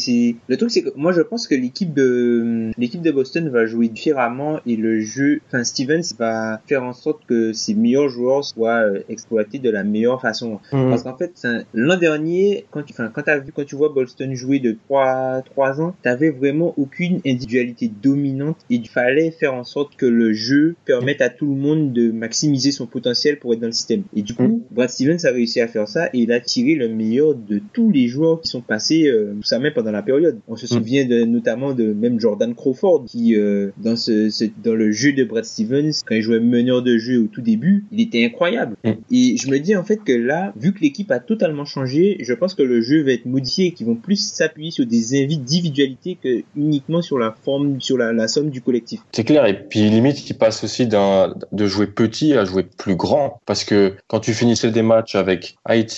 le 0.48 0.56
truc 0.56 0.70
c'est 0.70 0.82
que 0.82 0.90
moi 0.96 1.12
je 1.12 1.22
pense 1.22 1.46
que 1.46 1.54
l'équipe 1.54 1.92
de 1.94 2.70
l'équipe 2.76 3.02
de 3.02 3.10
Boston 3.10 3.48
va 3.48 3.66
jouer 3.66 3.88
différemment 3.88 4.60
et 4.66 4.76
le 4.76 5.00
jeu 5.00 5.40
enfin 5.48 5.64
Stevens 5.64 6.14
va 6.18 6.60
faire 6.66 6.82
en 6.82 6.92
sorte 6.92 7.24
que 7.26 7.52
ses 7.52 7.74
meilleurs 7.74 8.08
joueurs 8.08 8.44
soient 8.44 8.82
euh, 8.82 9.00
exploités 9.08 9.58
de 9.58 9.70
la 9.70 9.84
meilleure 9.84 10.20
façon. 10.20 10.60
Hum. 10.72 10.90
Parce 10.90 11.02
qu'en 11.02 11.16
fait, 11.16 11.46
l'an 11.74 11.96
dernier, 11.96 12.66
quand 12.70 12.82
tu, 12.82 12.92
quand 12.94 13.38
vu, 13.38 13.52
quand 13.52 13.64
tu 13.64 13.76
vois 13.76 13.90
Boston 13.90 14.34
jouer 14.34 14.58
de 14.58 14.76
3, 14.86 15.42
3 15.42 15.80
ans, 15.80 15.94
t'avais 16.02 16.30
vraiment 16.30 16.74
aucune 16.76 17.20
individualité 17.26 17.90
dominante 18.02 18.56
et 18.70 18.76
il 18.76 18.88
fallait 18.88 19.30
faire 19.30 19.54
en 19.54 19.64
sorte 19.64 19.96
que 19.96 20.06
le 20.06 20.32
jeu 20.32 20.76
permette 20.84 21.20
à 21.20 21.28
tout 21.28 21.46
le 21.46 21.60
monde 21.60 21.92
de 21.92 22.10
maximiser 22.10 22.72
son 22.72 22.86
potentiel 22.86 23.38
pour 23.38 23.52
être 23.52 23.60
dans 23.60 23.66
le 23.66 23.72
système. 23.72 24.02
Et 24.14 24.22
du 24.22 24.34
coup, 24.34 24.62
Brad 24.70 24.90
Stevens 24.90 25.24
a 25.24 25.30
réussi 25.30 25.60
à 25.60 25.68
faire 25.68 25.88
ça 25.88 25.99
et 26.12 26.20
il 26.20 26.32
a 26.32 26.40
tiré 26.40 26.74
le 26.74 26.88
meilleur 26.88 27.34
de 27.34 27.60
tous 27.72 27.90
les 27.90 28.08
joueurs 28.08 28.40
qui 28.40 28.48
sont 28.48 28.60
passés 28.60 29.06
euh, 29.08 29.34
sous 29.42 29.48
sa 29.48 29.58
main 29.58 29.70
pendant 29.74 29.92
la 29.92 30.02
période. 30.02 30.38
On 30.48 30.56
se 30.56 30.66
souvient 30.66 31.04
de, 31.04 31.24
notamment 31.24 31.72
de 31.74 31.92
même 31.92 32.18
Jordan 32.20 32.54
Crawford 32.54 33.04
qui, 33.06 33.34
euh, 33.36 33.70
dans 33.78 33.96
ce, 33.96 34.30
ce- 34.30 34.44
dans 34.62 34.74
le 34.74 34.90
jeu 34.92 35.12
de 35.12 35.24
Brad 35.24 35.44
Stevens, 35.44 35.92
quand 36.06 36.14
il 36.14 36.22
jouait 36.22 36.40
meneur 36.40 36.82
de 36.82 36.98
jeu 36.98 37.22
au 37.22 37.26
tout 37.26 37.40
début, 37.42 37.84
il 37.92 38.00
était 38.00 38.24
incroyable. 38.24 38.76
Mm. 38.84 38.90
Et 39.10 39.36
je 39.36 39.48
me 39.50 39.58
dis 39.58 39.76
en 39.76 39.84
fait 39.84 39.98
que 40.04 40.12
là, 40.12 40.52
vu 40.56 40.72
que 40.72 40.80
l'équipe 40.80 41.10
a 41.10 41.18
totalement 41.20 41.64
changé, 41.64 42.16
je 42.20 42.32
pense 42.34 42.54
que 42.54 42.62
le 42.62 42.80
jeu 42.80 43.02
va 43.02 43.12
être 43.12 43.26
modifié 43.26 43.66
et 43.66 43.70
qu'ils 43.72 43.86
vont 43.86 43.94
plus 43.96 44.16
s'appuyer 44.16 44.70
sur 44.70 44.86
des 44.86 45.22
individualités 45.22 46.16
que 46.22 46.42
uniquement 46.56 47.02
sur 47.02 47.18
la 47.18 47.34
forme, 47.44 47.80
sur 47.80 47.98
la, 47.98 48.12
la 48.12 48.28
somme 48.28 48.50
du 48.50 48.60
collectif. 48.60 49.00
C'est 49.12 49.24
clair. 49.24 49.46
Et 49.46 49.54
puis 49.68 49.80
limite, 49.88 50.16
qui 50.16 50.34
passe 50.34 50.62
aussi 50.64 50.86
d'un 50.86 51.34
de 51.52 51.66
jouer 51.66 51.86
petit 51.86 52.34
à 52.34 52.44
jouer 52.44 52.64
plus 52.76 52.96
grand. 52.96 53.40
Parce 53.46 53.64
que 53.64 53.94
quand 54.06 54.20
tu 54.20 54.32
finissais 54.32 54.70
des 54.70 54.82
matchs 54.82 55.14
avec 55.14 55.56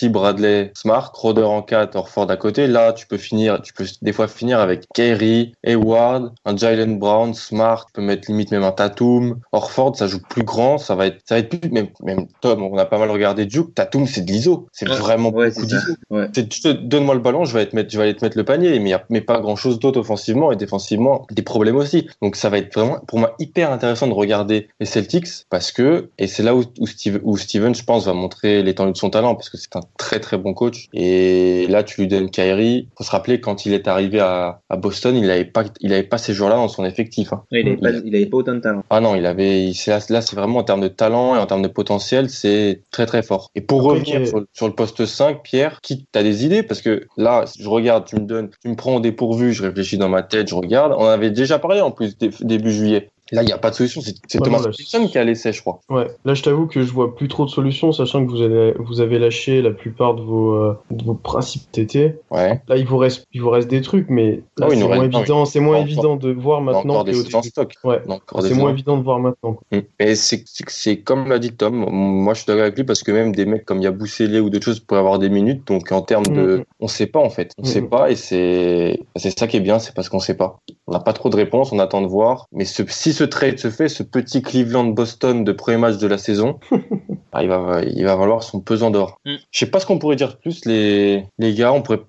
Bradley, 0.08 0.72
Smart, 0.74 1.10
Roder 1.14 1.42
en 1.42 1.62
4, 1.62 1.96
Orford 1.96 2.30
à 2.30 2.36
côté, 2.36 2.66
là, 2.66 2.92
tu 2.92 3.06
peux 3.06 3.18
finir, 3.18 3.60
tu 3.62 3.72
peux 3.72 3.84
des 4.02 4.12
fois 4.12 4.28
finir 4.28 4.60
avec 4.60 4.86
Kerry, 4.94 5.52
Hayward, 5.64 6.32
un 6.44 6.56
Jalen 6.56 6.98
Brown, 6.98 7.34
Smart, 7.34 7.86
tu 7.86 7.92
peux 7.94 8.02
mettre 8.02 8.30
limite 8.30 8.50
même 8.50 8.64
un 8.64 8.72
Tatum. 8.72 9.40
Orford, 9.52 9.96
ça 9.96 10.06
joue 10.06 10.20
plus 10.20 10.44
grand, 10.44 10.78
ça 10.78 10.94
va 10.94 11.06
être, 11.06 11.20
ça 11.24 11.34
va 11.36 11.40
être 11.40 11.48
plus, 11.48 11.70
même, 11.70 11.88
même 12.02 12.26
Tom, 12.40 12.62
on 12.62 12.76
a 12.78 12.84
pas 12.84 12.98
mal 12.98 13.10
regardé 13.10 13.46
Duke. 13.46 13.74
Tatum, 13.74 14.06
c'est 14.06 14.22
de 14.22 14.30
l'ISO. 14.30 14.66
C'est 14.72 14.88
vraiment 14.88 15.30
Ouais, 15.30 15.50
beaucoup 15.50 15.66
d'ISO. 15.66 15.94
Ouais. 16.10 16.28
C'est, 16.34 16.48
tu 16.48 16.60
te, 16.60 16.68
donne-moi 16.68 17.14
le 17.14 17.20
ballon, 17.20 17.44
je 17.44 17.52
vais 17.52 17.60
aller 17.60 17.70
te 17.70 17.76
mettre, 17.76 17.90
je 17.90 17.96
vais 17.98 18.04
aller 18.04 18.16
te 18.16 18.24
mettre 18.24 18.36
le 18.36 18.44
panier, 18.44 18.78
mais 18.78 18.90
il 18.90 18.92
y 18.92 18.94
a, 18.94 19.04
mais 19.10 19.20
pas 19.20 19.40
grand 19.40 19.56
chose 19.56 19.78
d'autre 19.78 20.00
offensivement 20.00 20.52
et 20.52 20.56
défensivement, 20.56 21.26
des 21.30 21.42
problèmes 21.42 21.76
aussi. 21.76 22.08
Donc 22.20 22.36
ça 22.36 22.48
va 22.48 22.58
être 22.58 22.74
vraiment, 22.74 22.98
pour 23.06 23.18
moi, 23.18 23.34
hyper 23.38 23.70
intéressant 23.72 24.06
de 24.06 24.12
regarder 24.12 24.68
les 24.80 24.86
Celtics 24.86 25.46
parce 25.50 25.72
que, 25.72 26.10
et 26.18 26.26
c'est 26.26 26.42
là 26.42 26.54
où, 26.54 26.64
où, 26.78 26.86
Steve, 26.86 27.20
où 27.22 27.36
Steven, 27.36 27.74
je 27.74 27.84
pense, 27.84 28.06
va 28.06 28.12
montrer 28.12 28.62
l'étendue 28.62 28.92
de 28.92 28.96
son 28.96 29.10
talent 29.10 29.34
parce 29.34 29.48
que 29.48 29.56
c'est 29.56 29.74
un 29.76 29.81
très 29.98 30.20
très 30.20 30.38
bon 30.38 30.54
coach. 30.54 30.86
Et 30.92 31.66
là, 31.68 31.82
tu 31.82 32.00
lui 32.02 32.08
donnes 32.08 32.30
Kyrie. 32.30 32.88
Faut 32.96 33.04
se 33.04 33.10
rappeler 33.10 33.40
quand 33.40 33.66
il 33.66 33.72
est 33.72 33.88
arrivé 33.88 34.20
à, 34.20 34.60
à 34.68 34.76
Boston, 34.76 35.16
il 35.16 35.30
avait 35.30 35.44
pas, 35.44 35.64
il 35.80 35.92
avait 35.92 36.02
pas 36.02 36.18
ces 36.18 36.32
joueurs-là 36.34 36.56
dans 36.56 36.68
son 36.68 36.84
effectif. 36.84 37.32
hein. 37.32 37.42
Ouais, 37.52 37.60
il, 37.62 37.66
avait 37.68 37.76
Il 37.76 37.80
pas, 37.80 37.88
a- 37.88 38.00
il 38.04 38.16
avait 38.16 38.26
pas 38.26 38.36
autant 38.38 38.54
de 38.54 38.60
talent. 38.60 38.82
ah 38.90 39.00
non, 39.00 39.14
il 39.14 39.26
avait, 39.26 39.64
il- 39.64 39.76
là, 39.86 39.98
là, 40.08 40.20
c'est 40.20 40.36
vraiment 40.36 40.58
en 40.60 40.64
termes 40.64 40.80
de 40.80 40.88
talent 40.88 41.34
et 41.36 41.38
en 41.38 41.46
termes 41.46 41.62
de 41.62 41.68
potentiel, 41.68 42.30
c'est 42.30 42.82
très 42.90 43.06
très 43.06 43.22
fort. 43.22 43.50
Et 43.54 43.60
pour 43.60 43.80
Après, 43.80 44.00
revenir 44.00 44.26
sur, 44.26 44.44
sur 44.52 44.66
le 44.68 44.74
poste 44.74 45.04
5, 45.06 45.42
Pierre, 45.42 45.80
qui 45.82 46.06
t'as 46.12 46.22
des 46.22 46.44
idées? 46.44 46.62
Parce 46.62 46.82
que 46.82 47.06
là, 47.16 47.44
je 47.58 47.68
regarde, 47.68 48.04
tu 48.06 48.16
me 48.16 48.20
donnes, 48.26 48.50
tu 48.62 48.68
me 48.68 48.74
prends 48.76 48.96
au 48.96 49.00
dépourvu, 49.00 49.52
je 49.52 49.62
réfléchis 49.62 49.98
dans 49.98 50.08
ma 50.08 50.22
tête, 50.22 50.48
je 50.48 50.54
regarde. 50.54 50.94
On 50.98 51.06
avait 51.06 51.30
déjà 51.30 51.58
parlé 51.58 51.80
en 51.80 51.90
plus 51.90 52.16
dé- 52.18 52.30
début 52.40 52.72
juillet. 52.72 53.10
Là, 53.32 53.42
il 53.42 53.46
n'y 53.46 53.52
a 53.52 53.58
pas 53.58 53.70
de 53.70 53.74
solution. 53.74 54.00
C'est 54.02 54.38
Ouais, 54.38 54.44
Thomas 54.44 54.58
Robinson 54.58 55.06
qui 55.08 55.18
a 55.18 55.24
laissé, 55.24 55.52
je 55.52 55.60
crois. 55.60 55.80
Ouais, 55.90 56.06
là 56.24 56.34
je 56.34 56.42
t'avoue 56.42 56.66
que 56.66 56.82
je 56.82 56.92
vois 56.92 57.16
plus 57.16 57.28
trop 57.28 57.44
de 57.46 57.50
solutions, 57.50 57.90
sachant 57.92 58.24
que 58.24 58.30
vous 58.30 58.42
avez, 58.42 58.74
vous 58.78 59.00
avez 59.00 59.18
lâché 59.18 59.62
la 59.62 59.70
plupart 59.70 60.14
de 60.14 60.22
vos, 60.22 60.54
euh, 60.54 60.78
de 60.90 61.02
vos 61.04 61.14
principes 61.14 61.70
TT. 61.72 62.16
Ouais. 62.30 62.60
Là 62.68 62.76
il 62.76 62.84
vous 62.86 62.98
reste, 62.98 63.26
il 63.32 63.40
vous 63.42 63.50
reste 63.50 63.68
des 63.68 63.80
trucs, 63.80 64.08
mais 64.10 64.42
là 64.58 64.66
Ah 64.70 64.72
il 64.72 64.78
c'est 64.78 64.84
moins 64.86 64.98
reste- 65.00 65.14
évident, 65.16 65.44
c'est 65.46 65.60
moins 65.60 65.76
encore- 65.76 65.86
évident 65.88 66.16
de 66.16 66.30
voir 66.32 66.60
maintenant 66.60 67.04
des 67.04 67.12
choses 67.14 67.34
en 67.34 67.42
stock. 67.42 67.74
Ouais, 67.84 68.00
c'est 68.42 68.54
moins 68.54 68.70
en- 68.70 68.72
évident 68.72 68.96
de 68.98 69.02
voir 69.02 69.18
maintenant. 69.18 69.56
Mm. 69.72 69.78
Mais 69.98 70.14
c'est 70.14 70.96
comme 70.98 71.28
l'a 71.28 71.38
dit 71.38 71.52
Tom, 71.52 71.74
moi 71.90 72.34
je 72.34 72.40
suis 72.40 72.46
d'accord 72.46 72.62
avec 72.64 72.76
lui 72.76 72.84
parce 72.84 73.02
que 73.02 73.12
même 73.12 73.34
des 73.34 73.46
mecs 73.46 73.64
comme 73.64 73.80
Yabusele 73.80 74.40
ou 74.40 74.50
d'autres 74.50 74.64
choses 74.64 74.80
pourraient 74.80 75.00
avoir 75.00 75.18
des 75.18 75.28
minutes, 75.30 75.66
donc 75.66 75.90
en 75.92 76.02
termes 76.02 76.26
de... 76.26 76.58
Mhm. 76.58 76.64
On 76.80 76.88
sait 76.88 77.06
pas 77.06 77.20
en 77.20 77.30
fait, 77.30 77.52
on 77.58 77.62
Mhm. 77.62 77.68
sait 77.68 77.82
pas 77.82 78.10
et 78.10 78.16
c'est 78.16 78.98
c'est 79.16 79.38
ça 79.38 79.46
qui 79.46 79.56
est 79.56 79.60
bien, 79.60 79.78
c'est 79.78 79.94
parce 79.94 80.08
qu'on 80.08 80.18
sait 80.20 80.36
pas. 80.36 80.58
On 80.86 80.92
n'a 80.92 81.00
pas 81.00 81.12
trop 81.12 81.28
de 81.30 81.36
réponses, 81.36 81.72
on 81.72 81.78
attend 81.78 82.02
de 82.02 82.06
voir, 82.08 82.46
mais 82.52 82.64
ce, 82.64 82.82
si 82.88 83.12
ce 83.12 83.21
trade 83.24 83.58
se 83.58 83.70
fait, 83.70 83.88
ce 83.88 84.02
petit 84.02 84.42
Cleveland-Boston 84.42 85.44
de 85.44 85.52
premier 85.52 85.78
match 85.78 85.98
de 85.98 86.06
la 86.06 86.18
saison, 86.18 86.58
ah, 87.32 87.42
il, 87.42 87.48
va, 87.48 87.82
il 87.84 88.04
va 88.04 88.16
valoir 88.16 88.42
son 88.42 88.60
pesant 88.60 88.90
d'or. 88.90 89.18
Mm. 89.24 89.34
Je 89.50 89.58
sais 89.58 89.66
pas 89.66 89.80
ce 89.80 89.86
qu'on 89.86 89.98
pourrait 89.98 90.16
dire 90.16 90.28
de 90.28 90.36
plus 90.36 90.64
les, 90.64 91.24
les 91.38 91.54
gars, 91.54 91.72
on 91.72 91.82
pourrait... 91.82 92.02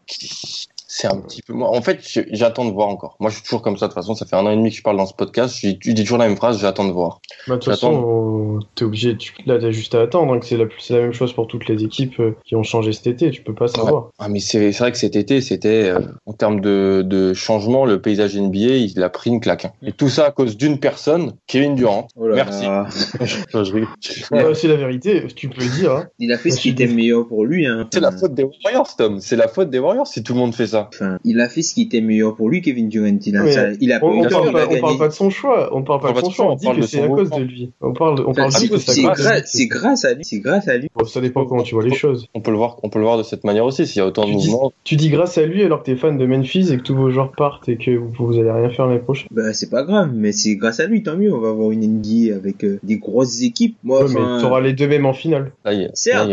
C'est 0.96 1.08
un 1.08 1.18
petit 1.22 1.42
peu. 1.42 1.54
Moi, 1.54 1.68
en 1.68 1.82
fait, 1.82 2.02
j'attends 2.32 2.66
de 2.66 2.72
voir 2.72 2.88
encore. 2.88 3.16
Moi, 3.20 3.32
je 3.32 3.36
suis 3.38 3.44
toujours 3.44 3.64
comme 3.64 3.78
ça. 3.80 3.88
De 3.88 3.94
toute 3.94 4.00
façon, 4.00 4.14
ça 4.14 4.28
fait 4.28 4.36
un 4.36 4.46
an 4.46 4.52
et 4.52 4.56
demi 4.56 4.70
que 4.70 4.76
je 4.78 4.84
parle 4.84 4.98
dans 4.98 5.08
ce 5.08 5.16
podcast. 5.16 5.58
Je 5.60 5.70
dis, 5.70 5.96
toujours 6.04 6.20
la 6.20 6.28
même 6.28 6.38
phrase. 6.38 6.60
J'attends 6.60 6.86
de 6.86 6.92
voir. 6.92 7.20
Bah, 7.48 7.56
de 7.56 7.60
toute 7.60 7.74
façon, 7.74 8.60
t'es 8.76 8.86
obligé, 8.86 9.18
tu, 9.18 9.34
là 9.48 9.58
t'as 9.60 9.72
juste 9.72 9.96
à 9.96 10.02
attendre, 10.02 10.34
hein, 10.36 10.40
c'est 10.44 10.56
la, 10.56 10.66
c'est 10.80 10.94
la 10.94 11.00
même 11.02 11.14
chose 11.14 11.34
pour 11.34 11.48
toutes 11.48 11.68
les 11.68 11.84
équipes 11.84 12.20
euh, 12.20 12.36
qui 12.46 12.56
ont 12.56 12.62
changé 12.62 12.94
cet 12.94 13.08
été, 13.08 13.32
tu 13.32 13.42
peux 13.42 13.56
pas 13.56 13.68
savoir. 13.68 14.10
Ah, 14.20 14.30
mais 14.30 14.40
c'est 14.40 14.70
vrai 14.70 14.92
que 14.92 14.98
cet 15.00 15.16
été, 15.16 15.42
c'était 15.42 15.90
euh, 15.90 16.00
en 16.28 16.34
termes 16.34 16.62
de, 16.62 17.04
de 17.04 17.34
changement, 17.34 17.86
le 17.86 18.00
paysage 18.00 18.38
NBA, 18.38 18.58
il 18.60 19.02
a 19.02 19.10
pris 19.10 19.32
une 19.32 19.40
claque. 19.40 19.66
hein. 19.66 19.72
Et 19.82 19.94
tout 19.94 20.10
ça 20.10 20.26
à 20.28 20.32
cause 20.32 20.58
d'une 20.58 20.80
personne, 20.80 21.34
Kevin 21.48 21.74
Durant. 21.74 22.08
Oh 22.16 22.28
là 22.28 22.36
Merci. 22.36 22.66
là. 22.66 22.86
Je 23.24 23.74
rigole. 23.74 23.88
Ouais, 24.32 24.54
c'est 24.54 24.68
la 24.68 24.76
vérité, 24.76 25.26
tu 25.36 25.50
peux 25.50 25.64
le 25.64 25.70
dire. 25.70 25.92
Hein. 25.92 26.06
Il 26.20 26.32
a 26.32 26.38
fait 26.38 26.52
ce 26.52 26.60
qui 26.62 26.70
était 26.70 26.86
meilleur 26.88 27.28
pour 27.28 27.46
lui. 27.46 27.66
Hein. 27.66 27.88
C'est 27.92 28.00
la 28.00 28.12
faute 28.12 28.36
des 28.36 28.44
Warriors, 28.64 28.96
Tom. 28.96 29.20
C'est 29.20 29.36
la 29.36 29.48
faute 29.48 29.70
des 29.72 29.80
Warriors 29.80 30.08
si 30.08 30.22
tout 30.22 30.34
le 30.34 30.40
monde 30.40 30.54
fait 30.54 30.68
ça. 30.68 30.83
Enfin, 30.90 31.18
il 31.24 31.40
a 31.40 31.50
fait 31.50 31.62
ce 31.62 31.74
qui 31.74 31.84
était 31.84 32.02
meilleur 32.02 32.36
pour 32.36 32.50
lui, 32.50 32.62
Kevin 32.62 32.90
Durant. 32.90 33.18
Il 33.26 33.38
a, 33.38 33.52
ça- 33.52 33.68
il 33.80 33.92
a 33.92 34.00
On, 34.04 34.08
on 34.20 34.24
parle 34.28 34.44
il 34.46 34.50
a 34.50 34.52
pas, 34.52 34.68
on 34.76 34.80
parle 34.82 34.98
pas 34.98 35.08
de 35.08 35.14
son 35.14 35.30
choix, 35.30 35.70
on 35.76 35.84
parle 35.84 36.02
pas 36.02 36.12
de 36.14 36.20
son 36.20 36.30
choix, 36.32 36.46
on 36.48 36.52
on 36.52 36.56
dit 36.56 36.66
parle 36.66 36.78
que 36.78 36.82
de 36.82 36.86
c'est 36.88 37.02
à 37.02 37.08
cause 37.08 37.30
de 37.30 37.42
lui. 37.42 37.72
On 37.82 37.94
parle, 37.94 38.24
on 38.26 38.34
parle 38.34 38.52
c'est 38.52 38.60
juste 38.62 38.74
de 38.74 38.78
sa 38.78 38.94
c'est 38.94 39.02
grâce. 39.04 39.22
gra- 39.22 39.42
c'est 39.46 39.68
grâce 39.68 40.06
à 40.06 40.14
lui. 40.14 40.24
C'est 40.26 40.40
grâce 40.40 40.68
à 40.68 40.78
lui. 40.78 40.90
Bon, 40.96 41.06
ça 41.06 41.22
dépend 41.22 41.46
comment 41.46 41.64
tu 41.64 41.76
vois 41.76 41.84
les 41.84 41.94
choses. 41.94 42.28
On 42.34 42.42
peut 42.42 42.52
le 42.52 42.58
voir, 42.58 42.78
on 42.84 42.90
peut 42.90 43.00
le 43.00 43.06
voir 43.06 43.18
de 43.18 43.24
cette 43.24 43.44
manière 43.44 43.66
aussi. 43.66 43.86
S'il 43.88 44.00
y 44.00 44.02
a 44.02 44.08
autant 44.08 44.24
de 44.26 44.32
Tu 44.32 44.36
dis, 44.38 44.48
mouvements, 44.48 44.74
tu 44.84 44.96
dis 44.96 45.10
grâce 45.10 45.38
à 45.38 45.46
lui 45.46 45.64
alors 45.64 45.80
que 45.82 45.86
t'es 45.86 45.96
fan 45.96 46.18
de 46.18 46.26
Memphis 46.26 46.72
et 46.72 46.78
que 46.78 46.82
tous 46.84 46.96
vos 46.96 47.10
joueurs 47.10 47.32
partent 47.32 47.68
et 47.70 47.78
que 47.78 47.92
vous, 47.92 48.12
vous 48.18 48.40
allez 48.40 48.52
rien 48.52 48.70
faire 48.70 48.86
l'année 48.88 49.00
prochaine. 49.00 49.28
Bah, 49.32 49.54
c'est 49.54 49.70
pas 49.70 49.84
grave, 49.84 50.12
mais 50.14 50.32
c'est 50.32 50.56
grâce 50.56 50.80
à 50.80 50.86
lui, 50.86 51.04
tant 51.04 51.16
mieux. 51.18 51.34
On 51.34 51.40
va 51.40 51.50
avoir 51.50 51.72
une 51.72 51.82
NBA 52.00 52.36
avec 52.36 52.64
euh, 52.64 52.80
des 52.84 52.98
grosses 52.98 53.42
équipes. 53.42 53.76
Moi, 53.84 54.04
Ouais, 54.04 54.10
mais 54.14 54.42
t'auras 54.42 54.62
les 54.62 54.74
deux 54.74 54.88
mêmes 54.88 55.06
en 55.06 55.14
finale. 55.14 55.52
Certes. 55.94 56.30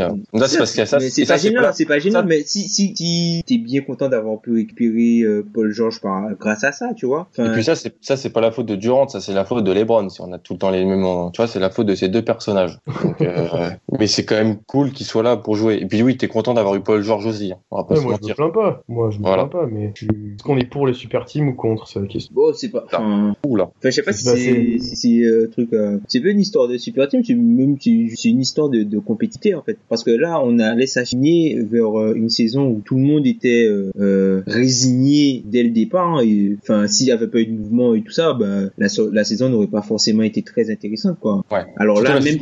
c'est 0.46 0.58
parce 0.58 0.70
qu'il 0.72 0.78
y 0.80 0.82
a 0.82 0.86
ça. 0.86 1.00
c'est 1.00 1.26
pas 1.26 1.36
gênant, 1.36 1.62
c'est 1.72 1.84
pas 1.86 1.98
gênant, 1.98 2.24
mais 2.26 2.42
si, 2.44 2.68
si, 2.68 2.92
si 2.96 3.42
t'es 3.46 3.58
bien 3.58 3.82
content 3.82 4.08
d'avoir 4.08 4.20
avoir 4.32 4.39
pu 4.42 4.53
récupérer 4.53 5.20
euh, 5.22 5.44
Paul 5.53 5.70
George 5.72 6.00
par, 6.00 6.29
grâce 6.38 6.64
à 6.64 6.72
ça, 6.72 6.92
tu 6.94 7.07
vois. 7.07 7.29
Et 7.38 7.48
puis 7.53 7.64
ça, 7.64 7.74
c'est 7.74 7.94
ça, 8.00 8.16
c'est 8.16 8.31
pas 8.31 8.40
la 8.40 8.50
faute 8.50 8.66
de 8.66 8.76
Durant, 8.76 9.09
ça 9.09 9.20
c'est 9.20 9.33
la 9.35 9.44
faute 9.44 9.64
de 9.64 9.72
LeBron. 9.72 10.09
Si 10.09 10.20
on 10.20 10.33
a 10.33 10.38
tout 10.38 10.55
le 10.55 10.59
temps 10.59 10.70
les 10.70 10.85
mêmes, 10.85 11.05
tu 11.33 11.37
vois, 11.38 11.46
c'est 11.46 11.61
la 11.61 11.70
faute 11.70 11.87
de 11.87 11.94
ces 11.94 12.09
deux 12.09 12.22
personnages. 12.22 12.79
Donc, 13.03 13.20
euh, 13.22 13.70
mais 13.98 14.07
c'est 14.07 14.24
quand 14.24 14.37
même 14.37 14.57
cool 14.66 14.92
qu'il 14.92 15.07
soit 15.07 15.22
là 15.22 15.37
pour 15.37 15.57
jouer. 15.57 15.79
Et 15.81 15.87
puis 15.87 16.03
oui, 16.03 16.16
t'es 16.16 16.29
content 16.29 16.55
d'avoir 16.55 16.74
eu 16.74 16.81
Paul 16.81 17.03
George 17.03 17.26
aussi. 17.26 17.53
hein. 17.53 17.57
On 17.70 17.76
va 17.79 17.85
pas 17.85 17.94
Ouais, 17.94 18.00
se 18.00 18.05
moi, 18.07 18.16
je 18.22 18.29
me 18.29 18.35
plains 18.35 18.50
pas. 18.50 18.83
Moi, 18.88 19.11
je 19.11 19.18
me 19.18 19.22
Voilà. 19.24 19.44
plains 19.46 19.61
pas, 19.62 19.66
mais 19.70 19.92
je- 19.94 20.05
est-ce 20.07 20.42
qu'on 20.42 20.57
est 20.59 20.68
pour 20.70 20.87
les 20.87 20.94
super 20.94 21.24
teams 21.24 21.48
ou 21.48 21.55
contre, 21.55 21.87
c'est 21.88 22.00
la 22.00 22.07
question. 22.07 22.33
Bon, 22.35 22.53
c'est 22.55 22.70
pas. 22.70 22.85
Enfin, 22.87 23.35
Oula. 23.46 23.64
Enfin, 23.64 23.72
je 23.85 23.90
sais 23.90 24.03
pas 24.03 24.12
si 24.12 24.24
c'est 24.24 24.37
c'est- 24.37 24.79
si 24.79 24.96
c'est 24.96 25.24
euh, 25.26 25.48
truc. 25.50 25.72
euh, 25.72 25.98
c'est 26.09 26.20
pas 26.20 26.29
une 26.29 26.40
histoire 26.40 26.68
de 26.68 26.76
super 26.79 27.09
team, 27.09 27.22
c'est 27.24 27.35
même 27.35 27.76
c'est 27.81 28.07
c'est 28.14 28.29
une 28.29 28.40
histoire 28.40 28.68
de, 28.68 28.83
de 28.83 28.98
compétiteur 28.98 29.61
en 29.61 29.62
fait. 29.62 29.76
Parce 29.88 30.05
que 30.05 30.11
là, 30.11 30.40
on 30.44 30.59
allait 30.59 30.87
s'acheminer 30.87 31.59
vers 31.62 31.98
euh, 31.98 32.14
une 32.14 32.29
saison 32.29 32.66
où 32.68 32.81
tout 32.85 32.94
le 32.96 33.03
monde 33.03 33.26
était 33.26 33.66
euh, 33.68 33.90
euh, 34.30 34.42
résigné 34.46 35.42
dès 35.46 35.62
le 35.62 35.70
départ. 35.70 36.20
et 36.22 36.56
enfin, 36.62 36.86
s'il 36.86 37.06
y 37.08 37.12
avait 37.12 37.28
pas 37.28 37.40
eu 37.40 37.46
de 37.46 37.52
mouvement 37.52 37.94
et 37.94 38.02
tout 38.02 38.12
ça, 38.12 38.32
bah, 38.34 38.62
la, 38.78 38.88
so- 38.88 39.10
la 39.10 39.24
saison 39.24 39.48
n'aurait 39.48 39.66
pas 39.66 39.82
forcément 39.82 40.22
été 40.22 40.42
très 40.42 40.70
intéressante 40.70 41.18
quoi. 41.20 41.44
Ouais. 41.50 41.64
Alors 41.76 42.00
là, 42.02 42.20
même 42.20 42.38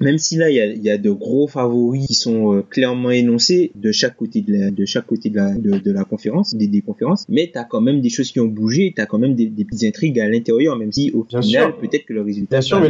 même 0.00 0.18
si 0.18 0.36
là 0.36 0.50
il 0.50 0.56
y 0.56 0.60
a, 0.60 0.66
il 0.66 0.82
y 0.82 0.90
a 0.90 0.98
de 0.98 1.10
gros 1.10 1.46
favoris 1.46 2.06
qui 2.06 2.14
sont 2.14 2.54
euh, 2.54 2.62
clairement 2.62 3.10
énoncés 3.10 3.72
de 3.74 3.92
chaque 3.92 4.16
côté 4.16 4.42
de 4.42 4.52
la 4.52 4.70
de 4.70 4.84
chaque 4.84 5.06
côté 5.06 5.30
de 5.30 5.36
la 5.36 5.54
de, 5.54 5.78
de 5.78 5.92
la 5.92 6.04
conférence 6.04 6.54
des, 6.54 6.66
des 6.68 6.80
conférences 6.80 7.24
mais 7.28 7.50
t'as 7.52 7.64
quand 7.64 7.80
même 7.80 8.00
des 8.00 8.08
choses 8.10 8.30
qui 8.32 8.40
ont 8.40 8.46
bougé 8.46 8.92
t'as 8.96 9.06
quand 9.06 9.18
même 9.18 9.34
des, 9.34 9.46
des 9.46 9.64
petites 9.64 9.84
intrigues 9.88 10.18
à 10.20 10.28
l'intérieur 10.28 10.76
même 10.76 10.92
si 10.92 11.10
au 11.12 11.24
Bien 11.24 11.42
final 11.42 11.76
peut-être 11.76 12.04
que 12.06 12.12
le 12.12 12.22
résultat 12.22 12.56
Bien 12.56 12.60
sûr, 12.62 12.80
mais 12.80 12.88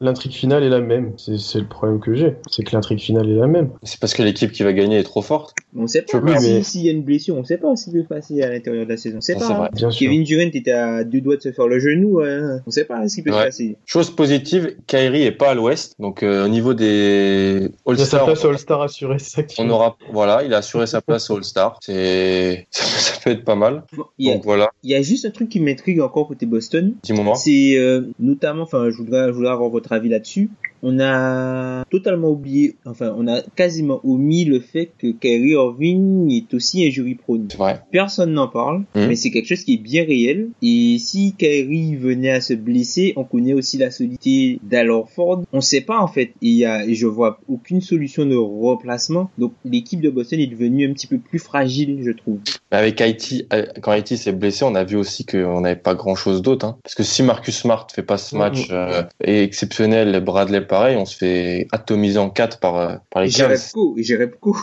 l'intrigue 0.00 0.32
finale 0.32 0.62
est 0.64 0.68
la 0.68 0.80
même. 0.80 1.12
C'est 1.16 1.38
c'est 1.38 1.60
le 1.60 1.66
problème 1.66 2.00
que 2.00 2.14
j'ai. 2.14 2.34
C'est 2.50 2.62
que 2.64 2.74
l'intrigue 2.74 2.98
finale 2.98 3.28
est 3.30 3.34
la 3.36 3.46
même. 3.46 3.70
C'est 3.82 4.00
parce 4.00 4.14
que 4.14 4.22
l'équipe 4.22 4.50
qui 4.50 4.62
va 4.62 4.72
gagner 4.72 4.98
est 4.98 5.02
trop 5.04 5.22
forte. 5.22 5.54
on 5.76 5.86
sait 5.86 6.02
pas 6.02 6.18
Oui, 6.20 6.32
si- 6.38 6.52
mais- 6.54 6.62
s'il 6.62 6.82
y 6.82 6.88
a 6.88 6.92
une 6.92 7.02
blessure 7.02 7.36
on 7.36 7.44
sait 7.44 7.57
pas 7.58 7.76
ce 7.76 7.84
qui 7.86 7.92
peut 7.92 8.04
passer 8.04 8.42
à 8.42 8.48
l'intérieur 8.50 8.84
de 8.84 8.90
la 8.90 8.96
saison 8.96 9.18
on 9.18 9.20
sait 9.20 9.34
Ça, 9.34 9.38
pas 9.40 9.46
c'est 9.46 9.52
hein. 9.52 9.56
vrai. 9.58 9.68
Bien 9.74 9.90
sûr. 9.90 9.98
Kevin 9.98 10.24
Durant 10.24 10.50
était 10.52 10.70
à 10.70 11.04
deux 11.04 11.20
doigts 11.20 11.36
de 11.36 11.42
se 11.42 11.52
faire 11.52 11.66
le 11.66 11.78
genou 11.78 12.20
hein. 12.20 12.60
on 12.66 12.70
sait 12.70 12.84
pas 12.84 13.06
ce 13.08 13.16
qui 13.16 13.22
peut 13.22 13.30
Ouais. 13.30 13.40
se 13.40 13.44
passer 13.44 13.76
Chose 13.86 14.10
positive, 14.10 14.76
Kyrie 14.86 15.24
est 15.24 15.32
pas 15.32 15.50
à 15.50 15.54
l'ouest. 15.54 15.94
Donc 15.98 16.22
euh, 16.22 16.44
au 16.44 16.48
niveau 16.48 16.74
des 16.74 17.70
Il 17.86 17.98
y 17.98 18.02
a 18.02 18.04
sa 18.04 18.18
All-Stars, 18.18 18.24
place 18.26 18.44
All-Star 18.44 18.82
assurée, 18.82 19.18
c'est 19.18 19.30
ça 19.30 19.42
tu 19.42 19.60
on 19.60 19.68
aura, 19.70 19.96
voilà, 20.12 20.42
il 20.44 20.54
a 20.54 20.58
assuré 20.58 20.86
sa 20.86 21.00
place 21.00 21.30
All-Star. 21.30 21.78
C'est, 21.82 22.66
ça, 22.70 23.20
peut 23.22 23.30
être 23.30 23.44
pas 23.44 23.54
mal. 23.56 23.84
Bon, 23.96 24.04
il 24.18 24.26
y 24.26 24.30
a, 24.30 24.34
Donc 24.34 24.44
voilà, 24.44 24.70
il 24.82 24.90
y 24.90 24.94
a 24.94 25.02
juste 25.02 25.24
un 25.24 25.30
truc 25.30 25.48
qui 25.48 25.60
m'intrigue 25.60 26.00
encore 26.00 26.28
côté 26.28 26.46
Boston. 26.46 26.94
C'est 27.34 27.78
euh, 27.78 28.02
notamment, 28.18 28.62
enfin, 28.62 28.90
je 28.90 28.96
voudrais, 28.96 29.28
je 29.28 29.32
voudrais 29.32 29.52
avoir 29.52 29.70
votre 29.70 29.92
avis 29.92 30.08
là-dessus. 30.08 30.50
On 30.82 31.00
a 31.00 31.84
totalement 31.90 32.28
oublié, 32.30 32.76
enfin, 32.84 33.14
on 33.16 33.26
a 33.26 33.42
quasiment 33.56 34.00
omis 34.04 34.44
le 34.44 34.60
fait 34.60 34.90
que 34.98 35.12
Kyrie 35.12 35.50
Irving 35.52 36.30
est 36.32 36.52
aussi 36.54 36.88
prone. 37.14 37.46
C'est 37.50 37.58
vrai. 37.58 37.80
Personne 37.90 38.32
n'en 38.32 38.48
parle, 38.48 38.84
Mhm. 38.94 39.08
mais 39.08 39.16
c'est 39.16 39.30
quelque 39.30 39.46
chose 39.48 39.64
qui 39.64 39.74
est 39.74 39.82
bien 39.82 40.04
réel. 40.04 40.48
Et 40.62 40.96
si 40.98 41.34
Kyrie 41.36 41.96
venait 41.96 42.30
à 42.30 42.40
se 42.40 42.54
blesser, 42.54 43.12
on 43.16 43.24
connaît 43.24 43.52
aussi 43.54 43.78
la 43.78 43.90
solidité 43.90 44.58
d'Al 44.62 44.90
Horford. 44.90 45.42
On 45.52 45.60
sait 45.60 45.80
pas 45.80 45.98
en 46.00 46.06
fait. 46.08 46.30
Et, 46.42 46.48
il 46.48 46.56
y 46.56 46.64
a, 46.64 46.84
et 46.84 46.94
je 46.94 47.06
vois 47.06 47.40
aucune 47.48 47.80
solution 47.80 48.26
de 48.26 48.36
remplacement. 48.36 49.30
Donc 49.38 49.52
l'équipe 49.64 50.00
de 50.00 50.10
Boston 50.10 50.40
est 50.40 50.46
devenue 50.46 50.88
un 50.88 50.92
petit 50.92 51.06
peu 51.06 51.18
plus 51.18 51.38
fragile, 51.38 52.00
je 52.04 52.10
trouve. 52.12 52.38
Avec 52.70 53.00
Haïti, 53.00 53.46
euh, 53.52 53.66
quand 53.80 53.92
Haïti 53.92 54.16
s'est 54.16 54.32
blessé, 54.32 54.64
on 54.64 54.74
a 54.74 54.84
vu 54.84 54.96
aussi 54.96 55.24
qu'on 55.24 55.60
n'avait 55.62 55.76
pas 55.76 55.94
grand 55.94 56.14
chose 56.14 56.42
d'autre. 56.42 56.66
Hein. 56.66 56.76
Parce 56.82 56.94
que 56.94 57.02
si 57.02 57.22
Marcus 57.22 57.56
Smart 57.56 57.86
fait 57.92 58.02
pas 58.02 58.18
ce 58.18 58.36
match 58.36 58.68
euh, 58.70 59.02
est 59.22 59.42
exceptionnel, 59.42 60.20
Bradley 60.24 60.60
pareil, 60.68 60.96
on 60.96 61.04
se 61.04 61.16
fait 61.16 61.66
atomiser 61.72 62.18
en 62.18 62.30
quatre 62.30 62.60
par, 62.60 62.76
euh, 62.76 62.94
par 63.10 63.22
les 63.22 63.28
Et 63.28 63.32
Cavs. 63.38 63.48
Jerebko, 63.56 63.94
et 63.98 64.02
Jerebko. 64.02 64.56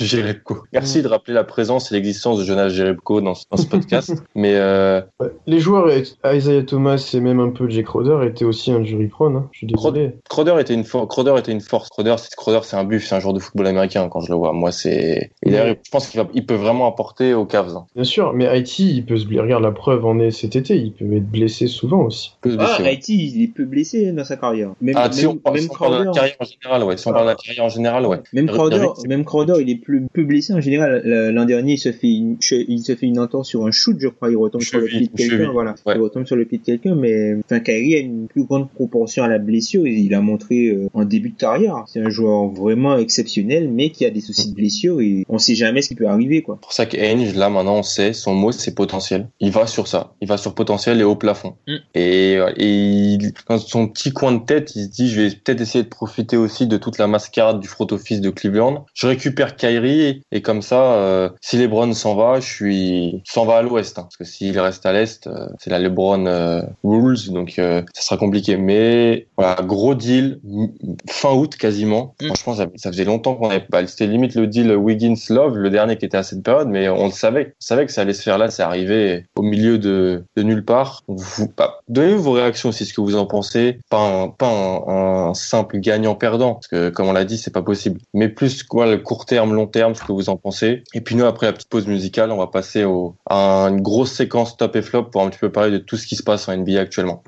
Jerebko. 0.00 0.58
Merci 0.72 1.02
de 1.02 1.08
rappeler 1.08 1.34
la 1.34 1.44
présence 1.44 1.90
et 1.90 1.94
l'existence 1.94 2.38
de 2.38 2.44
Jonas 2.44 2.68
Jerebko 2.68 3.20
dans, 3.20 3.34
ce- 3.34 3.44
dans 3.50 3.56
ce 3.56 3.66
podcast. 3.66 4.12
Mais 4.34 4.54
euh, 4.54 5.00
Ouais. 5.20 5.28
Les 5.46 5.60
joueurs, 5.60 5.86
euh, 5.86 6.34
Isaiah 6.34 6.62
Thomas 6.62 7.10
et 7.14 7.20
même 7.20 7.40
un 7.40 7.50
peu 7.50 7.68
Jake 7.68 7.86
Crowder 7.86 8.26
étaient 8.26 8.44
aussi 8.44 8.70
un 8.72 8.82
jury 8.84 9.06
prone. 9.08 9.36
Hein. 9.36 9.48
Je 9.52 9.58
suis 9.58 9.66
désolé. 9.66 10.14
Crowder 10.28 10.56
était 10.60 10.74
une 10.74 10.84
force. 10.84 11.08
Crowder 11.08 11.34
était 11.38 11.52
une 11.52 11.60
force. 11.60 11.88
Crowder, 11.90 12.14
c'est 12.18 12.34
Crowder, 12.34 12.60
c'est 12.62 12.76
un 12.76 12.84
buff, 12.84 13.04
c'est 13.06 13.14
un 13.14 13.20
joueur 13.20 13.34
de 13.34 13.38
football 13.40 13.66
américain 13.66 14.08
quand 14.10 14.20
je 14.20 14.30
le 14.30 14.36
vois. 14.36 14.52
Moi, 14.52 14.72
c'est. 14.72 15.30
Et 15.42 15.50
d'ailleurs, 15.50 15.76
je 15.82 15.90
pense 15.90 16.08
qu'il 16.08 16.20
va, 16.20 16.28
il 16.34 16.44
peut 16.46 16.54
vraiment 16.54 16.86
apporter 16.86 17.34
aux 17.34 17.44
Cavs. 17.46 17.74
hein. 17.76 17.86
Bien 17.94 18.04
sûr, 18.04 18.32
mais 18.32 18.46
Haïti, 18.46 18.94
il 18.96 19.04
peut 19.04 19.16
se 19.16 19.24
blesser. 19.26 19.42
Regarde, 19.42 19.62
la 19.62 19.72
preuve 19.72 20.04
en 20.06 20.18
est 20.20 20.30
cet 20.30 20.56
été. 20.56 20.76
Il 20.76 20.92
peut 20.92 21.04
être 21.16 21.28
blessé 21.30 21.66
souvent 21.66 22.02
aussi. 22.04 22.32
Peut 22.40 22.56
Ah, 22.58 22.64
blesser, 22.64 22.82
ouais. 22.82 22.88
Haïti, 22.88 23.32
il 23.34 23.42
est 23.42 23.48
peu 23.48 23.64
blessé 23.64 24.12
dans 24.12 24.24
sa 24.24 24.36
carrière. 24.36 24.70
Même, 24.80 24.94
Ah, 24.96 25.08
si 25.14 25.26
on 25.26 25.30
même, 25.30 25.40
parle, 25.40 25.56
même 25.56 25.64
si 25.64 25.70
on 25.70 25.78
parle 25.78 25.92
de 25.92 25.96
la 25.98 26.04
Crowder, 26.04 26.18
carrière 26.20 26.36
en 26.40 26.44
général, 26.44 26.84
ouais. 26.84 26.96
Si 26.96 27.08
on 27.08 27.12
parle 27.12 27.24
de 27.24 27.30
la 27.30 27.36
carrière 27.36 27.64
en 27.64 27.68
général, 27.68 28.06
ouais. 28.06 28.18
même 28.32 28.46
Crowder, 28.46 28.86
même 29.08 29.24
Crowder, 29.24 29.54
il 29.60 29.70
est 29.70 29.76
plus, 29.76 30.06
peu 30.12 30.24
blessé 30.24 30.52
en 30.52 30.60
général. 30.60 31.02
L'an 31.04 31.44
dernier, 31.44 31.74
il 31.74 31.78
se 31.78 31.92
fait 31.92 32.08
une, 32.08 32.36
il 32.50 32.82
se 32.82 32.94
fait 32.94 33.06
une 33.06 33.18
entorse 33.18 33.48
sur 33.48 33.66
un 33.66 33.70
shoot, 33.70 33.96
je 33.98 34.08
crois. 34.08 34.30
Il 34.30 34.36
retombe 34.36 34.62
sur 34.62 34.78
le 34.78 34.86
pied 34.86 35.06
de 35.06 35.16
quelqu'un, 35.16 35.50
voilà. 35.52 35.74
Ouais. 35.86 35.94
Il 35.96 36.00
retombe 36.00 36.26
sur 36.26 36.36
le 36.36 36.44
pied 36.44 36.58
de 36.58 36.64
quelqu'un, 36.64 36.94
mais, 36.94 37.34
enfin, 37.44 37.60
Kyrie 37.60 37.94
a 37.94 37.98
une 37.98 38.26
plus 38.28 38.44
grande 38.44 38.70
proportion 38.70 39.24
à 39.24 39.28
la 39.28 39.38
blessure 39.38 39.86
il 39.86 40.14
a 40.14 40.20
montré 40.20 40.66
euh, 40.68 40.88
en 40.94 41.04
début 41.04 41.30
de 41.30 41.36
carrière. 41.36 41.84
C'est 41.86 42.00
un 42.00 42.10
joueur 42.10 42.48
vraiment 42.48 42.98
exceptionnel, 42.98 43.70
mais 43.70 43.90
qui 43.90 44.04
a 44.04 44.10
des 44.10 44.20
soucis 44.20 44.50
de 44.50 44.54
blessure 44.54 45.00
et 45.00 45.24
on 45.28 45.38
sait 45.38 45.54
jamais 45.54 45.82
ce 45.82 45.88
qui 45.88 45.94
peut 45.94 46.06
arriver, 46.06 46.42
quoi. 46.42 46.56
C'est 46.60 46.62
pour 46.62 46.72
ça 46.72 46.86
qu'Ainge, 46.86 47.34
là, 47.34 47.48
maintenant, 47.48 47.78
on 47.78 47.82
sait, 47.82 48.12
son 48.12 48.34
mot, 48.34 48.52
c'est 48.52 48.74
potentiel. 48.74 49.28
Il 49.40 49.50
va 49.50 49.66
sur 49.66 49.88
ça. 49.88 50.12
Il 50.20 50.28
va 50.28 50.36
sur 50.36 50.54
potentiel 50.54 51.00
et 51.00 51.04
haut 51.04 51.16
plafond. 51.16 51.54
Mm. 51.66 51.72
Et, 51.94 52.32
et 52.56 52.66
il- 52.66 53.32
dans 53.48 53.58
son 53.58 53.88
petit 53.88 54.12
coin 54.12 54.32
de 54.32 54.44
tête, 54.44 54.74
il 54.76 54.84
se 54.84 54.88
dit, 54.90 55.03
je 55.08 55.20
vais 55.20 55.30
peut-être 55.30 55.60
essayer 55.60 55.84
de 55.84 55.88
profiter 55.88 56.36
aussi 56.36 56.66
de 56.66 56.76
toute 56.76 56.98
la 56.98 57.06
mascarade 57.06 57.60
du 57.60 57.68
front 57.68 57.86
office 57.90 58.20
de 58.20 58.30
Cleveland. 58.30 58.86
Je 58.94 59.06
récupère 59.06 59.56
Kyrie 59.56 60.22
et 60.32 60.42
comme 60.42 60.62
ça, 60.62 60.94
euh, 60.94 61.28
si 61.40 61.56
LeBron 61.58 61.92
s'en 61.92 62.14
va, 62.14 62.40
je 62.40 62.46
suis, 62.46 63.22
s'en 63.24 63.44
va 63.44 63.56
à 63.56 63.62
l'ouest, 63.62 63.98
hein, 63.98 64.02
parce 64.02 64.16
que 64.16 64.24
s'il 64.24 64.58
reste 64.58 64.86
à 64.86 64.92
l'est, 64.92 65.26
euh, 65.26 65.48
c'est 65.58 65.70
la 65.70 65.78
LeBron 65.78 66.26
euh, 66.26 66.62
rules, 66.82 67.30
donc 67.30 67.52
ça 67.54 67.84
sera 67.94 68.16
compliqué. 68.16 68.56
Mais 68.56 69.26
voilà, 69.36 69.56
gros 69.62 69.94
deal, 69.94 70.40
fin 71.08 71.32
août 71.32 71.56
quasiment. 71.56 72.14
Mm. 72.20 72.26
Franchement, 72.26 72.54
ça, 72.54 72.66
ça 72.76 72.90
faisait 72.90 73.04
longtemps 73.04 73.34
qu'on 73.34 73.50
avait 73.50 73.60
pas. 73.60 73.86
C'était 73.86 74.06
limite 74.06 74.34
le 74.34 74.46
deal 74.46 74.74
Wiggins 74.76 75.14
Love, 75.30 75.56
le 75.56 75.70
dernier 75.70 75.96
qui 75.96 76.04
était 76.04 76.16
à 76.16 76.22
cette 76.22 76.42
période, 76.42 76.68
mais 76.68 76.88
on 76.88 77.06
le 77.06 77.12
savait. 77.12 77.54
On 77.60 77.64
savait 77.64 77.86
que 77.86 77.92
ça 77.92 78.02
allait 78.02 78.12
se 78.12 78.22
faire 78.22 78.38
là. 78.38 78.50
C'est 78.50 78.62
arrivé 78.62 79.24
au 79.36 79.42
milieu 79.42 79.78
de, 79.78 80.24
de 80.36 80.42
nulle 80.42 80.64
part. 80.64 81.02
Vous, 81.08 81.52
bah, 81.56 81.80
donnez 81.88 82.14
vos 82.14 82.32
réactions 82.32 82.68
aussi, 82.70 82.84
ce 82.84 82.94
que 82.94 83.00
vous 83.00 83.16
en 83.16 83.26
pensez. 83.26 83.78
Pas 83.90 83.98
un, 83.98 84.28
pas 84.28 84.48
un, 84.48 84.82
un 84.86 84.93
simple 85.34 85.78
gagnant-perdant, 85.78 86.54
parce 86.54 86.68
que 86.68 86.90
comme 86.90 87.08
on 87.08 87.12
l'a 87.12 87.24
dit, 87.24 87.38
c'est 87.38 87.52
pas 87.52 87.62
possible. 87.62 88.00
Mais 88.12 88.28
plus 88.28 88.62
quoi, 88.62 88.86
le 88.86 88.98
court 88.98 89.26
terme, 89.26 89.54
long 89.54 89.66
terme, 89.66 89.94
ce 89.94 90.02
que 90.02 90.12
vous 90.12 90.28
en 90.28 90.36
pensez. 90.36 90.84
Et 90.94 91.00
puis 91.00 91.14
nous, 91.14 91.24
après 91.24 91.46
la 91.46 91.52
petite 91.52 91.68
pause 91.68 91.86
musicale, 91.86 92.30
on 92.30 92.38
va 92.38 92.46
passer 92.46 92.84
au, 92.84 93.16
à 93.28 93.66
une 93.68 93.80
grosse 93.80 94.12
séquence 94.12 94.56
top 94.56 94.76
et 94.76 94.82
flop 94.82 95.04
pour 95.04 95.22
un 95.22 95.30
petit 95.30 95.38
peu 95.38 95.50
parler 95.50 95.70
de 95.70 95.78
tout 95.78 95.96
ce 95.96 96.06
qui 96.06 96.16
se 96.16 96.22
passe 96.22 96.48
en 96.48 96.56
NBA 96.56 96.80
actuellement. 96.80 97.22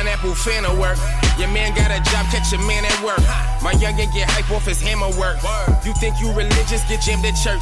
Pineapple 0.00 0.30
finna 0.30 0.72
work. 0.80 0.96
Your 1.38 1.48
man 1.48 1.76
got 1.76 1.90
a 1.90 2.00
job, 2.10 2.24
catch 2.32 2.52
your 2.52 2.66
man 2.66 2.86
at 2.86 3.04
work. 3.04 3.20
My 3.60 3.74
youngin' 3.74 4.10
get 4.14 4.30
hype 4.30 4.50
off 4.50 4.64
his 4.64 4.80
hammer 4.80 5.10
work. 5.20 5.36
You 5.84 5.92
think 5.92 6.18
you 6.22 6.32
religious, 6.32 6.82
get 6.88 7.02
jammed 7.02 7.26
at 7.26 7.36
church. 7.36 7.60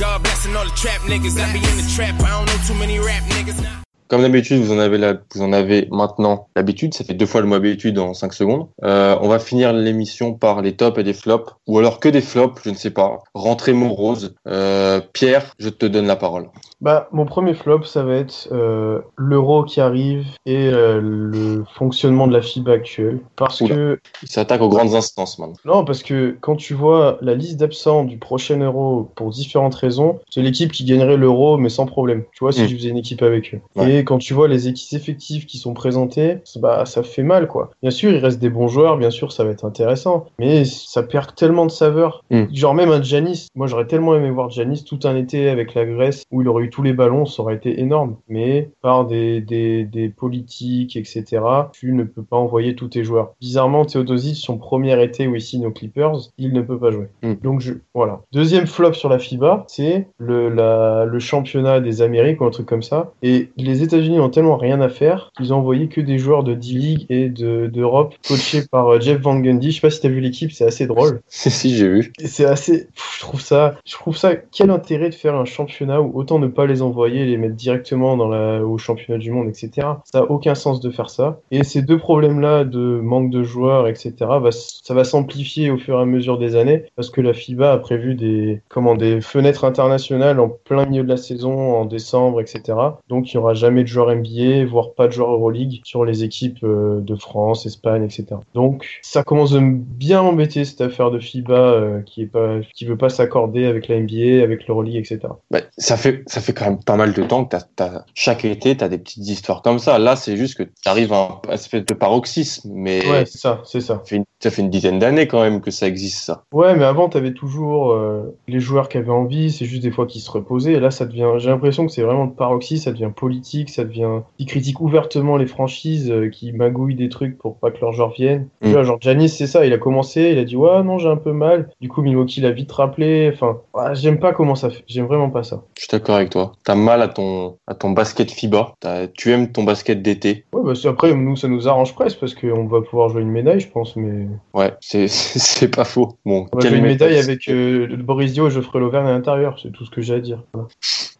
God 0.00 0.22
blessing 0.22 0.56
all 0.56 0.64
the 0.64 0.70
trap 0.70 1.02
niggas. 1.02 1.38
I 1.38 1.52
be 1.52 1.58
in 1.58 1.76
the 1.76 1.92
trap, 1.94 2.18
I 2.22 2.30
don't 2.30 2.46
know 2.46 2.56
too 2.66 2.72
many 2.72 2.98
rap 3.00 3.22
niggas. 3.24 3.91
Comme 4.12 4.20
d'habitude, 4.20 4.60
vous 4.60 4.74
en 4.74 4.78
avez 4.78 4.98
la, 4.98 5.14
vous 5.34 5.40
en 5.40 5.54
avez 5.54 5.88
maintenant 5.90 6.48
l'habitude. 6.54 6.92
Ça 6.92 7.02
fait 7.02 7.14
deux 7.14 7.24
fois 7.24 7.40
le 7.40 7.46
mot 7.46 7.54
habitude 7.54 7.98
en 7.98 8.12
cinq 8.12 8.34
secondes. 8.34 8.66
Euh, 8.84 9.16
on 9.22 9.28
va 9.28 9.38
finir 9.38 9.72
l'émission 9.72 10.34
par 10.34 10.60
les 10.60 10.76
tops 10.76 10.98
et 10.98 11.02
les 11.02 11.14
flops, 11.14 11.50
ou 11.66 11.78
alors 11.78 11.98
que 11.98 12.10
des 12.10 12.20
flops, 12.20 12.60
je 12.62 12.68
ne 12.68 12.74
sais 12.74 12.90
pas. 12.90 13.20
Rentrée 13.32 13.72
morose. 13.72 14.34
Euh, 14.46 15.00
Pierre, 15.14 15.54
je 15.58 15.70
te 15.70 15.86
donne 15.86 16.06
la 16.06 16.16
parole. 16.16 16.50
Bah, 16.82 17.08
mon 17.12 17.24
premier 17.24 17.54
flop, 17.54 17.84
ça 17.84 18.02
va 18.02 18.16
être 18.16 18.48
euh, 18.52 18.98
l'euro 19.16 19.62
qui 19.64 19.80
arrive 19.80 20.26
et 20.44 20.66
euh, 20.66 21.00
le 21.00 21.64
fonctionnement 21.74 22.26
de 22.26 22.34
la 22.34 22.42
FIBA 22.42 22.72
actuelle. 22.72 23.20
Parce 23.36 23.62
Oula. 23.62 23.74
que 23.74 24.00
Il 24.22 24.28
s'attaque 24.28 24.60
aux 24.60 24.68
grandes 24.68 24.94
instances 24.94 25.38
maintenant. 25.38 25.54
Non, 25.64 25.84
parce 25.86 26.02
que 26.02 26.36
quand 26.40 26.56
tu 26.56 26.74
vois 26.74 27.16
la 27.22 27.34
liste 27.34 27.56
d'absents 27.56 28.04
du 28.04 28.18
prochain 28.18 28.58
Euro 28.58 29.08
pour 29.14 29.30
différentes 29.30 29.76
raisons, 29.76 30.18
c'est 30.28 30.42
l'équipe 30.42 30.72
qui 30.72 30.84
gagnerait 30.84 31.16
l'Euro, 31.16 31.56
mais 31.56 31.70
sans 31.70 31.86
problème. 31.86 32.24
Tu 32.32 32.40
vois, 32.44 32.52
si 32.52 32.62
Mm. 32.64 32.66
tu 32.66 32.76
faisais 32.76 32.88
une 32.90 32.98
équipe 32.98 33.22
avec 33.22 33.54
eux. 33.54 33.60
Ouais. 33.76 33.92
Et 33.94 34.01
quand 34.04 34.18
tu 34.18 34.34
vois 34.34 34.48
les 34.48 34.68
équipes 34.68 34.92
effectives 35.00 35.46
qui 35.46 35.58
sont 35.58 35.74
présentées, 35.74 36.38
bah, 36.56 36.84
ça 36.86 37.02
fait 37.02 37.22
mal, 37.22 37.46
quoi. 37.46 37.70
Bien 37.82 37.90
sûr, 37.90 38.10
il 38.10 38.18
reste 38.18 38.40
des 38.40 38.50
bons 38.50 38.68
joueurs, 38.68 38.96
bien 38.96 39.10
sûr, 39.10 39.32
ça 39.32 39.44
va 39.44 39.50
être 39.50 39.64
intéressant, 39.64 40.26
mais 40.38 40.64
ça 40.64 41.02
perd 41.02 41.34
tellement 41.34 41.66
de 41.66 41.70
saveur. 41.70 42.24
Mm. 42.30 42.44
Genre, 42.52 42.74
même 42.74 42.90
un 42.90 43.02
Janis, 43.02 43.48
moi 43.54 43.66
j'aurais 43.66 43.86
tellement 43.86 44.14
aimé 44.14 44.30
voir 44.30 44.50
Janis 44.50 44.84
tout 44.84 45.00
un 45.04 45.16
été 45.16 45.48
avec 45.48 45.74
la 45.74 45.84
Grèce 45.84 46.24
où 46.30 46.42
il 46.42 46.48
aurait 46.48 46.64
eu 46.64 46.70
tous 46.70 46.82
les 46.82 46.92
ballons, 46.92 47.26
ça 47.26 47.42
aurait 47.42 47.54
été 47.54 47.80
énorme. 47.80 48.16
Mais 48.28 48.70
par 48.80 49.06
des, 49.06 49.40
des, 49.40 49.84
des 49.84 50.08
politiques, 50.08 50.96
etc., 50.96 51.24
tu 51.72 51.92
ne 51.92 52.04
peux 52.04 52.22
pas 52.22 52.36
envoyer 52.36 52.74
tous 52.74 52.88
tes 52.88 53.04
joueurs. 53.04 53.34
Bizarrement, 53.40 53.84
Theodosic, 53.84 54.36
son 54.36 54.58
premier 54.58 55.02
été 55.02 55.26
où 55.26 55.34
il 55.34 55.40
signe 55.40 55.66
aux 55.66 55.70
Clippers, 55.70 56.30
il 56.38 56.52
ne 56.52 56.62
peut 56.62 56.78
pas 56.78 56.90
jouer. 56.90 57.08
Mm. 57.22 57.34
Donc 57.42 57.60
je, 57.60 57.74
voilà. 57.94 58.20
Deuxième 58.32 58.66
flop 58.66 58.94
sur 58.94 59.08
la 59.08 59.18
FIBA, 59.18 59.64
c'est 59.68 60.08
le, 60.18 60.48
la, 60.48 61.04
le 61.04 61.18
championnat 61.18 61.80
des 61.80 62.02
Amériques 62.02 62.40
ou 62.40 62.44
un 62.44 62.50
truc 62.50 62.66
comme 62.66 62.82
ça. 62.82 63.12
Et 63.22 63.50
les 63.56 63.82
États-Unis 63.94 64.20
ont 64.20 64.30
tellement 64.30 64.56
rien 64.56 64.80
à 64.80 64.88
faire 64.88 65.30
qu'ils 65.36 65.52
ont 65.52 65.58
envoyé 65.58 65.88
que 65.88 66.00
des 66.00 66.18
joueurs 66.18 66.42
de 66.44 66.54
D-League 66.54 67.06
et 67.08 67.28
de- 67.28 67.66
d'Europe 67.66 68.14
coachés 68.26 68.62
par 68.70 68.88
euh, 68.88 69.00
Jeff 69.00 69.20
Van 69.20 69.38
Gundy. 69.38 69.70
Je 69.70 69.76
sais 69.76 69.80
pas 69.80 69.90
si 69.90 70.00
t'as 70.00 70.08
vu 70.08 70.20
l'équipe, 70.20 70.52
c'est 70.52 70.64
assez 70.66 70.86
drôle. 70.86 71.20
Si, 71.28 71.50
si, 71.50 71.74
j'ai 71.76 71.88
vu. 71.88 72.12
C'est 72.24 72.44
assez, 72.44 72.84
pff, 72.86 73.16
je 73.16 73.20
trouve 73.20 73.40
ça, 73.40 73.74
je 73.84 73.94
trouve 73.94 74.16
ça, 74.16 74.34
quel 74.36 74.70
intérêt 74.70 75.08
de 75.10 75.14
faire 75.14 75.34
un 75.34 75.44
championnat 75.44 76.00
où 76.00 76.12
autant 76.14 76.38
ne 76.38 76.46
pas 76.46 76.66
les 76.66 76.82
envoyer, 76.82 77.24
les 77.24 77.36
mettre 77.36 77.54
directement 77.56 78.16
dans 78.16 78.28
la, 78.28 78.64
au 78.64 78.78
championnat 78.78 79.18
du 79.18 79.30
monde, 79.32 79.48
etc. 79.48 79.88
Ça 80.04 80.20
a 80.20 80.22
aucun 80.22 80.54
sens 80.54 80.80
de 80.80 80.90
faire 80.90 81.10
ça. 81.10 81.40
Et 81.50 81.64
ces 81.64 81.82
deux 81.82 81.98
problèmes-là 81.98 82.64
de 82.64 83.00
manque 83.02 83.30
de 83.30 83.42
joueurs, 83.42 83.88
etc. 83.88 84.14
Va, 84.20 84.50
ça 84.52 84.94
va 84.94 85.04
s'amplifier 85.04 85.70
au 85.70 85.78
fur 85.78 85.98
et 85.98 86.02
à 86.02 86.04
mesure 86.04 86.38
des 86.38 86.54
années 86.54 86.84
parce 86.96 87.10
que 87.10 87.20
la 87.20 87.32
FIBA 87.32 87.72
a 87.72 87.78
prévu 87.78 88.14
des, 88.14 88.60
comment, 88.68 88.94
des 88.94 89.20
fenêtres 89.20 89.64
internationales 89.64 90.38
en 90.38 90.48
plein 90.48 90.86
milieu 90.86 91.02
de 91.02 91.08
la 91.08 91.16
saison, 91.16 91.74
en 91.74 91.84
décembre, 91.86 92.40
etc. 92.40 92.62
Donc 93.08 93.32
il 93.32 93.36
n'y 93.36 93.42
aura 93.42 93.54
jamais 93.54 93.71
de 93.82 93.86
joueurs 93.88 94.14
NBA, 94.14 94.64
voire 94.66 94.92
pas 94.94 95.06
de 95.08 95.12
joueurs 95.12 95.30
Euroleague 95.32 95.80
sur 95.84 96.04
les 96.04 96.24
équipes 96.24 96.58
euh, 96.64 97.00
de 97.00 97.16
France, 97.16 97.66
Espagne, 97.66 98.04
etc. 98.04 98.40
Donc 98.54 98.86
ça 99.02 99.22
commence 99.24 99.52
m- 99.54 99.78
bien 99.82 100.20
embêter 100.20 100.64
cette 100.64 100.80
affaire 100.82 101.10
de 101.10 101.18
FIBA 101.18 101.54
euh, 101.54 102.00
qui 102.02 102.22
est 102.22 102.26
pas, 102.26 102.60
qui 102.74 102.84
veut 102.84 102.96
pas 102.98 103.08
s'accorder 103.08 103.64
avec 103.66 103.88
la 103.88 103.96
NBA, 104.00 104.42
avec 104.42 104.66
l'Euroleague, 104.68 104.96
etc. 104.96 105.20
Bah, 105.50 105.60
ça 105.78 105.96
fait 105.96 106.22
ça 106.26 106.40
fait 106.40 106.52
quand 106.52 106.66
même 106.66 106.82
pas 106.84 106.96
mal 106.96 107.12
de 107.12 107.22
temps 107.22 107.44
que 107.44 107.56
t'as, 107.76 108.04
chaque 108.14 108.44
été 108.44 108.76
t'as 108.76 108.88
des 108.88 108.98
petites 108.98 109.26
histoires 109.26 109.62
comme 109.62 109.78
ça. 109.78 109.98
Là, 109.98 110.16
c'est 110.16 110.36
juste 110.36 110.56
que 110.58 110.64
t'arrives 110.84 111.12
à 111.12 111.40
un 111.48 111.52
espèce 111.52 111.84
de 111.84 111.94
paroxysme, 111.94 112.70
mais 112.74 113.06
Ouais, 113.08 113.24
c'est 113.26 113.38
ça, 113.38 113.60
c'est 113.64 113.80
ça. 113.80 113.94
ça, 113.96 114.02
fait 114.04 114.16
une, 114.16 114.24
ça 114.40 114.50
fait 114.50 114.62
une 114.62 114.70
dizaine 114.70 114.98
d'années 114.98 115.26
quand 115.26 115.42
même 115.42 115.60
que 115.60 115.70
ça 115.70 115.86
existe 115.86 116.24
ça. 116.24 116.44
Ouais, 116.52 116.74
mais 116.76 116.84
avant, 116.84 117.08
t'avais 117.08 117.32
toujours 117.32 117.92
euh, 117.92 118.36
les 118.48 118.60
joueurs 118.60 118.88
qui 118.88 118.98
avaient 118.98 119.10
envie, 119.10 119.50
c'est 119.50 119.64
juste 119.64 119.82
des 119.82 119.90
fois 119.90 120.06
qu'ils 120.06 120.20
se 120.20 120.30
reposaient. 120.30 120.72
Et 120.74 120.80
là, 120.80 120.90
ça 120.90 121.06
devient, 121.06 121.28
j'ai 121.38 121.50
l'impression 121.50 121.86
que 121.86 121.92
c'est 121.92 122.02
vraiment 122.02 122.26
de 122.26 122.34
paroxysme, 122.34 122.84
ça 122.84 122.92
devient 122.92 123.10
politique, 123.14 123.61
ça 123.70 123.84
devient, 123.84 124.20
ils 124.38 124.46
critiquent 124.46 124.80
ouvertement 124.80 125.36
les 125.36 125.46
franchises 125.46 126.10
euh, 126.10 126.28
qui 126.28 126.52
magouillent 126.52 126.94
des 126.94 127.08
trucs 127.08 127.38
pour 127.38 127.56
pas 127.56 127.70
que 127.70 127.80
leurs 127.80 127.92
joueurs 127.92 128.12
viennent. 128.12 128.48
Mm. 128.60 128.66
Tu 128.66 128.70
vois, 128.70 128.82
genre 128.82 128.98
Giannis, 129.00 129.28
c'est 129.30 129.46
ça, 129.46 129.66
il 129.66 129.72
a 129.72 129.78
commencé, 129.78 130.30
il 130.32 130.38
a 130.38 130.44
dit 130.44 130.56
ouais, 130.56 130.82
non, 130.82 130.98
j'ai 130.98 131.08
un 131.08 131.16
peu 131.16 131.32
mal. 131.32 131.70
Du 131.80 131.88
coup, 131.88 132.02
Milwaukee 132.02 132.40
l'a 132.40 132.50
vite 132.50 132.72
rappelé. 132.72 133.30
Enfin, 133.32 133.58
j'aime 133.94 134.18
pas 134.18 134.32
comment 134.32 134.54
ça 134.54 134.70
fait, 134.70 134.84
j'aime 134.86 135.06
vraiment 135.06 135.30
pas 135.30 135.42
ça. 135.42 135.62
Je 135.76 135.82
suis 135.82 135.90
d'accord 135.90 136.16
avec 136.16 136.30
toi. 136.30 136.52
T'as 136.64 136.74
mal 136.74 137.02
à 137.02 137.08
ton 137.08 137.56
à 137.66 137.74
ton 137.74 137.90
basket 137.90 138.30
FIBA. 138.30 138.74
Tu 139.14 139.30
aimes 139.30 139.52
ton 139.52 139.64
basket 139.64 140.02
d'été. 140.02 140.44
Ouais, 140.52 140.62
bah 140.64 140.72
après, 140.88 141.14
nous, 141.14 141.36
ça 141.36 141.48
nous 141.48 141.68
arrange 141.68 141.94
presque 141.94 142.18
parce 142.18 142.34
qu'on 142.34 142.66
va 142.66 142.80
pouvoir 142.82 143.08
jouer 143.08 143.22
une 143.22 143.30
médaille, 143.30 143.60
je 143.60 143.68
pense, 143.68 143.96
mais 143.96 144.26
Ouais, 144.54 144.74
c'est 144.80 145.70
pas 145.74 145.84
faux. 145.84 146.18
Bon, 146.24 146.46
on 146.52 146.58
va 146.58 146.68
jouer 146.68 146.78
une 146.78 146.84
médaille 146.84 147.18
avec 147.18 147.48
euh, 147.48 147.96
Boris 147.96 148.32
Dio 148.32 148.48
et 148.48 148.50
Geoffrey 148.50 148.78
Lauvergne 148.78 149.06
à 149.06 149.12
l'intérieur, 149.12 149.58
c'est 149.62 149.70
tout 149.70 149.84
ce 149.84 149.90
que 149.90 150.00
j'ai 150.00 150.14
à 150.14 150.20
dire. 150.20 150.42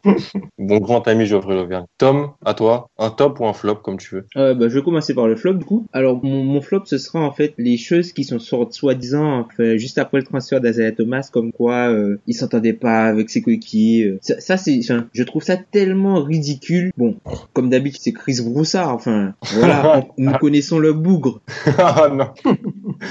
Voilà. 0.04 0.18
Mon 0.58 0.78
grand 0.78 1.06
ami 1.06 1.26
Geoffrey 1.26 1.54
Lauvergne. 1.54 1.84
Tom, 1.98 2.31
à 2.44 2.54
toi, 2.54 2.88
un 2.98 3.10
top 3.10 3.40
ou 3.40 3.46
un 3.46 3.52
flop 3.52 3.76
comme 3.76 3.98
tu 3.98 4.14
veux. 4.16 4.26
Euh, 4.36 4.54
bah, 4.54 4.68
je 4.68 4.74
vais 4.78 4.82
commencer 4.82 5.14
par 5.14 5.26
le 5.28 5.36
flop 5.36 5.54
du 5.54 5.64
coup. 5.64 5.86
Alors 5.92 6.22
mon, 6.24 6.42
mon 6.44 6.60
flop 6.60 6.82
ce 6.84 6.98
sera 6.98 7.20
en 7.20 7.32
fait 7.32 7.54
les 7.58 7.76
choses 7.76 8.12
qui 8.12 8.24
sont 8.24 8.38
sorties 8.38 8.78
soi-disant 8.78 9.40
enfin, 9.40 9.76
juste 9.76 9.98
après 9.98 10.18
le 10.18 10.24
transfert 10.24 10.60
d'Azaya 10.60 10.92
Thomas 10.92 11.28
comme 11.32 11.52
quoi 11.52 11.90
euh, 11.90 12.18
il 12.26 12.34
s'entendait 12.34 12.72
pas 12.72 13.04
avec 13.04 13.30
ses 13.30 13.42
coéquipiers. 13.42 14.04
euh. 14.06 14.18
Ça, 14.22 14.40
ça, 14.40 14.56
c'est, 14.56 14.78
enfin, 14.82 15.06
je 15.12 15.22
trouve 15.22 15.42
ça 15.42 15.56
tellement 15.56 16.22
ridicule. 16.22 16.92
Bon, 16.96 17.16
comme 17.52 17.68
d'habitude 17.70 18.00
c'est 18.02 18.12
Chris 18.12 18.38
Broussard. 18.44 18.92
Enfin 18.94 19.34
voilà, 19.54 19.98
on- 19.98 20.08
nous 20.22 20.32
connaissons 20.38 20.78
le 20.78 20.92
bougre. 20.92 21.40
ah 21.78 22.08
non. 22.12 22.26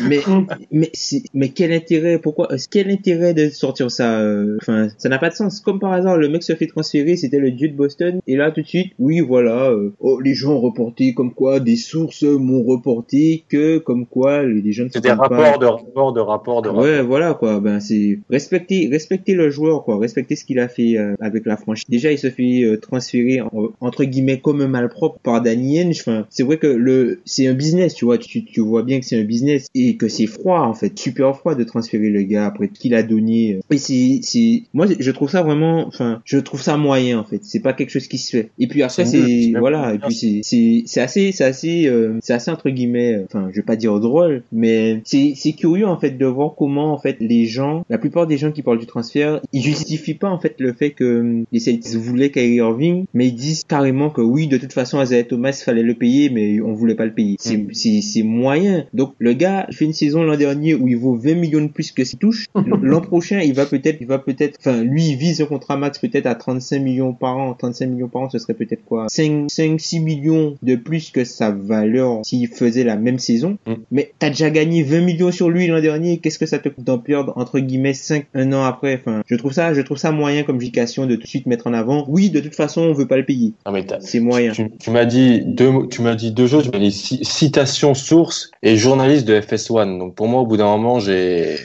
Mais 0.07 0.19
mais 0.71 0.89
c'est 0.93 1.23
mais 1.33 1.49
quel 1.49 1.71
intérêt 1.71 2.19
Pourquoi 2.19 2.47
Quel 2.69 2.89
intérêt 2.89 3.33
de 3.33 3.49
sortir 3.49 3.89
ça 3.91 4.19
euh, 4.19 4.57
Enfin 4.61 4.87
ça 4.97 5.09
n'a 5.09 5.17
pas 5.17 5.29
de 5.29 5.35
sens. 5.35 5.59
Comme 5.59 5.79
par 5.79 5.91
hasard 5.93 6.17
le 6.17 6.29
mec 6.29 6.43
se 6.43 6.53
fait 6.55 6.67
transférer, 6.67 7.15
c'était 7.15 7.39
le 7.39 7.51
dieu 7.51 7.67
de 7.69 7.75
Boston 7.75 8.19
et 8.27 8.35
là 8.35 8.51
tout 8.51 8.61
de 8.61 8.67
suite 8.67 8.93
oui 8.99 9.19
voilà 9.19 9.69
euh, 9.71 9.93
oh, 9.99 10.19
les 10.19 10.33
gens 10.33 10.53
ont 10.53 10.59
reporté 10.61 11.13
comme 11.13 11.33
quoi 11.33 11.59
des 11.59 11.75
sources 11.75 12.23
m'ont 12.23 12.63
reporté 12.63 13.43
que 13.49 13.77
comme 13.77 14.05
quoi 14.05 14.43
les 14.43 14.71
gens 14.71 14.85
ne 14.85 14.89
C'est 14.89 15.01
des 15.01 15.09
s'entendent 15.09 15.29
pas. 15.29 15.51
rapports 15.51 15.59
de 15.59 15.65
rapports 15.65 16.13
de 16.13 16.19
rapports 16.19 16.61
de 16.61 16.69
rapports. 16.69 16.83
Ouais, 16.83 17.01
voilà 17.01 17.33
quoi. 17.33 17.59
Ben 17.59 17.79
c'est 17.79 18.19
respecter, 18.29 18.87
respecter 18.91 19.33
le 19.33 19.49
joueur 19.49 19.83
quoi, 19.83 19.97
respecter 19.99 20.35
ce 20.35 20.45
qu'il 20.45 20.59
a 20.59 20.67
fait 20.67 20.97
euh, 20.97 21.15
avec 21.19 21.45
la 21.45 21.57
franchise. 21.57 21.85
Déjà, 21.89 22.11
il 22.11 22.17
se 22.17 22.29
fait 22.29 22.63
euh, 22.63 22.77
transférer 22.77 23.41
en- 23.41 23.49
entre 23.79 24.03
guillemets 24.03 24.39
comme 24.39 24.61
un 24.61 24.67
malpropre 24.67 25.19
par 25.19 25.41
Danny 25.41 25.79
Ainge. 25.79 25.99
Enfin, 26.01 26.25
c'est 26.29 26.43
vrai 26.43 26.57
que 26.57 26.67
le, 26.67 27.21
c'est 27.25 27.47
un 27.47 27.53
business, 27.53 27.93
tu 27.95 28.05
vois. 28.05 28.17
Tu, 28.17 28.43
tu 28.45 28.61
vois 28.61 28.83
bien 28.83 28.99
que 28.99 29.05
c'est 29.05 29.19
un 29.19 29.23
business 29.23 29.67
et 29.75 29.80
que 29.97 30.07
c'est 30.07 30.25
froid 30.27 30.61
en 30.61 30.73
fait, 30.73 30.97
super 30.97 31.36
froid 31.38 31.55
de 31.55 31.63
transférer 31.63 32.09
le 32.09 32.23
gars 32.23 32.45
après 32.45 32.67
tout 32.67 32.73
qu'il 32.82 32.95
a 32.95 33.03
donné. 33.03 33.59
Et 33.69 33.77
c'est, 33.77 34.19
c'est, 34.23 34.63
moi 34.73 34.86
je 34.99 35.11
trouve 35.11 35.29
ça 35.29 35.43
vraiment, 35.43 35.88
enfin, 35.88 36.21
je 36.25 36.38
trouve 36.38 36.61
ça 36.61 36.77
moyen 36.77 37.19
en 37.19 37.23
fait. 37.23 37.39
C'est 37.43 37.59
pas 37.61 37.73
quelque 37.73 37.89
chose 37.89 38.07
qui 38.07 38.17
se 38.17 38.32
fait. 38.36 38.49
Et 38.59 38.67
puis 38.67 38.84
après 38.84 39.05
C'est 39.05 39.53
voilà. 39.57 39.93
Et 39.93 39.99
puis 39.99 40.15
c'est, 40.15 40.41
c'est, 40.43 40.84
c'est 40.86 41.01
assez, 41.01 41.32
c'est 41.32 41.43
assez, 41.43 41.88
euh, 41.88 42.17
c'est 42.21 42.34
assez 42.34 42.51
entre 42.51 42.69
guillemets, 42.69 43.15
euh, 43.15 43.25
enfin, 43.25 43.49
je 43.51 43.55
vais 43.57 43.65
pas 43.65 43.75
dire 43.75 43.99
drôle, 43.99 44.43
mais 44.51 45.01
c'est, 45.05 45.34
c'est 45.36 45.53
curieux 45.53 45.88
en 45.88 45.99
fait 45.99 46.17
de 46.17 46.25
voir 46.25 46.55
comment 46.57 46.93
en 46.93 46.99
fait 46.99 47.17
les 47.19 47.45
gens, 47.45 47.86
la 47.89 47.97
plupart 47.97 48.27
des 48.27 48.38
gens 48.38 48.51
qui 48.51 48.61
parlent 48.61 48.79
du 48.79 48.86
transfert, 48.86 49.39
ils 49.53 49.61
justifient 49.61 50.15
pas 50.15 50.29
en 50.29 50.39
fait 50.39 50.55
le 50.59 50.73
fait 50.73 50.91
que 50.91 51.03
euh, 51.03 51.43
les 51.51 51.59
Celtics 51.59 51.95
voulaient 51.95 52.32
Kyrie 52.32 52.55
Irving, 52.55 53.05
mais 53.13 53.27
ils 53.27 53.36
disent 53.36 53.63
carrément 53.63 54.09
que 54.09 54.21
oui, 54.21 54.47
de 54.47 54.57
toute 54.57 54.73
façon, 54.73 55.01
Isaiah 55.01 55.23
Thomas 55.23 55.53
fallait 55.53 55.84
le 55.84 55.93
payer, 55.93 56.29
mais 56.29 56.59
on 56.61 56.73
voulait 56.73 56.95
pas 56.95 57.05
le 57.05 57.13
payer. 57.13 57.36
C'est, 57.39 57.57
Mm. 57.57 57.73
c'est, 57.73 58.01
c'est 58.01 58.23
moyen. 58.23 58.86
Donc 58.93 59.13
le 59.19 59.34
gars 59.34 59.67
fait 59.72 59.86
une 59.86 59.93
saison 59.93 60.24
l'an 60.24 60.38
dernier 60.38 60.76
où 60.76 60.88
il 60.88 60.97
vaut 60.97 61.15
20 61.15 61.36
millions 61.36 61.61
de 61.61 61.67
plus 61.67 61.91
que 61.91 62.03
ses 62.03 62.17
touches. 62.17 62.45
L'an 62.82 63.01
prochain, 63.01 63.39
il 63.41 63.53
va 63.53 63.65
peut-être, 63.65 63.97
il 64.01 64.07
va 64.07 64.19
peut-être, 64.19 64.57
enfin 64.59 64.82
lui, 64.84 65.09
il 65.09 65.15
vise 65.15 65.41
un 65.41 65.45
contrat 65.45 65.78
max 65.78 65.99
peut-être 65.99 66.26
à 66.26 66.36
35 66.36 66.80
millions 66.80 67.13
par 67.13 67.38
an. 67.38 67.53
35 67.53 67.86
millions 67.88 68.07
par 68.07 68.24
an, 68.24 68.30
ce 68.30 68.39
serait 68.39 68.53
peut-être 68.53 68.84
quoi? 68.86 69.05
5, 69.09 69.49
5, 69.49 69.80
6 69.80 69.99
millions 69.99 70.55
de 70.61 70.76
plus 70.76 71.11
que 71.11 71.24
sa 71.24 71.51
valeur 71.51 72.22
s'il 72.24 72.47
faisait 72.47 72.84
la 72.84 72.95
même 72.95 73.19
saison. 73.19 73.57
Mm. 73.67 73.74
Mais 73.91 74.11
t'as 74.19 74.30
déjà 74.30 74.49
gagné 74.49 74.84
20 74.84 75.01
millions 75.01 75.32
sur 75.32 75.49
lui 75.49 75.67
l'an 75.67 75.82
dernier. 75.82 76.17
Qu'est-ce 76.19 76.39
que 76.39 76.45
ça 76.45 76.59
te 76.59 76.69
coûte 76.69 76.84
d'en 76.86 76.97
perdre 76.97 77.34
entre 77.36 77.59
guillemets 77.59 77.93
5, 77.93 78.26
un 78.34 78.53
an 78.53 78.63
après? 78.63 78.95
Enfin, 78.99 79.22
je 79.28 79.36
trouve 79.36 79.53
ça, 79.53 79.74
je 79.74 79.82
trouve 79.82 79.97
ça 79.97 80.11
moyen 80.11 80.43
comme 80.43 80.59
justification 80.59 81.05
de 81.05 81.15
tout 81.15 81.24
de 81.24 81.28
suite 81.28 81.45
mettre 81.45 81.67
en 81.67 81.74
avant. 81.74 82.05
Oui, 82.07 82.30
de 82.30 82.39
toute 82.39 82.55
façon, 82.55 82.82
on 82.82 82.93
veut 82.93 83.07
pas 83.07 83.17
le 83.17 83.26
payer. 83.26 83.53
C'est 84.01 84.19
moyen. 84.19 84.51
Tu, 84.51 84.69
tu 84.80 84.89
m'as 84.91 85.05
dit 85.05 85.41
deux, 85.45 85.72
tu 85.89 86.01
m'as 86.01 86.15
dit 86.15 86.32
deux 86.32 86.47
choses. 86.47 86.65
Tu 86.65 86.72
m'as 86.72 86.80
dit 86.84 86.91
ci- 86.91 87.19
citation 87.24 87.93
source 87.93 88.51
et 88.63 88.78
journaliste 88.78 89.28
de 89.28 89.41
FS1. 89.62 89.97
Donc 89.97 90.16
pour 90.16 90.28
moi, 90.28 90.41
au 90.41 90.45
bout 90.45 90.57
d'un 90.57 90.66
moment, 90.66 90.99
j'ai, 90.99 91.57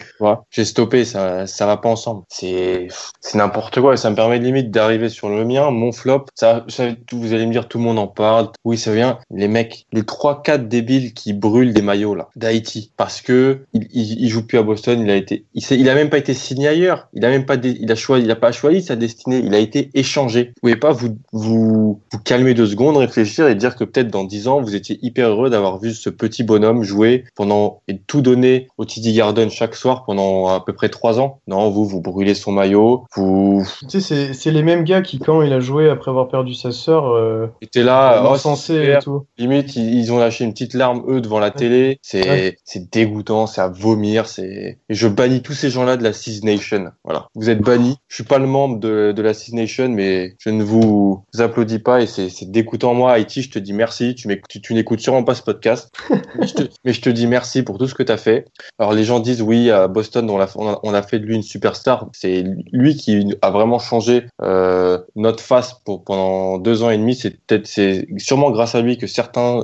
j'ai 0.50 0.64
stoppé. 0.64 1.04
Ça, 1.04 1.46
ça 1.46 1.66
va 1.66 1.76
pas 1.76 1.88
ensemble. 1.88 2.22
C'est, 2.28 2.88
c'est 3.20 3.38
n'importe 3.38 3.80
quoi. 3.80 3.94
Et 3.94 3.96
ça 3.96 4.10
me 4.10 4.16
permet 4.16 4.38
limite 4.38 4.70
d'arriver 4.70 5.08
sur 5.08 5.28
le 5.28 5.44
mien, 5.44 5.70
mon 5.70 5.92
flop. 5.92 6.26
Ça, 6.34 6.64
ça- 6.68 6.88
vous 7.12 7.32
allez 7.32 7.46
me 7.46 7.52
dire, 7.52 7.68
tout 7.68 7.78
le 7.78 7.84
monde 7.84 7.98
en 7.98 8.06
parle. 8.06 8.48
Oui, 8.64 8.78
ça 8.78 8.92
vient. 8.92 9.18
Les 9.30 9.48
mecs, 9.48 9.86
les 9.92 10.04
trois, 10.04 10.42
quatre 10.42 10.68
débiles 10.68 11.14
qui 11.14 11.32
brûlent 11.32 11.72
des 11.74 11.82
maillots 11.82 12.14
là 12.14 12.28
d'Haïti 12.36 12.92
parce 12.96 13.20
que 13.20 13.60
il, 13.72 13.86
il, 13.92 14.20
il 14.24 14.28
joue 14.28 14.46
plus 14.46 14.58
à 14.58 14.62
Boston. 14.62 15.00
Il 15.00 15.10
a 15.10 15.16
été, 15.16 15.44
il, 15.54 15.64
il 15.70 15.88
a 15.88 15.94
même 15.94 16.10
pas 16.10 16.18
été 16.18 16.34
signé 16.34 16.68
ailleurs. 16.68 17.08
Il 17.14 17.24
a 17.24 17.30
même 17.30 17.46
pas, 17.46 17.56
il 17.56 17.90
a 17.90 17.94
choisi, 17.94 18.24
il 18.24 18.30
a 18.30 18.36
pas 18.36 18.52
choisi 18.52 18.82
sa 18.82 18.96
destinée. 18.96 19.38
Il 19.44 19.54
a 19.54 19.58
été 19.58 19.90
échangé. 19.94 20.48
Vous 20.56 20.60
pouvez 20.62 20.76
pas 20.76 20.92
vous, 20.92 21.16
vous, 21.32 22.00
vous 22.12 22.18
calmer 22.24 22.54
deux 22.54 22.66
secondes, 22.66 22.96
réfléchir 22.96 23.48
et 23.48 23.54
dire 23.54 23.76
que 23.76 23.84
peut-être 23.84 24.08
dans 24.08 24.24
dix 24.24 24.48
ans, 24.48 24.60
vous 24.60 24.74
étiez 24.74 24.98
hyper 25.02 25.28
heureux 25.30 25.50
d'avoir 25.50 25.78
vu 25.78 25.92
ce 25.94 26.10
petit 26.10 26.42
bonhomme 26.44 26.82
jouer 26.82 27.24
pendant 27.34 27.82
et 27.88 27.98
tout 27.98 28.20
donner 28.22 28.68
au 28.78 28.84
TD 28.84 29.12
Garden 29.12 29.50
chaque 29.50 29.74
soir 29.74 30.04
pendant 30.04 30.48
à 30.48 30.64
peu 30.64 30.72
près 30.72 30.88
trois 30.88 31.20
ans. 31.20 31.40
Non, 31.46 31.70
vous, 31.70 31.84
vous 31.84 32.00
brûlez 32.00 32.34
son 32.34 32.52
maillot. 32.52 33.04
Vous 33.14 33.64
Tu 33.88 33.88
sais, 33.88 34.00
c'est- 34.00 34.32
c'est 34.34 34.50
les 34.50 34.62
mêmes 34.62 34.84
gars 34.84 35.02
qui, 35.02 35.18
quand 35.18 35.42
il 35.42 35.52
a 35.52 35.60
joué 35.60 35.88
après 35.88 36.10
avoir 36.10 36.28
perdu 36.28 36.54
sa 36.54 36.72
sœur, 36.72 37.06
euh, 37.10 37.46
étiez 37.62 37.82
là, 37.82 38.28
oh, 38.30 38.36
censé 38.36 38.74
et 38.74 38.98
tout. 39.02 39.24
Limite, 39.38 39.76
ils, 39.76 39.94
ils 39.98 40.12
ont 40.12 40.18
lâché 40.18 40.44
une 40.44 40.52
petite 40.52 40.74
larme, 40.74 41.02
eux, 41.08 41.20
devant 41.20 41.38
la 41.38 41.50
télé. 41.50 41.98
C'est, 42.02 42.28
Ouais. 42.28 42.56
c'est 42.64 42.90
dégoûtant, 42.90 43.46
c'est 43.46 43.60
à 43.60 43.68
vomir, 43.68 44.26
c'est, 44.26 44.78
et 44.88 44.94
je 44.94 45.06
bannis 45.08 45.42
tous 45.42 45.52
ces 45.54 45.70
gens-là 45.70 45.96
de 45.96 46.02
la 46.02 46.12
Six 46.12 46.42
Nation. 46.44 46.90
Voilà. 47.04 47.28
Vous 47.34 47.50
êtes 47.50 47.60
bannis. 47.60 47.96
Je 48.08 48.16
suis 48.16 48.24
pas 48.24 48.38
le 48.38 48.46
membre 48.46 48.78
de, 48.80 49.12
de 49.12 49.22
la 49.22 49.34
Six 49.34 49.54
Nation, 49.54 49.88
mais 49.88 50.34
je 50.38 50.50
ne 50.50 50.62
vous 50.64 51.22
applaudis 51.38 51.78
pas 51.78 52.00
et 52.02 52.06
c'est, 52.06 52.28
c'est 52.30 52.50
dégoûtant. 52.50 52.94
Moi, 52.94 53.12
Haïti, 53.12 53.42
je 53.42 53.50
te 53.50 53.58
dis 53.58 53.72
merci. 53.72 54.14
Tu 54.14 54.28
m'écoutes, 54.28 54.48
tu, 54.48 54.60
tu 54.60 54.74
n'écoutes 54.74 55.00
sûrement 55.00 55.22
pas 55.24 55.34
ce 55.34 55.42
podcast. 55.42 55.92
mais, 56.38 56.46
je 56.46 56.54
te, 56.54 56.62
mais 56.84 56.92
je 56.92 57.00
te 57.00 57.10
dis 57.10 57.26
merci 57.26 57.62
pour 57.62 57.75
tout 57.76 57.88
ce 57.88 57.94
que 57.94 58.02
tu 58.02 58.12
as 58.12 58.16
fait. 58.16 58.46
Alors, 58.78 58.92
les 58.92 59.04
gens 59.04 59.20
disent, 59.20 59.42
oui, 59.42 59.70
à 59.70 59.88
Boston, 59.88 60.28
on 60.30 60.40
a, 60.40 60.48
on 60.82 61.02
fait 61.02 61.18
de 61.18 61.26
lui 61.26 61.34
une 61.34 61.42
superstar. 61.42 62.08
C'est 62.12 62.44
lui 62.72 62.96
qui 62.96 63.34
a 63.42 63.50
vraiment 63.50 63.78
changé, 63.78 64.26
euh, 64.42 64.98
notre 65.14 65.42
face 65.42 65.74
pour, 65.84 66.04
pendant 66.04 66.58
deux 66.58 66.82
ans 66.82 66.90
et 66.90 66.98
demi. 66.98 67.14
C'est 67.14 67.30
peut-être, 67.30 67.66
c'est 67.66 68.06
sûrement 68.18 68.50
grâce 68.50 68.74
à 68.74 68.80
lui 68.80 68.98
que 68.98 69.06
certains 69.06 69.60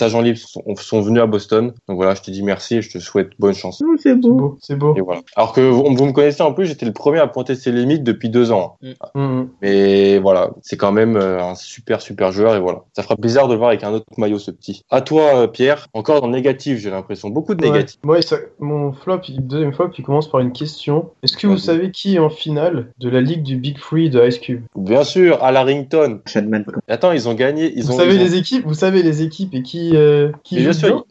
agents 0.00 0.20
libres 0.20 0.38
sont, 0.38 0.62
sont 0.76 1.00
venus 1.00 1.22
à 1.22 1.26
Boston. 1.26 1.72
Donc 1.88 1.96
voilà, 1.96 2.14
je 2.14 2.22
te 2.22 2.30
dis 2.30 2.42
merci 2.42 2.76
et 2.76 2.82
je 2.82 2.90
te 2.90 2.98
souhaite 2.98 3.30
bonne 3.38 3.54
chance. 3.54 3.82
C'est 3.98 4.02
C'est 4.02 4.14
beau. 4.14 4.34
beau, 4.34 4.58
c'est 4.60 4.76
beau. 4.76 4.94
Et 4.96 5.00
voilà. 5.00 5.22
Alors 5.36 5.52
que 5.52 5.60
vous, 5.60 5.84
vous 5.84 6.06
me 6.06 6.12
connaissez 6.12 6.42
en 6.42 6.52
plus, 6.52 6.66
j'étais 6.66 6.86
le 6.86 6.92
premier 6.92 7.18
à 7.18 7.26
pointer 7.26 7.54
ses 7.54 7.72
limites 7.72 8.04
depuis 8.04 8.30
deux 8.30 8.52
ans. 8.52 8.76
Mhm. 9.14 9.48
Mais 9.62 10.18
voilà, 10.18 10.50
c'est 10.62 10.76
quand 10.76 10.92
même, 10.92 11.16
euh, 11.16 11.42
un 11.42 11.54
super 11.54 12.00
super 12.00 12.32
joueur 12.32 12.54
et 12.56 12.60
voilà. 12.60 12.84
Ça 12.94 13.02
fera 13.02 13.16
bizarre 13.16 13.48
de 13.48 13.52
le 13.52 13.58
voir 13.58 13.70
avec 13.70 13.84
un 13.84 13.92
autre 13.92 14.06
maillot 14.16 14.38
ce 14.38 14.50
petit. 14.50 14.82
À 14.90 15.00
toi 15.00 15.42
euh, 15.42 15.46
Pierre, 15.46 15.86
encore 15.92 16.20
dans 16.20 16.26
le 16.28 16.32
négatif, 16.32 16.78
j'ai 16.78 16.90
l'impression, 16.90 17.25
beaucoup 17.30 17.54
de 17.54 17.62
Ouais. 17.64 17.70
négatifs. 17.72 17.98
Ouais, 18.04 18.22
ça- 18.22 18.36
mon 18.58 18.92
flop, 18.92 19.20
il- 19.28 19.46
deuxième 19.46 19.72
flop, 19.72 19.90
il 19.98 20.04
commence 20.04 20.30
par 20.30 20.40
une 20.40 20.52
question. 20.52 21.10
Est-ce 21.22 21.36
que 21.36 21.46
vous 21.46 21.58
savez 21.58 21.90
qui 21.90 22.16
est 22.16 22.18
en 22.18 22.30
finale 22.30 22.88
de 22.98 23.08
la 23.08 23.20
ligue 23.20 23.42
du 23.42 23.56
Big 23.56 23.78
Free 23.78 24.10
de 24.10 24.24
Ice 24.26 24.38
Cube? 24.38 24.62
Bien 24.76 25.04
sûr, 25.04 25.42
à 25.42 25.52
Larrington. 25.52 26.20
Chadman. 26.26 26.64
Attends, 26.88 27.12
ils 27.12 27.28
ont 27.28 27.34
gagné, 27.34 27.72
ils 27.76 27.84
Vous 27.84 27.92
ont 27.92 27.96
savez 27.98 28.14
ils 28.14 28.20
ont- 28.20 28.24
les 28.24 28.34
équipes 28.36 28.64
Vous 28.66 28.74
savez 28.74 29.02
les 29.02 29.22
équipes 29.22 29.54
et 29.54 29.62
qui 29.62 29.92
euh, 29.94 30.30
qui 30.44 30.56
bien 30.56 30.72
sûr, 30.72 31.04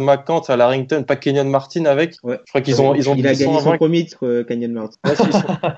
McCants 0.00 0.40
à 0.48 0.56
Larrington, 0.56 1.02
pas 1.04 1.16
Kenyon 1.16 1.44
Martin 1.44 1.84
avec? 1.86 2.16
Ouais. 2.22 2.38
Je 2.46 2.50
crois 2.50 2.60
qu'ils 2.60 2.80
ont 2.80 2.94
ils 2.94 3.08
ont 3.08 3.14
Il 3.14 3.26
a 3.26 3.34
gagné 3.34 3.58
son 3.60 3.76
premier 3.76 4.04
titre, 4.04 4.26
euh, 4.26 4.44
Canyon 4.44 4.72
Martin. 4.72 4.96
Ils, 5.08 5.16
sont, 5.16 5.24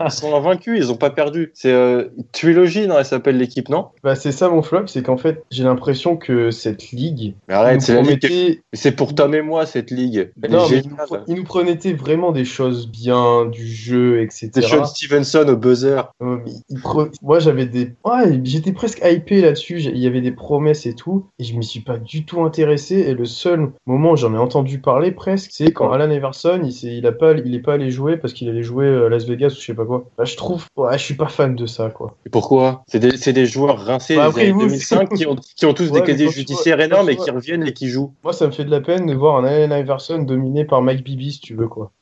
ils 0.06 0.10
sont 0.10 0.34
invaincus, 0.36 0.78
ils 0.78 0.90
ont 0.92 0.96
pas 0.96 1.10
perdu. 1.10 1.50
C'est 1.54 1.72
euh, 1.72 2.04
Trilogy, 2.32 2.86
non 2.86 2.96
Elle 2.98 3.04
s'appelle 3.04 3.36
l'équipe, 3.38 3.68
non? 3.68 3.86
Bah, 4.02 4.14
c'est 4.14 4.32
ça 4.32 4.48
mon 4.48 4.62
flop, 4.62 4.86
c'est 4.86 5.02
qu'en 5.02 5.16
fait 5.16 5.42
j'ai 5.50 5.64
l'impression 5.64 6.16
que 6.16 6.50
cette 6.50 6.90
ligue, 6.92 7.34
Mais 7.48 7.54
arrête, 7.54 7.80
promettait- 7.84 8.60
C'est 8.72 8.92
pour 8.92 9.14
Tom 9.14 9.34
et 9.34 9.42
moi 9.42 9.66
cette 9.74 9.90
ligue. 9.90 10.30
Non, 10.48 10.66
mais 10.70 10.78
il 10.78 10.88
nous, 10.90 10.96
pro- 10.96 11.16
il 11.28 11.34
nous 11.34 11.44
promettait 11.44 11.92
vraiment 11.92 12.32
des 12.32 12.44
choses 12.46 12.88
bien, 12.88 13.44
du 13.46 13.66
jeu, 13.66 14.22
etc. 14.22 14.50
C'est 14.54 14.62
Sean 14.62 14.84
Stevenson 14.86 15.46
au 15.48 15.56
buzzer. 15.56 16.10
Euh, 16.22 16.38
il- 16.70 16.80
Moi 17.22 17.38
j'avais 17.38 17.66
des, 17.66 17.92
ouais, 18.04 18.40
j'étais 18.44 18.72
presque 18.72 19.00
hypé 19.04 19.40
là-dessus. 19.40 19.80
Il 19.82 19.98
y 19.98 20.06
avait 20.06 20.20
des 20.20 20.32
promesses 20.32 20.86
et 20.86 20.94
tout, 20.94 21.26
et 21.38 21.44
je 21.44 21.54
m'y 21.56 21.64
suis 21.64 21.80
pas 21.80 21.98
du 21.98 22.24
tout 22.24 22.42
intéressé. 22.42 22.96
Et 23.00 23.14
le 23.14 23.24
seul 23.26 23.70
moment 23.86 24.12
où 24.12 24.16
j'en 24.16 24.32
ai 24.34 24.38
entendu 24.38 24.78
parler 24.80 25.10
presque, 25.12 25.50
c'est 25.52 25.70
quand 25.72 25.90
Alan 25.92 26.10
Everson, 26.10 26.60
il, 26.64 26.72
s'est- 26.72 26.96
il 26.96 27.06
a 27.06 27.12
pas, 27.12 27.32
il 27.32 27.54
est 27.54 27.60
pas 27.60 27.74
allé 27.74 27.90
jouer 27.90 28.16
parce 28.16 28.32
qu'il 28.32 28.48
allait 28.48 28.62
jouer 28.62 28.88
à 28.88 29.08
Las 29.08 29.24
Vegas 29.26 29.48
ou 29.56 29.60
je 29.60 29.64
sais 29.66 29.74
pas 29.74 29.84
quoi. 29.84 30.04
Bah, 30.16 30.24
je 30.24 30.36
trouve, 30.36 30.64
ouais, 30.76 30.96
je 30.98 31.04
suis 31.04 31.14
pas 31.14 31.28
fan 31.28 31.54
de 31.56 31.66
ça, 31.66 31.90
quoi. 31.90 32.16
Et 32.26 32.30
pourquoi? 32.30 32.82
C'est 32.88 33.00
des, 33.00 33.16
c'est 33.16 33.32
des 33.32 33.46
joueurs 33.46 33.78
rincés 33.78 34.16
Bah, 34.16 34.30
des 34.30 34.40
années 34.40 34.52
vous, 34.52 34.60
2005 34.66 35.14
qui 35.14 35.26
ont, 35.26 35.36
qui 35.56 35.66
ont 35.66 35.74
tous 35.74 35.90
Ouais, 35.90 36.00
des 36.00 36.06
casiers 36.06 36.30
judiciaires 36.30 36.80
énormes 36.80 37.10
et 37.10 37.16
qui 37.16 37.30
reviennent 37.30 37.66
et 37.66 37.72
qui 37.72 37.88
jouent. 37.88 38.12
Moi, 38.22 38.32
ça 38.32 38.46
me 38.46 38.52
fait 38.52 38.64
de 38.64 38.70
la 38.70 38.80
peine 38.80 39.06
de 39.06 39.14
voir 39.14 39.36
un 39.36 39.44
Iverson 39.70 40.22
dominé 40.22 40.64
par 40.64 40.82
Mike 40.82 41.04
Bibby, 41.04 41.32
si 41.32 41.40
tu 41.40 41.54
veux, 41.54 41.68
quoi. 41.68 41.92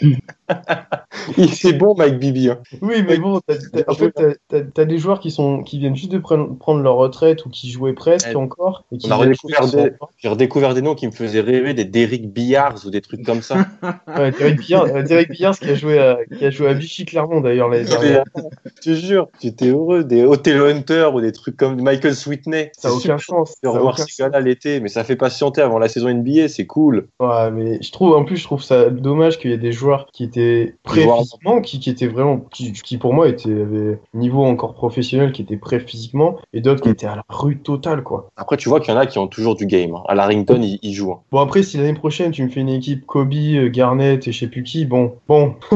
Il- 1.36 1.52
C'est 1.52 1.72
bon, 1.74 1.94
Mike 1.96 2.18
Bibi. 2.18 2.48
Hein. 2.50 2.58
Oui, 2.80 3.04
mais 3.06 3.18
bon, 3.18 3.40
en 3.86 3.94
fait, 3.94 4.12
t'as 4.74 4.84
des 4.84 4.98
joueurs 4.98 5.20
qui 5.20 5.30
sont 5.30 5.62
qui 5.62 5.78
viennent 5.78 5.96
juste 5.96 6.12
de 6.12 6.18
prendre, 6.18 6.56
prendre 6.58 6.80
leur 6.80 6.96
retraite 6.96 7.44
ou 7.46 7.50
qui 7.50 7.70
jouaient 7.70 7.92
presque 7.92 8.28
Ouais. 8.28 8.34
encore 8.36 8.84
et 8.92 8.98
qui 8.98 9.08
On 9.08 9.10
a 9.12 9.16
redécouvert 9.16 9.66
des, 9.70 9.92
j'ai 10.18 10.28
redécouvert 10.28 10.74
des 10.74 10.82
noms 10.82 10.94
qui 10.94 11.06
me 11.06 11.12
faisaient 11.12 11.40
rêver, 11.40 11.74
des 11.74 11.84
Derrick 11.84 12.32
Billards 12.32 12.76
ou 12.86 12.90
des 12.90 13.00
trucs 13.00 13.24
comme 13.24 13.42
ça. 13.42 13.56
Ouais, 14.18 14.30
Derek 14.32 14.58
Billard, 14.58 14.86
euh, 14.86 15.02
Derek 15.02 15.30
Billard 15.30 15.58
qui 15.58 15.68
a 15.70 15.74
joué 15.74 15.98
à 15.98 16.18
qui 16.36 16.44
a 16.44 16.50
joué 16.50 16.68
à 16.68 16.72
Vichy 16.72 17.04
Clermont 17.04 17.40
d'ailleurs 17.40 17.68
l'année 17.68 17.84
dernière. 17.88 18.24
Je 18.64 18.90
te 18.90 18.94
jure, 18.94 19.28
j'étais 19.40 19.68
heureux. 19.68 20.02
Des 20.04 20.24
Othello 20.24 20.66
Hunter 20.66 21.10
ou 21.14 21.20
des 21.20 21.32
trucs 21.32 21.56
comme 21.56 21.80
Michael 21.80 22.14
Sweetney. 22.14 22.70
Ça 22.76 22.88
a 22.88 22.90
C'est 22.92 22.96
aucun 23.10 23.18
sens. 23.18 23.54
de 23.62 23.68
revoir 23.68 23.98
ces 23.98 24.22
gars-là 24.22 24.40
l'été, 24.40 24.80
mais 24.80 24.88
ça 24.88 25.04
fait 25.04 25.16
patienter 25.16 25.60
avant 25.60 25.78
la 25.78 25.88
saison 25.88 26.08
NBA, 26.08 26.48
c'est 26.48 26.66
cool. 26.66 27.08
Ouais, 27.20 27.50
mais 27.50 27.78
je 27.82 27.92
trouve, 27.92 28.14
en 28.16 28.24
plus, 28.24 28.36
je 28.38 28.44
trouve 28.44 28.62
ça 28.62 28.90
dommage 28.90 29.38
qu'il 29.38 29.50
y 29.50 29.54
ait 29.54 29.58
des 29.58 29.72
joueurs 29.72 30.06
qui 30.12 30.24
étaient 30.24 30.37
prêts 30.82 31.02
Joueurs- 31.02 31.18
physiquement, 31.18 31.60
qui, 31.60 31.80
qui 31.80 31.90
étaient 31.90 32.06
vraiment, 32.06 32.38
qui, 32.50 32.72
qui 32.72 32.98
pour 32.98 33.12
moi 33.14 33.26
un 33.28 33.96
niveau 34.14 34.44
encore 34.44 34.74
professionnel, 34.74 35.32
qui 35.32 35.42
étaient 35.42 35.56
prêts 35.56 35.80
physiquement, 35.80 36.38
et 36.52 36.60
d'autres 36.60 36.82
qui 36.82 36.88
étaient 36.88 37.06
à 37.06 37.16
la 37.16 37.24
rue 37.28 37.58
totale, 37.58 38.02
quoi. 38.02 38.30
Après, 38.36 38.56
tu 38.56 38.68
vois 38.68 38.80
qu'il 38.80 38.92
y 38.92 38.96
en 38.96 39.00
a 39.00 39.06
qui 39.06 39.18
ont 39.18 39.26
toujours 39.28 39.54
du 39.56 39.66
game. 39.66 39.94
hein. 39.94 40.02
À 40.08 40.14
Larrington, 40.14 40.60
ils, 40.62 40.78
ils 40.82 40.94
jouent. 40.94 41.12
hein. 41.12 41.20
Bon, 41.32 41.40
après, 41.40 41.62
si 41.62 41.76
l'année 41.76 41.94
prochaine, 41.94 42.30
tu 42.30 42.42
me 42.42 42.48
fais 42.48 42.60
une 42.60 42.68
équipe 42.68 43.06
Kobe, 43.06 43.32
euh, 43.34 43.68
Garnett 43.68 44.26
et 44.26 44.32
je 44.32 44.38
sais 44.38 44.48
plus 44.48 44.62
qui, 44.62 44.84
bon, 44.84 45.14
bon, 45.28 45.54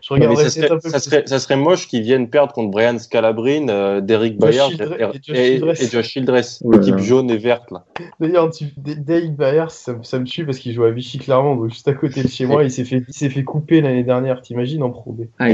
je 0.00 0.12
regarderai 0.14 0.48
ça, 0.48 0.60
peut-être 0.60 0.72
un 0.72 0.80
serait, 0.80 0.80
peu 0.80 0.88
ça, 0.90 0.98
serait, 0.98 1.22
ça 1.26 1.38
serait 1.38 1.56
moche 1.56 1.88
qu'ils 1.88 2.02
viennent 2.02 2.28
perdre 2.28 2.52
contre 2.52 2.70
Brian 2.70 2.98
Scalabrine, 2.98 3.70
euh, 3.70 4.00
Bayard 4.00 4.70
Childress- 4.70 5.28
et, 5.32 5.56
et 5.56 5.88
Josh 5.88 6.06
et- 6.06 6.08
Childress. 6.08 6.62
L'équipe 6.70 6.98
jaune 6.98 7.30
et 7.30 7.36
verte, 7.38 7.70
là. 7.70 7.84
D'ailleurs, 8.20 8.50
tu... 8.50 8.66
D- 8.76 8.96
Dave 8.96 9.30
Byers, 9.30 9.70
ça, 9.70 9.94
me- 9.94 10.02
ça 10.02 10.18
me 10.18 10.24
tue 10.24 10.44
parce 10.44 10.58
qu'il 10.58 10.72
joue 10.72 10.84
à 10.84 10.90
Vichy 10.90 11.18
Clermont, 11.18 11.56
donc 11.56 11.70
juste 11.70 11.88
à 11.88 11.92
côté 11.92 12.22
de 12.22 12.28
chez 12.28 12.46
moi, 12.46 12.64
il 12.64 12.70
s'est 12.70 12.84
fait, 12.84 13.02
il 13.06 13.14
s'est 13.14 13.30
fait 13.30 13.44
couper 13.44 13.80
l'année 13.80 14.02
dernière, 14.06 14.40
t'imagines, 14.40 14.82
en 14.82 14.90
Pro 14.90 15.12
B. 15.12 15.24
Ah, 15.38 15.48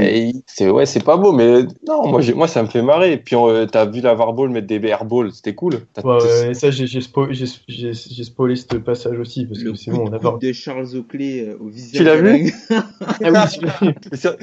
c'est 0.47 0.69
ouais, 0.69 0.85
c'est 0.85 1.03
pas 1.03 1.17
beau, 1.17 1.33
mais 1.33 1.63
non, 1.87 2.07
moi, 2.07 2.21
j'ai- 2.21 2.33
moi 2.33 2.47
ça 2.47 2.63
me 2.63 2.67
fait 2.69 2.81
marrer. 2.81 3.17
Puis 3.17 3.35
euh, 3.35 3.65
t'as 3.65 3.85
vu 3.85 3.99
la 3.99 4.13
Varball 4.13 4.49
mettre 4.49 4.67
des 4.67 4.79
airballs, 4.87 5.31
c'était 5.33 5.53
cool. 5.55 5.79
T'as- 5.93 6.01
Ouais, 6.03 6.23
ouais, 6.23 6.51
et 6.51 6.53
ça, 6.53 6.71
j'ai 6.71 6.87
j'ai 6.87 6.99
spo- 7.01 7.31
j'ai- 7.31 7.45
j'ai- 7.67 7.93
j'ai 7.93 8.23
spoilé 8.23 8.55
ce 8.55 8.65
passage 8.77 9.17
aussi, 9.19 9.45
parce 9.45 9.59
le 9.59 9.71
que 9.71 9.77
c'est 9.77 9.91
bon, 9.91 10.05
de 10.05 10.09
on 10.09 10.13
a 10.13 10.19
pas... 10.19 10.31
coude 10.31 10.41
de 10.41 10.53
Charles 10.53 10.95
Oakley 10.95 11.47
euh, 11.49 11.57
au 11.59 11.67
visage. 11.67 11.91
Tu 11.93 12.03
l'as 12.03 12.15
vu 12.15 12.51
la- 12.69 12.83
Ah 13.23 13.47
oui, 13.81 13.93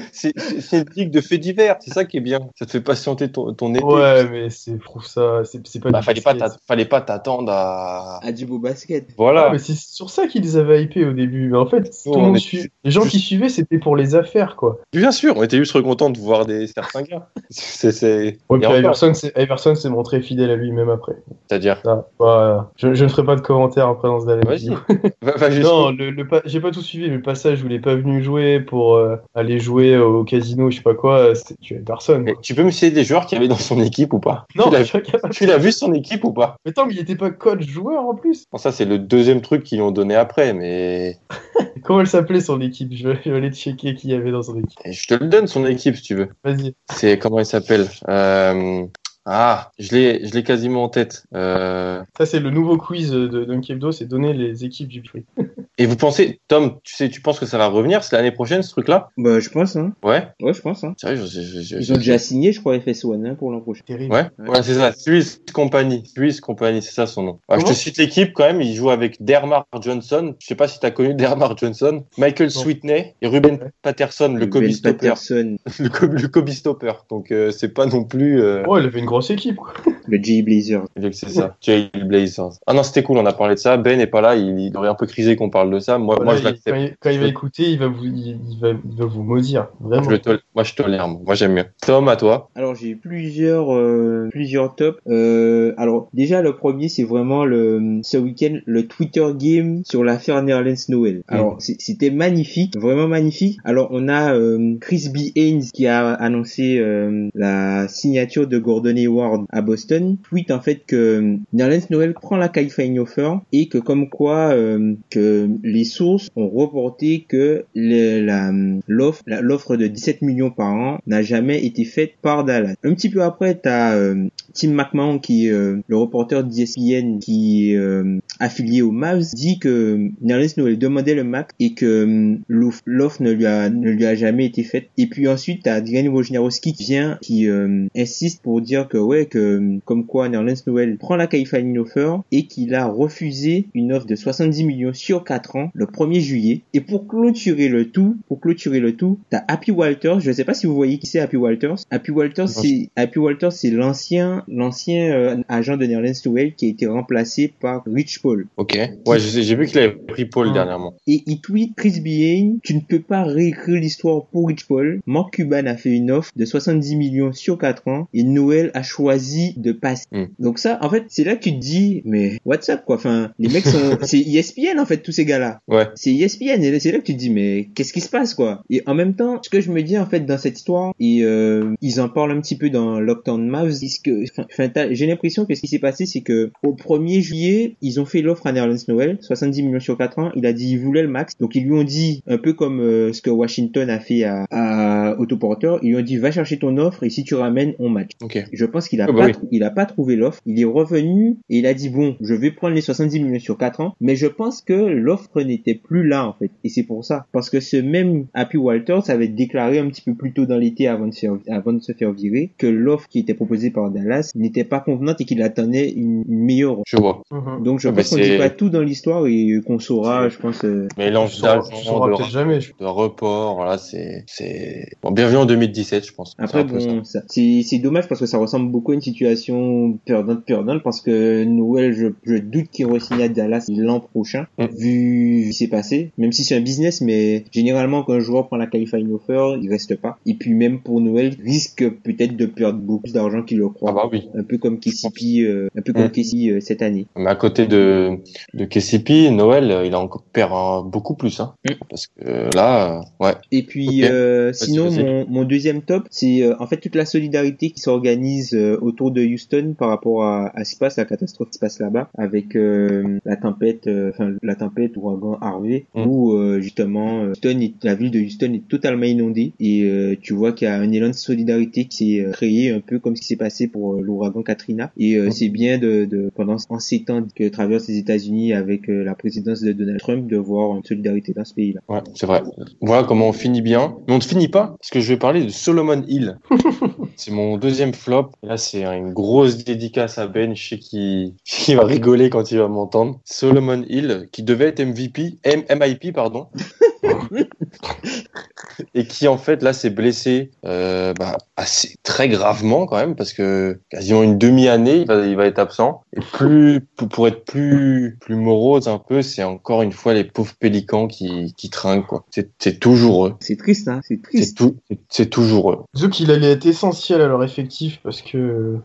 C'est 0.11 0.33
une 0.77 0.85
ligue 0.95 1.11
de 1.11 1.21
faits 1.21 1.39
divers, 1.39 1.77
c'est 1.79 1.93
ça 1.93 2.05
qui 2.05 2.17
est 2.17 2.21
bien. 2.21 2.39
Ça 2.57 2.65
te 2.65 2.71
fait 2.71 2.81
patienter 2.81 3.31
ton, 3.31 3.53
ton 3.53 3.73
été. 3.73 3.83
Ouais, 3.83 4.27
mais 4.29 4.49
c'est, 4.49 4.73
je 4.77 4.83
trouve 4.83 5.05
ça, 5.05 5.41
c'est, 5.43 5.79
pas 5.81 5.89
Bah, 5.91 6.01
fallait 6.01 6.21
pas 6.21 6.35
fallait 6.67 6.85
pas 6.85 7.01
t'attendre 7.01 7.51
à. 7.51 8.19
à 8.23 8.31
du 8.31 8.45
beau 8.45 8.59
basket. 8.59 9.07
Voilà. 9.17 9.45
Ah, 9.47 9.51
mais 9.51 9.59
c'est 9.59 9.75
sur 9.75 10.09
ça 10.09 10.27
qu'ils 10.27 10.57
avaient 10.57 10.83
hypé 10.83 11.05
au 11.05 11.13
début. 11.13 11.49
Mais 11.49 11.57
en 11.57 11.65
fait, 11.65 11.91
tout 12.03 12.13
le 12.13 12.19
monde 12.19 12.37
les 12.83 12.91
gens 12.91 13.05
qui 13.05 13.19
suivaient, 13.19 13.49
c'était 13.49 13.77
pour 13.77 13.95
les 13.95 14.00
affaires, 14.15 14.55
quoi. 14.55 14.79
Bien 14.93 15.11
sûr, 15.11 15.33
on 15.37 15.43
était 15.43 15.57
juste 15.57 15.79
contents 15.81 16.09
de 16.09 16.17
voir 16.19 16.45
des 16.45 16.67
certains 16.67 17.01
gars. 17.03 17.27
C'est 17.49 17.91
c'est. 17.91 18.37
Ouais, 18.49 18.57
Et 18.57 18.59
puis 18.61 18.77
Iverson, 18.77 19.13
c'est, 19.13 19.33
Iverson 19.37 19.75
s'est 19.75 19.89
montré 19.89 20.21
fidèle 20.21 20.49
à 20.51 20.55
lui-même 20.55 20.89
après. 20.89 21.15
C'est-à-dire. 21.49 21.81
Ah, 21.85 22.05
bah, 22.19 22.71
je, 22.77 22.93
je 22.93 23.03
ne 23.03 23.09
ferai 23.09 23.25
pas 23.25 23.35
de 23.35 23.41
commentaires 23.41 23.87
après 23.87 24.07
dans 24.07 24.21
ce 24.21 24.25
dernier 24.25 24.43
Vas-y. 24.45 24.69
Va, 25.21 25.33
va 25.35 25.49
Non, 25.49 25.91
le, 25.91 26.11
le 26.11 26.27
pa- 26.27 26.41
j'ai 26.45 26.59
pas 26.61 26.71
tout 26.71 26.81
suivi, 26.81 27.09
mais 27.09 27.15
le 27.17 27.21
passage 27.21 27.63
où 27.63 27.67
il 27.67 27.73
est 27.73 27.79
pas 27.79 27.95
venu 27.95 28.23
jouer 28.23 28.59
pour 28.59 28.95
euh, 28.95 29.17
aller 29.35 29.59
jouer 29.59 29.97
au 29.97 30.23
casino, 30.23 30.71
je 30.71 30.77
sais 30.77 30.81
pas 30.81 30.93
quoi, 30.95 31.17
euh, 31.17 31.35
c'est 31.35 31.59
tu 31.59 31.75
es 31.75 31.79
personne. 31.79 32.23
Mais 32.23 32.35
tu 32.41 32.55
peux 32.55 32.63
me 32.63 32.71
citer 32.71 32.91
des 32.91 33.03
joueurs 33.03 33.25
qu'il 33.25 33.35
y 33.37 33.39
avait 33.39 33.47
dans 33.47 33.55
son 33.55 33.81
équipe 33.81 34.13
ou 34.13 34.19
pas? 34.19 34.45
Non, 34.55 34.65
tu 34.65 34.71
l'as 34.71 34.79
je 34.79 34.83
suis 34.85 34.97
incapable. 34.97 35.33
tu 35.33 35.45
l'as 35.45 35.57
vu 35.57 35.71
son 35.71 35.93
équipe 35.93 36.23
ou 36.23 36.31
pas? 36.33 36.55
Mais 36.65 36.71
attends, 36.71 36.85
mais 36.85 36.93
il 36.93 36.99
était 36.99 37.15
pas 37.15 37.29
coach 37.31 37.61
joueur 37.67 38.03
en 38.03 38.15
plus. 38.15 38.45
Bon, 38.51 38.57
ça 38.57 38.71
c'est 38.71 38.85
le 38.85 38.97
deuxième 38.97 39.41
truc 39.41 39.63
qu'ils 39.63 39.77
lui 39.79 39.83
ont 39.83 39.91
donné 39.91 40.15
après, 40.15 40.53
mais 40.53 41.17
Comment 41.83 42.01
elle 42.01 42.07
s'appelait 42.07 42.41
son 42.41 42.61
équipe? 42.61 42.93
Je 42.93 43.07
vais, 43.07 43.19
je 43.23 43.29
vais 43.29 43.37
aller 43.37 43.51
checker 43.51 43.95
qui 43.95 44.09
y 44.09 44.13
avait 44.13 44.31
dans 44.31 44.43
son 44.43 44.59
équipe. 44.59 44.79
je 44.85 45.07
te 45.07 45.13
le 45.15 45.27
donne 45.27 45.47
son 45.47 45.65
équipe 45.65 45.95
si 45.95 46.03
tu 46.03 46.15
veux. 46.15 46.29
Vas-y. 46.43 46.75
C'est 46.93 47.17
comment 47.17 47.39
il 47.39 47.45
s'appelle? 47.45 47.87
Euh, 48.07 48.85
Ah, 49.25 49.71
je 49.77 49.95
l'ai, 49.95 50.25
je 50.27 50.33
l'ai 50.33 50.43
quasiment 50.43 50.83
en 50.83 50.89
tête. 50.89 51.23
Euh, 51.35 52.01
Ça, 52.17 52.25
c'est 52.25 52.39
le 52.39 52.49
nouveau 52.49 52.77
quiz 52.77 53.11
de 53.11 53.45
Dunkebdo, 53.45 53.91
c'est 53.91 54.05
donner 54.05 54.33
les 54.33 54.65
équipes 54.65 54.87
du 54.87 55.01
prix. 55.01 55.25
Et 55.77 55.85
vous 55.85 55.95
pensez, 55.95 56.39
Tom, 56.47 56.77
tu 56.83 56.95
sais, 56.95 57.09
tu 57.09 57.21
penses 57.21 57.39
que 57.39 57.45
ça 57.45 57.57
va 57.57 57.67
revenir 57.67 58.03
c'est 58.03 58.15
l'année 58.15 58.31
prochaine 58.31 58.61
ce 58.61 58.69
truc-là? 58.71 59.09
Bah, 59.17 59.39
je 59.39 59.49
pense, 59.49 59.75
hein. 59.75 59.93
Ouais. 60.03 60.27
Ouais, 60.41 60.53
je 60.53 60.61
pense, 60.61 60.83
hein. 60.83 60.93
Sérieux, 60.97 61.17
je, 61.25 61.41
je- 61.41 61.61
je- 61.61 61.75
Ils 61.77 61.93
ont 61.93 61.97
déjà 61.97 62.17
signé, 62.17 62.51
je 62.51 62.59
crois, 62.59 62.75
FS1 62.77 63.25
hein, 63.25 63.35
pour 63.35 63.51
l'an 63.51 63.61
prochain. 63.61 63.81
Terrible. 63.85 64.13
Ouais, 64.13 64.27
voilà, 64.37 64.61
c'est 64.63 64.75
ça. 64.75 64.91
Suisse 64.93 65.41
Company. 65.53 66.03
Suisse 66.05 66.41
Company, 66.41 66.81
c'est 66.81 66.91
ça 66.93 67.07
son 67.07 67.23
nom. 67.23 67.39
Ah, 67.47 67.57
je 67.59 67.65
te 67.65 67.73
cite 67.73 67.97
l'équipe 67.97 68.33
quand 68.33 68.43
même. 68.43 68.61
Il 68.61 68.75
joue 68.75 68.89
avec 68.89 69.23
Dermar 69.23 69.65
Johnson. 69.81 70.35
Je 70.39 70.45
sais 70.47 70.55
pas 70.55 70.67
si 70.67 70.79
tu 70.79 70.85
as 70.85 70.91
connu 70.91 71.13
Dermar 71.15 71.57
Johnson. 71.57 72.03
Michael 72.17 72.47
Non. 72.53 72.61
Sweetney 72.61 73.13
et 73.21 73.27
Ruben 73.27 73.53
Ouais. 73.55 73.71
Patterson, 73.81 74.33
le 74.37 74.45
Kobe 74.47 74.67
Stopper. 74.69 74.97
Patterson, 75.09 75.57
Le, 75.79 75.89
Kobe- 75.89 76.19
le 76.21 76.27
Kobe 76.27 76.49
Stopper. 76.49 76.93
Donc 77.09 77.31
euh, 77.31 77.49
c'est 77.51 77.73
pas 77.73 77.85
non 77.85 78.03
plus. 78.03 78.41
Euh... 78.41 78.63
Oh, 78.67 78.77
il 78.77 78.85
avait 78.85 78.99
une 78.99 79.05
grosse 79.11 79.29
équipe, 79.29 79.57
quoi. 79.57 79.73
le 80.07 80.17
J 80.21 80.41
Blazers. 80.41 80.83
C'est 81.11 81.29
ça. 81.29 81.55
Jail 81.61 81.89
Blazers. 82.05 82.51
Ah 82.65 82.73
non, 82.73 82.81
c'était 82.83 83.03
cool. 83.03 83.17
On 83.19 83.25
a 83.25 83.33
parlé 83.33 83.53
de 83.55 83.59
ça. 83.59 83.77
Ben 83.77 83.97
n'est 83.97 84.07
pas 84.07 84.21
là. 84.21 84.35
Il, 84.35 84.59
il 84.59 84.75
aurait 84.75 84.89
un 84.89 84.95
peu 84.95 85.05
crisé 85.05 85.35
qu'on 85.35 85.49
parle 85.49 85.71
de 85.71 85.79
ça. 85.79 85.97
Moi, 85.99 86.15
Voilà, 86.15 86.31
moi 86.31 86.39
je 86.39 86.43
l'accepte. 86.43 86.69
quand, 86.75 86.75
il, 86.83 86.95
quand 86.99 87.09
il 87.11 87.19
va 87.19 87.25
Je- 87.25 87.29
écouter, 87.29 87.63
il 87.71 87.77
va 87.79 87.87
vous, 87.87 88.05
il, 88.05 88.39
il 88.49 88.59
va, 88.59 88.69
il 88.69 88.97
va 88.97 89.05
vous 89.05 89.23
maudire. 89.23 89.67
Vraiment. 89.79 90.03
Je 90.09 90.09
Moi, 90.55 90.63
je 90.63 90.73
tolère. 90.73 91.07
Moi, 91.07 91.21
Moi, 91.25 91.35
j'aime 91.35 91.53
mieux. 91.53 91.65
Tom, 91.85 92.07
à 92.07 92.15
toi. 92.15 92.49
Alors 92.55 92.75
j'ai 92.75 92.95
plusieurs 92.95 93.73
euh, 93.73 94.27
plusieurs 94.31 94.75
tops. 94.75 94.97
Euh, 95.07 95.73
alors 95.77 96.09
déjà 96.13 96.41
le 96.41 96.55
premier 96.55 96.89
c'est 96.89 97.03
vraiment 97.03 97.45
le 97.45 97.99
ce 98.03 98.17
week-end 98.17 98.57
le 98.65 98.87
Twitter 98.87 99.25
game 99.37 99.81
sur 99.85 100.03
l'affaire 100.03 100.41
Nerlens 100.43 100.85
Noël. 100.89 101.21
Alors 101.27 101.55
c'est- 101.59 101.75
c'était 101.79 102.09
magnifique, 102.09 102.77
vraiment 102.77 103.07
magnifique. 103.07 103.57
Alors 103.63 103.89
on 103.91 104.07
a 104.07 104.33
euh, 104.33 104.75
Chris 104.81 105.09
B 105.13 105.37
Haynes 105.37 105.63
qui 105.73 105.87
a 105.87 106.09
annoncé 106.13 106.77
euh, 106.79 107.29
la 107.35 107.87
signature 107.87 108.47
de 108.47 108.57
Gordon 108.57 108.95
Hayward 109.01 109.45
à 109.49 109.61
Boston. 109.61 110.17
Tweet 110.23 110.51
en 110.51 110.59
fait 110.59 110.81
que 110.85 111.37
Nerlens 111.53 111.87
Noël 111.89 112.13
prend 112.13 112.37
la 112.37 112.49
qualifying 112.49 112.99
offer 112.99 113.33
et 113.51 113.67
que 113.67 113.77
comme 113.77 114.09
quoi 114.09 114.53
euh, 114.53 114.93
que 115.09 115.49
les 115.63 115.83
sources 115.83 116.29
ont 116.35 116.49
reporté 116.49 117.25
que 117.27 117.65
l'offre 117.75 119.77
de 119.77 119.87
17 119.87 120.21
millions 120.21 120.51
par 120.51 120.73
an 120.73 120.99
n'a 121.07 121.21
jamais 121.21 121.65
été 121.65 121.83
faite 121.83 122.13
par 122.21 122.43
Dallas. 122.43 122.75
Un 122.83 122.93
petit 122.93 123.09
peu 123.09 123.23
après, 123.23 123.55
t'as 123.55 123.95
euh, 123.95 124.27
Tim 124.53 124.71
McMahon 124.73 125.19
qui 125.19 125.47
est 125.47 125.51
euh, 125.51 125.77
le 125.87 125.97
reporter 125.97 126.43
d'ESPN 126.43 127.19
qui 127.19 127.71
est 127.71 127.75
euh, 127.77 128.19
affilié 128.39 128.81
aux 128.81 128.91
Mavs 128.91 129.25
dit 129.33 129.59
que 129.59 130.09
Nerlens 130.21 130.53
Noël 130.57 130.77
demandait 130.77 131.15
le 131.15 131.23
max 131.23 131.53
et 131.59 131.73
que 131.73 131.85
euh, 131.85 132.35
l'off- 132.47 132.81
l'offre 132.85 133.21
ne 133.23 133.31
lui 133.31 133.45
a 133.45 133.69
ne 133.69 133.89
lui 133.91 134.05
a 134.05 134.15
jamais 134.15 134.45
été 134.45 134.63
faite. 134.63 134.87
Et 134.97 135.07
puis 135.07 135.27
ensuite, 135.27 135.63
t'as 135.63 135.75
Adrian 135.75 136.11
Wojnarowski 136.11 136.73
qui 136.73 136.83
vient 136.83 137.17
qui 137.21 137.47
euh, 137.49 137.85
insiste 137.95 138.41
pour 138.41 138.61
dire 138.61 138.87
que 138.87 138.97
ouais 138.97 139.25
que 139.25 139.77
comme 139.85 140.05
quoi 140.05 140.29
Nerlens 140.29 140.63
Noël 140.67 140.97
prend 140.97 141.15
la 141.15 141.27
qualifying 141.27 141.77
offer 141.77 142.15
et 142.31 142.45
qu'il 142.47 142.73
a 142.75 142.85
refusé 142.85 143.65
une 143.73 143.93
offre 143.93 144.05
de 144.07 144.15
70 144.15 144.63
millions 144.63 144.93
sur 144.93 145.23
4 145.23 145.55
ans 145.55 145.71
le 145.73 145.85
1er 145.85 146.19
juillet. 146.19 146.61
Et 146.73 146.81
pour 146.81 147.07
clôturer 147.07 147.67
le 147.67 147.89
tout, 147.89 148.17
pour 148.27 148.39
clôturer 148.39 148.79
le 148.79 148.95
tout, 148.95 149.19
t'as 149.29 149.43
Happy 149.47 149.71
Walters. 149.71 150.19
Je 150.19 150.31
sais 150.31 150.43
pas 150.43 150.53
si 150.53 150.67
vous 150.67 150.75
voyez 150.75 150.97
qui 150.97 151.07
c'est 151.07 151.19
Happy 151.19 151.37
Walters. 151.37 151.75
Happy 151.91 152.11
Walters, 152.11 152.49
c'est 152.49 152.89
Happy 152.95 153.19
Walters, 153.19 153.51
c'est 153.51 153.71
l'ancien 153.71 154.40
l'ancien 154.47 155.11
euh, 155.13 155.37
agent 155.49 155.77
de 155.77 155.85
Nerlens 155.85 156.21
Noël 156.25 156.53
qui 156.55 156.65
a 156.65 156.69
été 156.69 156.85
remplacé 156.87 157.53
par 157.59 157.83
Rich 157.85 158.21
Paul. 158.21 158.47
Ok. 158.57 158.77
Ouais, 159.05 159.19
je 159.19 159.27
sais- 159.27 159.43
j'ai 159.43 159.55
vu 159.55 159.65
qu'il 159.67 159.79
avait 159.79 159.91
pris 159.93 160.25
Paul 160.25 160.51
dernièrement. 160.53 160.93
Et 161.07 161.23
il 161.25 161.39
tweet 161.41 161.75
Chris 161.75 161.99
Behan, 162.01 162.57
tu 162.63 162.73
ne 162.75 162.79
peux 162.81 162.99
pas 162.99 163.23
réécrire 163.23 163.79
l'histoire 163.79 164.25
pour 164.25 164.47
Rich 164.47 164.65
Paul. 164.67 165.01
Mark 165.05 165.33
Cuban 165.33 165.65
a 165.65 165.75
fait 165.75 165.89
une 165.91 166.11
offre 166.11 166.31
de 166.35 166.45
70 166.45 166.95
millions 166.95 167.33
sur 167.33 167.57
4 167.57 167.87
ans 167.87 168.07
et 168.13 168.23
Noël 168.23 168.71
a 168.73 168.83
choisi 168.83 169.53
de 169.57 169.71
passer. 169.71 170.05
Hmm. 170.11 170.25
Donc 170.39 170.59
ça, 170.59 170.77
en 170.81 170.89
fait, 170.89 171.05
c'est 171.09 171.23
là 171.23 171.35
que 171.35 171.43
tu 171.43 171.51
te 171.53 171.59
dis, 171.59 172.01
mais 172.05 172.39
what's 172.45 172.69
up 172.69 172.81
quoi? 172.85 172.95
Enfin, 172.95 173.31
les 173.39 173.49
mecs 173.49 173.65
sont, 173.65 173.97
c'est 174.03 174.19
ESPN 174.19 174.79
en 174.79 174.85
fait 174.85 174.97
tous 174.97 175.11
ces 175.11 175.25
gars-là. 175.25 175.59
Ouais. 175.67 175.87
C'est 175.95 176.13
ESPN 176.13 176.61
et 176.63 176.71
là, 176.71 176.79
c'est 176.79 176.91
là 176.91 176.99
que 176.99 177.03
tu 177.05 177.13
te 177.13 177.17
dis, 177.19 177.29
mais 177.29 177.69
qu'est-ce 177.75 177.93
qui 177.93 178.01
se 178.01 178.09
passe 178.09 178.33
quoi? 178.33 178.63
Et 178.69 178.81
en 178.85 178.93
même 178.93 179.13
temps, 179.15 179.39
ce 179.41 179.49
que 179.49 179.61
je 179.61 179.71
me 179.71 179.81
dis 179.83 179.97
en 179.97 180.05
fait 180.05 180.21
dans 180.25 180.37
cette 180.37 180.57
histoire 180.57 180.93
et 180.99 181.23
euh, 181.23 181.73
ils 181.81 181.99
en 182.01 182.09
parlent 182.09 182.31
un 182.31 182.41
petit 182.41 182.57
peu 182.57 182.69
dans 182.69 182.99
Lockdown 182.99 183.47
Mavs, 183.47 183.71
c'est 183.71 183.87
que, 184.03 184.25
enfin, 184.39 184.69
j'ai 184.91 185.07
l'impression 185.07 185.45
que 185.45 185.55
ce 185.55 185.61
qui 185.61 185.67
s'est 185.67 185.79
passé, 185.79 186.05
c'est 186.05 186.21
que 186.21 186.51
au 186.63 186.73
1er 186.73 187.21
juillet, 187.21 187.75
ils 187.81 187.99
ont 187.99 188.05
fait 188.05 188.21
l'offre 188.21 188.47
à 188.47 188.51
Nerlens 188.51 188.85
Noël, 188.87 189.17
70 189.21 189.63
millions 189.63 189.79
sur 189.79 189.97
4 189.97 190.19
ans. 190.19 190.31
Il 190.35 190.45
a 190.45 190.53
dit 190.53 190.71
il 190.71 190.79
voulait 190.79 191.01
le 191.03 191.07
max, 191.07 191.37
donc 191.39 191.55
ils 191.55 191.63
lui 191.63 191.73
ont 191.73 191.83
dit 191.83 192.23
un 192.27 192.37
peu 192.37 192.53
comme 192.53 192.79
euh, 192.79 193.13
ce 193.13 193.21
que 193.21 193.29
Washington 193.29 193.89
a 193.89 193.99
fait 193.99 194.23
à, 194.23 194.45
à 194.51 195.15
Otto 195.19 195.37
Porter, 195.37 195.75
ils 195.81 195.89
lui 195.89 195.97
ont 195.97 196.01
dit 196.01 196.17
va 196.17 196.31
chercher 196.31 196.57
ton 196.59 196.77
offre 196.77 197.03
et 197.03 197.09
si 197.09 197.23
tu 197.23 197.35
ramènes, 197.35 197.73
on 197.79 197.89
match. 197.89 198.11
Ok. 198.21 198.43
Je 198.51 198.65
pense 198.65 198.87
qu'il 198.87 199.01
a 199.01 199.05
Ah 199.09 199.11
bah 199.11 199.19
pas, 199.19 199.25
oui. 199.27 199.47
il 199.51 199.63
a 199.63 199.71
pas 199.71 199.85
trouvé 199.85 200.15
l'offre. 200.15 200.41
Il 200.45 200.59
est 200.59 200.65
revenu 200.65 201.37
et 201.49 201.57
il 201.59 201.65
a 201.65 201.73
dit 201.73 201.89
bon, 201.89 202.15
je 202.21 202.33
vais 202.33 202.51
prendre 202.51 202.75
les 202.75 202.81
70 202.81 203.19
millions 203.21 203.39
sur 203.39 203.57
4 203.57 203.79
ans, 203.81 203.95
mais 204.01 204.15
je 204.15 204.27
pense 204.27 204.61
que 204.61 204.73
l'offre 204.73 205.41
n'était 205.41 205.75
plus 205.75 206.07
là 206.07 206.27
en 206.27 206.33
fait. 206.33 206.51
Et 206.63 206.69
c'est 206.69 206.83
pour 206.83 207.03
ça, 207.05 207.25
parce 207.31 207.49
que 207.49 207.59
ce 207.59 207.77
même 207.77 208.25
Happy 208.33 208.57
Walters 208.57 209.09
avait 209.09 209.27
déclaré 209.27 209.79
un 209.79 209.87
petit 209.89 210.01
peu 210.01 210.13
plus 210.13 210.33
tôt 210.33 210.45
dans 210.45 210.57
l'été 210.57 210.87
avant 210.87 211.07
de 211.07 211.13
se 211.13 211.19
faire, 211.21 211.33
avant 211.49 211.73
de 211.73 211.81
se 211.81 211.91
faire 211.93 212.11
virer 212.11 212.51
que 212.57 212.67
l'offre 212.67 213.07
qui 213.09 213.19
était 213.19 213.33
proposée 213.33 213.71
par 213.71 213.89
Dallas 213.91 214.20
n'était 214.35 214.63
pas 214.63 214.79
convenante 214.79 215.21
et 215.21 215.25
qu'il 215.25 215.41
attendait 215.41 215.89
une, 215.91 216.23
une 216.27 216.39
meilleure. 216.45 216.77
Je 216.85 216.97
vois. 216.97 217.21
Donc 217.63 217.79
je 217.79 217.87
Ah 217.87 217.91
bah 217.91 217.97
pense 218.01 218.09
qu'on 218.11 218.15
c'est- 218.17 218.31
dit 218.31 218.37
pas 218.37 218.49
tout 218.49 218.69
dans 218.69 218.81
l'histoire 218.81 219.27
et 219.27 219.59
qu'on 219.65 219.79
saura, 219.79 220.29
je 220.29 220.37
pense. 220.37 220.63
euh, 220.65 220.87
Mélange 220.97 221.39
d'argent, 221.41 222.07
de, 222.07 222.23
jamais. 222.23 222.61
je- 222.61 222.71
de 222.79 222.85
report, 222.85 223.55
voilà, 223.55 223.77
c'est, 223.77 224.23
c'est, 224.27 224.85
bon, 225.01 225.11
bienvenue 225.11 225.37
en 225.37 225.45
2017, 225.45 226.05
je 226.07 226.13
pense. 226.13 226.33
Après 226.37 226.63
bon, 226.63 227.03
ça- 227.03 227.21
c'est 227.27 227.61
c'est 227.63 227.79
dommage 227.79 228.07
parce 228.07 228.19
que 228.19 228.25
ça 228.27 228.37
ressemble 228.37 228.71
beaucoup 228.71 228.91
à 228.91 228.95
une 228.95 229.01
situation 229.01 229.97
perdante 230.05 230.45
perdante 230.45 230.81
parce 230.83 231.01
que 231.01 231.43
Noël, 231.43 231.93
je, 231.93 232.07
je 232.23 232.35
doute 232.35 232.69
qu'il 232.71 232.85
re-signe 232.87 233.21
à 233.21 233.29
Dallas 233.29 233.65
l'an 233.69 233.99
prochain 233.99 234.45
Mm. 234.57 234.65
vu 234.77 235.43
ce 235.43 235.47
qui 235.49 235.53
s'est 235.53 235.67
passé. 235.67 236.11
Même 236.17 236.31
si 236.31 236.43
c'est 236.43 236.55
un 236.55 236.61
business, 236.61 237.01
mais 237.01 237.43
généralement 237.51 238.03
quand 238.03 238.13
un 238.13 238.19
joueur 238.19 238.47
prend 238.47 238.57
la 238.57 238.67
qualifying 238.67 239.11
offer, 239.11 239.57
il 239.61 239.69
reste 239.69 239.95
pas. 239.95 240.17
Et 240.25 240.33
puis 240.35 240.53
même 240.53 240.79
pour 240.81 240.99
Noël, 241.01 241.35
il 241.37 241.43
risque 241.43 241.87
peut-être 242.03 242.35
de 242.35 242.45
perdre 242.45 242.79
beaucoup 242.79 243.03
plus 243.03 243.13
d'argent 243.13 243.41
qu'il 243.43 243.57
le 243.59 243.65
ça. 243.67 243.73
croit. 243.73 243.91
Ah 243.91 243.93
bah 243.93 244.01
oui. 244.11 244.29
Un 244.35 244.43
peu 244.43 244.57
comme 244.57 244.79
KCP, 244.79 245.41
euh, 245.41 245.69
un 245.77 245.81
peu 245.81 245.93
comme 245.93 246.05
Mm. 246.05 246.11
KCP 246.11 246.49
euh, 246.51 246.59
cette 246.59 246.81
année. 246.81 247.05
Mais 247.15 247.29
à 247.29 247.35
côté 247.35 247.67
de, 247.67 248.17
de 248.53 248.65
KCP, 248.65 249.29
Noël, 249.31 249.71
euh, 249.71 249.85
il 249.85 249.95
encore 249.95 250.23
perd 250.33 250.51
hein, 250.53 250.83
beaucoup 250.85 251.15
plus, 251.15 251.39
hein. 251.39 251.53
Mm. 251.65 251.73
Parce 251.89 252.07
que 252.07 252.13
euh, 252.25 252.49
là, 252.55 252.99
euh, 252.99 253.25
ouais. 253.25 253.33
Et 253.51 253.63
puis 253.63 254.03
Ok. 254.03 254.09
euh, 254.11 254.53
sinon 254.53 254.91
mon, 254.91 255.25
mon 255.27 255.43
deuxième 255.43 255.81
top 255.81 256.07
c'est 256.09 256.43
euh, 256.43 256.55
en 256.59 256.67
fait 256.67 256.77
toute 256.77 256.95
la 256.95 257.05
solidarité 257.05 257.69
qui 257.71 257.79
s'organise 257.79 258.53
euh, 258.53 258.77
autour 258.81 259.11
de 259.11 259.21
Houston 259.21 259.75
par 259.77 259.89
rapport 259.89 260.23
à, 260.23 260.51
à 260.57 260.63
ce 260.63 260.69
qui 260.71 260.75
se 260.75 260.79
passe 260.79 260.97
la 260.97 261.05
catastrophe 261.05 261.49
qui 261.49 261.55
se 261.55 261.59
passe 261.59 261.79
là-bas 261.79 262.09
avec 262.17 262.55
euh, 262.55 263.19
la 263.25 263.35
tempête 263.35 263.87
euh, 263.87 264.09
enfin 264.13 264.33
la 264.41 264.55
tempête 264.55 264.95
ouragan 264.97 265.37
Harvey 265.41 265.85
Mm. 265.93 266.05
où 266.07 266.33
euh, 266.33 266.59
justement 266.61 267.23
Houston 267.23 267.59
est, 267.61 267.73
la 267.83 267.95
ville 267.95 268.11
de 268.11 268.19
Houston 268.19 268.53
est 268.53 268.67
totalement 268.67 269.05
inondée 269.05 269.53
et 269.59 269.83
euh, 269.83 270.15
tu 270.21 270.33
vois 270.33 270.51
qu'il 270.53 270.67
y 270.67 270.71
a 270.71 270.75
un 270.75 270.91
élan 270.91 271.07
de 271.09 271.13
solidarité 271.13 271.85
qui 271.85 271.97
s'est 272.21 272.25
créé 272.31 272.71
un 272.71 272.79
peu 272.79 272.99
comme 272.99 273.15
ce 273.15 273.21
qui 273.21 273.27
s'est 273.27 273.35
passé 273.35 273.67
pour 273.67 274.00
l'ouragan 274.01 274.41
Katrina 274.43 274.91
et 274.97 275.15
euh, 275.15 275.29
c'est 275.31 275.49
bien 275.49 275.77
de, 275.77 276.05
de 276.05 276.31
pendant 276.35 276.57
en 276.69 276.79
ces 276.79 277.03
temps 277.03 277.23
que 277.35 277.47
traversent 277.49 277.87
les 277.87 277.97
États-Unis 277.97 278.53
avec 278.53 278.89
euh, 278.89 279.03
la 279.03 279.15
présidence 279.15 279.61
de 279.61 279.71
Donald 279.71 279.99
Trump 279.99 280.27
de 280.27 280.37
voir 280.37 280.75
une 280.75 280.83
solidarité 280.83 281.33
dans 281.33 281.45
ce 281.45 281.53
pays-là. 281.53 281.81
Ouais, 281.87 282.01
c'est 282.15 282.25
vrai. 282.25 282.43
Voilà 282.81 283.03
comment 283.03 283.29
on 283.29 283.33
finit 283.33 283.61
bien. 283.61 283.95
Mais 284.07 284.13
on 284.13 284.17
ne 284.17 284.23
finit 284.23 284.47
pas, 284.47 284.75
parce 284.79 284.89
que 284.89 284.99
je 284.99 285.07
vais 285.13 285.17
parler 285.17 285.43
de 285.43 285.49
Solomon 285.49 286.03
Hill. 286.07 286.37
c'est 287.15 287.31
mon 287.31 287.57
deuxième 287.57 287.93
flop. 287.93 288.31
Là, 288.43 288.57
c'est 288.57 288.83
une 288.83 289.13
grosse 289.13 289.63
dédicace 289.63 290.17
à 290.17 290.27
Ben. 290.27 290.55
Je 290.55 290.69
sais 290.69 290.77
qu'il 290.79 291.75
va 291.75 291.83
rigoler 291.85 292.29
quand 292.29 292.51
il 292.51 292.57
va 292.57 292.67
m'entendre. 292.67 293.19
Solomon 293.25 293.83
Hill, 293.87 294.27
qui 294.31 294.43
devait 294.43 294.65
être 294.67 294.83
MVP, 294.83 295.39
M- 295.43 295.63
MIP, 295.69 296.13
pardon. 296.13 296.47
et 298.93 299.05
qui 299.05 299.27
en 299.27 299.37
fait 299.37 299.63
là 299.63 299.73
s'est 299.73 299.89
blessé 299.89 300.51
euh, 300.65 301.13
bah, 301.13 301.37
assez 301.55 301.95
très 302.03 302.29
gravement 302.29 302.85
quand 302.85 302.97
même 302.97 303.15
parce 303.15 303.33
que 303.33 303.79
quasiment 303.89 304.23
une 304.23 304.37
demi-année 304.37 304.97
il 304.97 305.07
va, 305.07 305.25
il 305.25 305.35
va 305.35 305.45
être 305.45 305.59
absent 305.59 306.03
et 306.15 306.19
plus 306.33 306.81
pour- 306.97 307.07
pour 307.07 307.27
être 307.27 307.45
plus 307.45 308.17
plus 308.19 308.35
morose 308.35 308.87
un 308.87 308.97
peu 308.97 309.21
c'est 309.21 309.43
encore 309.43 309.81
une 309.81 309.91
fois 309.93 310.13
les 310.13 310.23
pauvres 310.25 310.53
pélicans 310.59 311.07
qui 311.07 311.53
qui 311.55 311.69
trinquent 311.69 312.05
quoi 312.07 312.25
c'est 312.31 312.49
c'est 312.59 312.79
toujours 312.79 313.27
eux 313.27 313.33
C'est 313.39 313.55
triste 313.57 313.87
hein, 313.87 314.01
c'est 314.03 314.15
c'est 314.15 314.21
triste. 314.21 314.57
tout 314.57 314.75
c'est- 314.89 314.99
c'est 315.09 315.29
toujours 315.29 315.71
eux 315.71 315.77
Disons 315.93 316.09
qu'il 316.09 316.29
allait 316.31 316.51
être 316.51 316.65
essentiel 316.65 317.21
à 317.21 317.27
leur 317.27 317.43
effectif 317.43 317.99
parce 318.03 318.21
que 318.21 318.77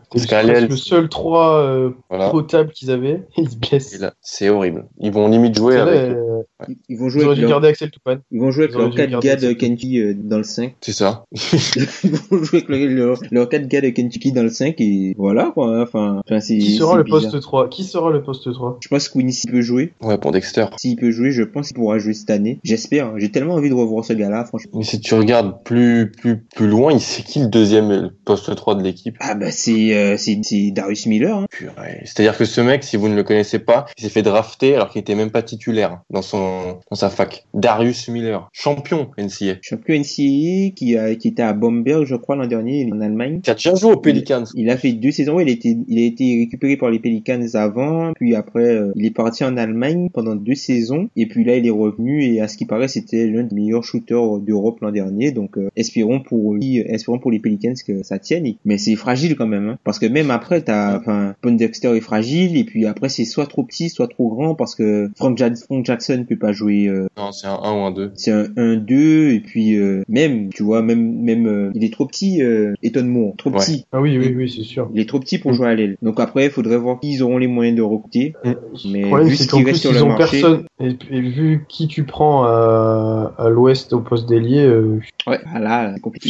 l'aile- 0.43 0.67
le 0.69 0.77
seul 0.77 1.09
3 1.09 1.59
euh, 1.61 1.89
voilà 2.09 2.29
potable 2.29 2.71
qu'ils 2.71 2.91
avaient 2.91 3.23
ils 3.37 3.49
se 3.49 3.55
blessent. 3.57 3.99
C'est 4.21 4.49
horrible 4.49 4.85
ils 4.99 5.11
vont 5.11 5.27
limite 5.27 5.55
jouer 5.57 5.73
C'est 5.73 5.79
avec 5.81 6.11
euh, 6.11 6.23
Ils- 6.67 6.77
Ils 6.89 6.97
vont 6.97 7.09
jouer 7.09 7.23
avec 7.25 7.37
leur, 7.39 7.49
garder 7.49 7.67
Axel 7.67 7.91
Toupane. 7.91 8.21
ils 8.31 8.39
vont 8.39 8.51
jouer 8.51 8.63
avec 8.65 8.75
leurs 8.75 8.89
dû 8.89 8.95
4 8.97 9.09
garder 9.09 9.27
gars 9.27 9.35
de 9.35 9.53
euh, 9.99 10.13
dans 10.15 10.37
le 10.37 10.43
5. 10.43 10.75
c'est 10.81 10.91
ça 10.93 11.25
Ils 11.31 12.11
vont 12.31 12.43
jouer 12.43 12.63
avec 12.67 12.69
leur- 12.69 12.87
leurs 12.89 13.19
leurs 13.31 13.49
4 13.49 13.67
gars 13.67 13.81
de 13.81 13.89
Kentucky 13.89 14.31
dans 14.31 14.43
le 14.43 14.49
5 14.49 14.75
et 14.79 15.13
voilà 15.17 15.51
quoi. 15.53 15.81
Enfin, 15.83 16.21
enfin 16.25 16.39
c'est 16.39 16.57
Qui 16.57 16.75
sera 16.75 16.91
c'est 16.93 16.97
le 16.97 17.03
poste 17.21 17.39
3 17.41 17.69
Qui 17.69 17.83
sera 17.83 18.11
le 18.11 18.21
poste 18.23 18.51
3 18.51 18.77
Je 18.81 18.87
pense 18.87 19.09
que 19.09 19.17
Winnie 19.17 19.33
s'il 19.33 19.51
peut 19.51 19.61
jouer. 19.61 19.93
ouais 20.01 20.17
pour 20.17 20.31
Dexter 20.31 20.65
S'il 20.77 20.95
peut 20.95 21.11
jouer, 21.11 21.31
je 21.31 21.43
pense 21.43 21.67
qu'il 21.67 21.75
pourra 21.77 21.97
jouer 21.99 22.13
cette 22.13 22.29
année. 22.29 22.59
J'espère. 22.63 23.07
hein. 23.07 23.13
J'ai 23.17 23.29
tellement 23.31 23.55
envie 23.55 23.69
de 23.69 23.73
revoir 23.73 24.03
ce 24.05 24.13
gars-là, 24.13 24.45
franchement. 24.45 24.71
mais 24.79 24.83
si 24.83 24.99
tu 24.99 25.13
regardes 25.15 25.63
plus 25.63 26.11
plus 26.11 26.37
plus 26.55 26.67
loin 26.67 26.91
il 26.93 26.99
c'est 27.01 27.23
qui 27.23 27.39
le 27.39 27.47
deuxième 27.47 28.11
poste 28.25 28.53
3 28.55 28.75
de 28.75 28.83
l'équipe? 28.83 29.15
Ah 29.19 29.35
bah 29.35 29.51
c'est 29.51 29.95
euh, 29.95 30.17
c'est 30.17 30.39
c'est 30.43 30.71
Darius 30.71 31.05
Miller. 31.05 31.37
Hein. 31.37 31.45
Purée. 31.49 32.01
C'est-à-dire 32.05 32.37
que 32.37 32.45
ce 32.45 32.61
mec, 32.61 32.83
si 32.83 32.97
vous 32.97 33.07
ne 33.09 33.15
le 33.15 33.23
connaissez 33.23 33.59
pas, 33.59 33.85
il 33.97 34.03
s'est 34.03 34.09
fait 34.09 34.21
drafter 34.21 34.75
alors 34.75 34.89
qu'il 34.89 34.99
était 35.01 35.15
même 35.15 35.31
pas 35.31 35.41
titulaire 35.41 36.01
dans 36.09 36.21
son 36.21 36.79
dans 36.89 36.95
sa 36.97 37.09
fac. 37.09 37.45
Darius 37.53 38.07
Miller, 38.09 38.47
champion 38.53 39.09
NCA, 39.17 39.55
Champion 39.61 39.95
NCAA 39.95 40.71
qui 40.75 40.97
a 40.97 41.15
qui 41.15 41.27
était 41.29 41.41
à 41.43 41.53
Bamberg, 41.53 42.05
je 42.05 42.15
crois 42.15 42.35
l'an 42.35 42.47
dernier 42.47 42.89
en 42.93 43.01
Allemagne. 43.01 43.41
qui 43.41 43.49
a 43.49 43.53
déjà 43.53 43.75
joué 43.75 43.91
aux 43.91 43.97
Pelicans. 43.97 44.43
Il 44.55 44.69
a 44.69 44.77
fait 44.77 44.91
deux 44.93 45.11
saisons. 45.11 45.39
Il 45.39 45.49
a 45.49 45.51
été, 45.51 45.77
il 45.87 45.99
a 45.99 46.05
été 46.05 46.39
récupéré 46.39 46.77
par 46.77 46.89
les 46.89 46.99
Pelicans 47.07 47.45
avant, 47.55 48.11
puis 48.13 48.35
après, 48.35 48.65
euh, 48.65 48.91
il 48.95 49.05
est 49.05 49.11
parti 49.15 49.43
en 49.43 49.55
Allemagne 49.57 50.09
pendant 50.13 50.35
deux 50.35 50.55
saisons, 50.55 51.09
et 51.15 51.25
puis 51.25 51.43
là, 51.43 51.55
il 51.57 51.65
est 51.65 51.69
revenu 51.71 52.23
et 52.23 52.41
à 52.41 52.47
ce 52.47 52.57
qui 52.57 52.65
paraît, 52.65 52.87
c'était 52.87 53.27
l'un 53.27 53.43
des 53.43 53.55
meilleurs 53.55 53.83
shooters 53.83 54.39
d'Europe 54.39 54.79
l'an 54.81 54.91
dernier. 54.91 55.31
Donc, 55.31 55.57
euh, 55.57 55.69
espérons 55.75 56.19
pour 56.19 56.53
lui, 56.53 56.77
espérons 56.79 57.19
pour 57.19 57.31
les 57.31 57.39
Pelicans 57.39 57.73
que 57.85 58.03
ça 58.03 58.19
tienne. 58.19 58.45
Mais 58.65 58.77
c'est 58.77 58.95
fragile 58.95 59.35
quand 59.35 59.47
même, 59.47 59.67
hein, 59.69 59.77
parce 59.83 59.99
que 59.99 60.05
même 60.05 60.31
après, 60.31 60.61
t'as, 60.61 60.97
enfin, 60.99 61.35
Pondexter 61.41 61.95
est 61.95 62.01
fragile, 62.01 62.57
et 62.57 62.63
puis 62.63 62.85
après, 62.85 63.09
c'est 63.09 63.25
soit 63.25 63.45
trop 63.47 63.63
petit, 63.63 63.89
soit 63.89 64.07
trop 64.07 64.29
grand, 64.29 64.53
parce 64.55 64.75
que 64.75 65.09
Frank, 65.15 65.37
Ja- 65.37 65.53
Frank 65.55 65.85
Jackson 65.85 66.25
peut 66.27 66.37
pas 66.37 66.51
jouer. 66.51 66.87
euh, 66.87 67.07
Non, 67.17 67.31
c'est 67.31 67.47
un 67.47 67.59
1 67.63 67.71
ou 67.73 67.85
un 67.85 67.91
2. 67.91 68.11
c'est 68.15 68.31
un 68.31 68.43
1-2 68.57 69.31
et 69.33 69.39
puis 69.39 69.75
euh, 69.75 70.03
même 70.09 70.49
tu 70.49 70.63
vois 70.63 70.81
même 70.81 71.21
même 71.21 71.47
euh, 71.47 71.71
il 71.73 71.83
est 71.83 71.91
trop 71.93 72.05
petit 72.05 72.41
euh, 72.41 72.73
Eton 72.83 73.03
Moore 73.05 73.35
trop 73.37 73.49
Ouais. 73.51 73.57
petit 73.59 73.85
Ah 73.91 74.01
oui, 74.01 74.17
oui, 74.17 74.33
oui, 74.35 74.49
c'est 74.49 74.63
sûr. 74.63 74.89
il 74.93 74.99
est 75.01 75.07
trop 75.07 75.19
petit 75.19 75.37
pour 75.37 75.53
jouer 75.53 75.67
à 75.69 75.75
l'aile. 75.75 75.97
Donc 76.01 76.19
après, 76.19 76.45
il 76.45 76.51
faudrait 76.51 76.77
voir 76.77 76.96
ils 77.03 77.23
auront 77.23 77.37
les 77.37 77.47
moyens 77.47 77.77
de 77.77 77.81
recruter. 77.81 78.33
Mais 78.43 79.01
Le 79.01 79.07
problème, 79.07 79.27
vu 79.27 79.35
c'est 79.35 79.43
ce 79.43 79.49
qu'en 79.49 79.57
qui 79.57 79.63
plus, 79.63 79.71
reste 79.71 79.81
sur 79.81 79.91
ils 79.91 79.95
le 79.97 80.03
ont 80.03 80.07
marché, 80.17 80.41
personne. 80.41 80.65
Et, 80.79 80.97
et 81.11 81.21
vu 81.21 81.65
qui 81.69 81.87
tu 81.87 82.03
prends 82.05 82.43
à, 82.43 83.33
à 83.37 83.49
l'ouest 83.49 83.93
au 83.93 83.99
poste 83.99 84.27
d'ailier, 84.29 84.63
euh, 84.65 84.99
ouais, 85.27 85.39
ah 85.53 85.59
là, 85.59 85.91
c'est 85.93 86.01
compliqué. 86.01 86.29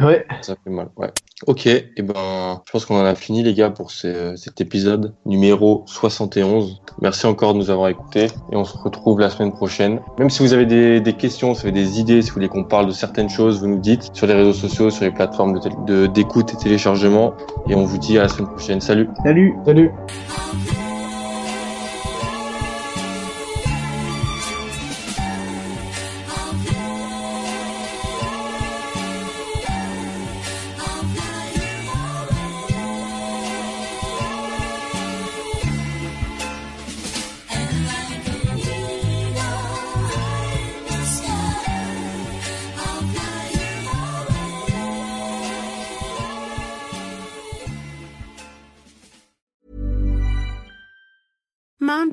ouais. 0.00 0.24
Ça 0.42 0.54
fait 0.62 0.70
mal, 0.70 0.88
ouais. 0.96 1.08
Ok, 1.46 1.66
et 1.66 1.84
ben, 1.98 2.60
je 2.66 2.72
pense 2.72 2.86
qu'on 2.86 2.96
en 3.00 3.04
a 3.04 3.14
fini 3.14 3.42
les 3.42 3.54
gars 3.54 3.68
pour 3.70 3.90
ce- 3.90 4.34
cet 4.36 4.60
épisode 4.60 5.12
numéro 5.26 5.82
71. 5.86 6.80
Merci 7.02 7.26
encore 7.26 7.52
de 7.54 7.58
nous 7.58 7.70
avoir 7.70 7.88
écoutés 7.88 8.26
et 8.52 8.56
on 8.56 8.64
se 8.64 8.76
retrouve 8.78 9.20
la 9.20 9.28
semaine 9.30 9.52
prochaine. 9.52 10.00
Même 10.18 10.30
si 10.30 10.42
vous 10.42 10.52
avez 10.52 10.64
des, 10.64 11.00
des 11.00 11.12
questions, 11.12 11.54
si 11.54 11.62
vous 11.62 11.68
avez 11.68 11.76
des 11.82 12.00
idées, 12.00 12.22
si 12.22 12.28
vous 12.30 12.34
voulez 12.34 12.48
qu'on 12.48 12.64
parle 12.64 12.86
de 12.86 12.92
certaines 12.92 13.28
choses, 13.28 13.60
vous 13.60 13.66
nous 13.66 13.80
dites 13.80 14.10
sur 14.14 14.26
les 14.26 14.34
réseaux 14.34 14.52
sociaux, 14.52 14.90
sur 14.90 15.04
les 15.04 15.10
plateformes 15.10 15.54
de 15.54 15.58
tél- 15.58 15.84
de- 15.86 16.06
d'écoute 16.06 16.52
et 16.54 16.56
téléchargement 16.56 17.34
et 17.68 17.74
on 17.74 17.84
vous 17.84 17.98
dit 17.98 18.16
à 18.18 18.22
la 18.22 18.28
semaine 18.28 18.48
prochaine. 18.50 18.80
Salut 18.80 19.08
Salut 19.24 19.54
Salut. 19.66 19.90
Of 20.06 20.73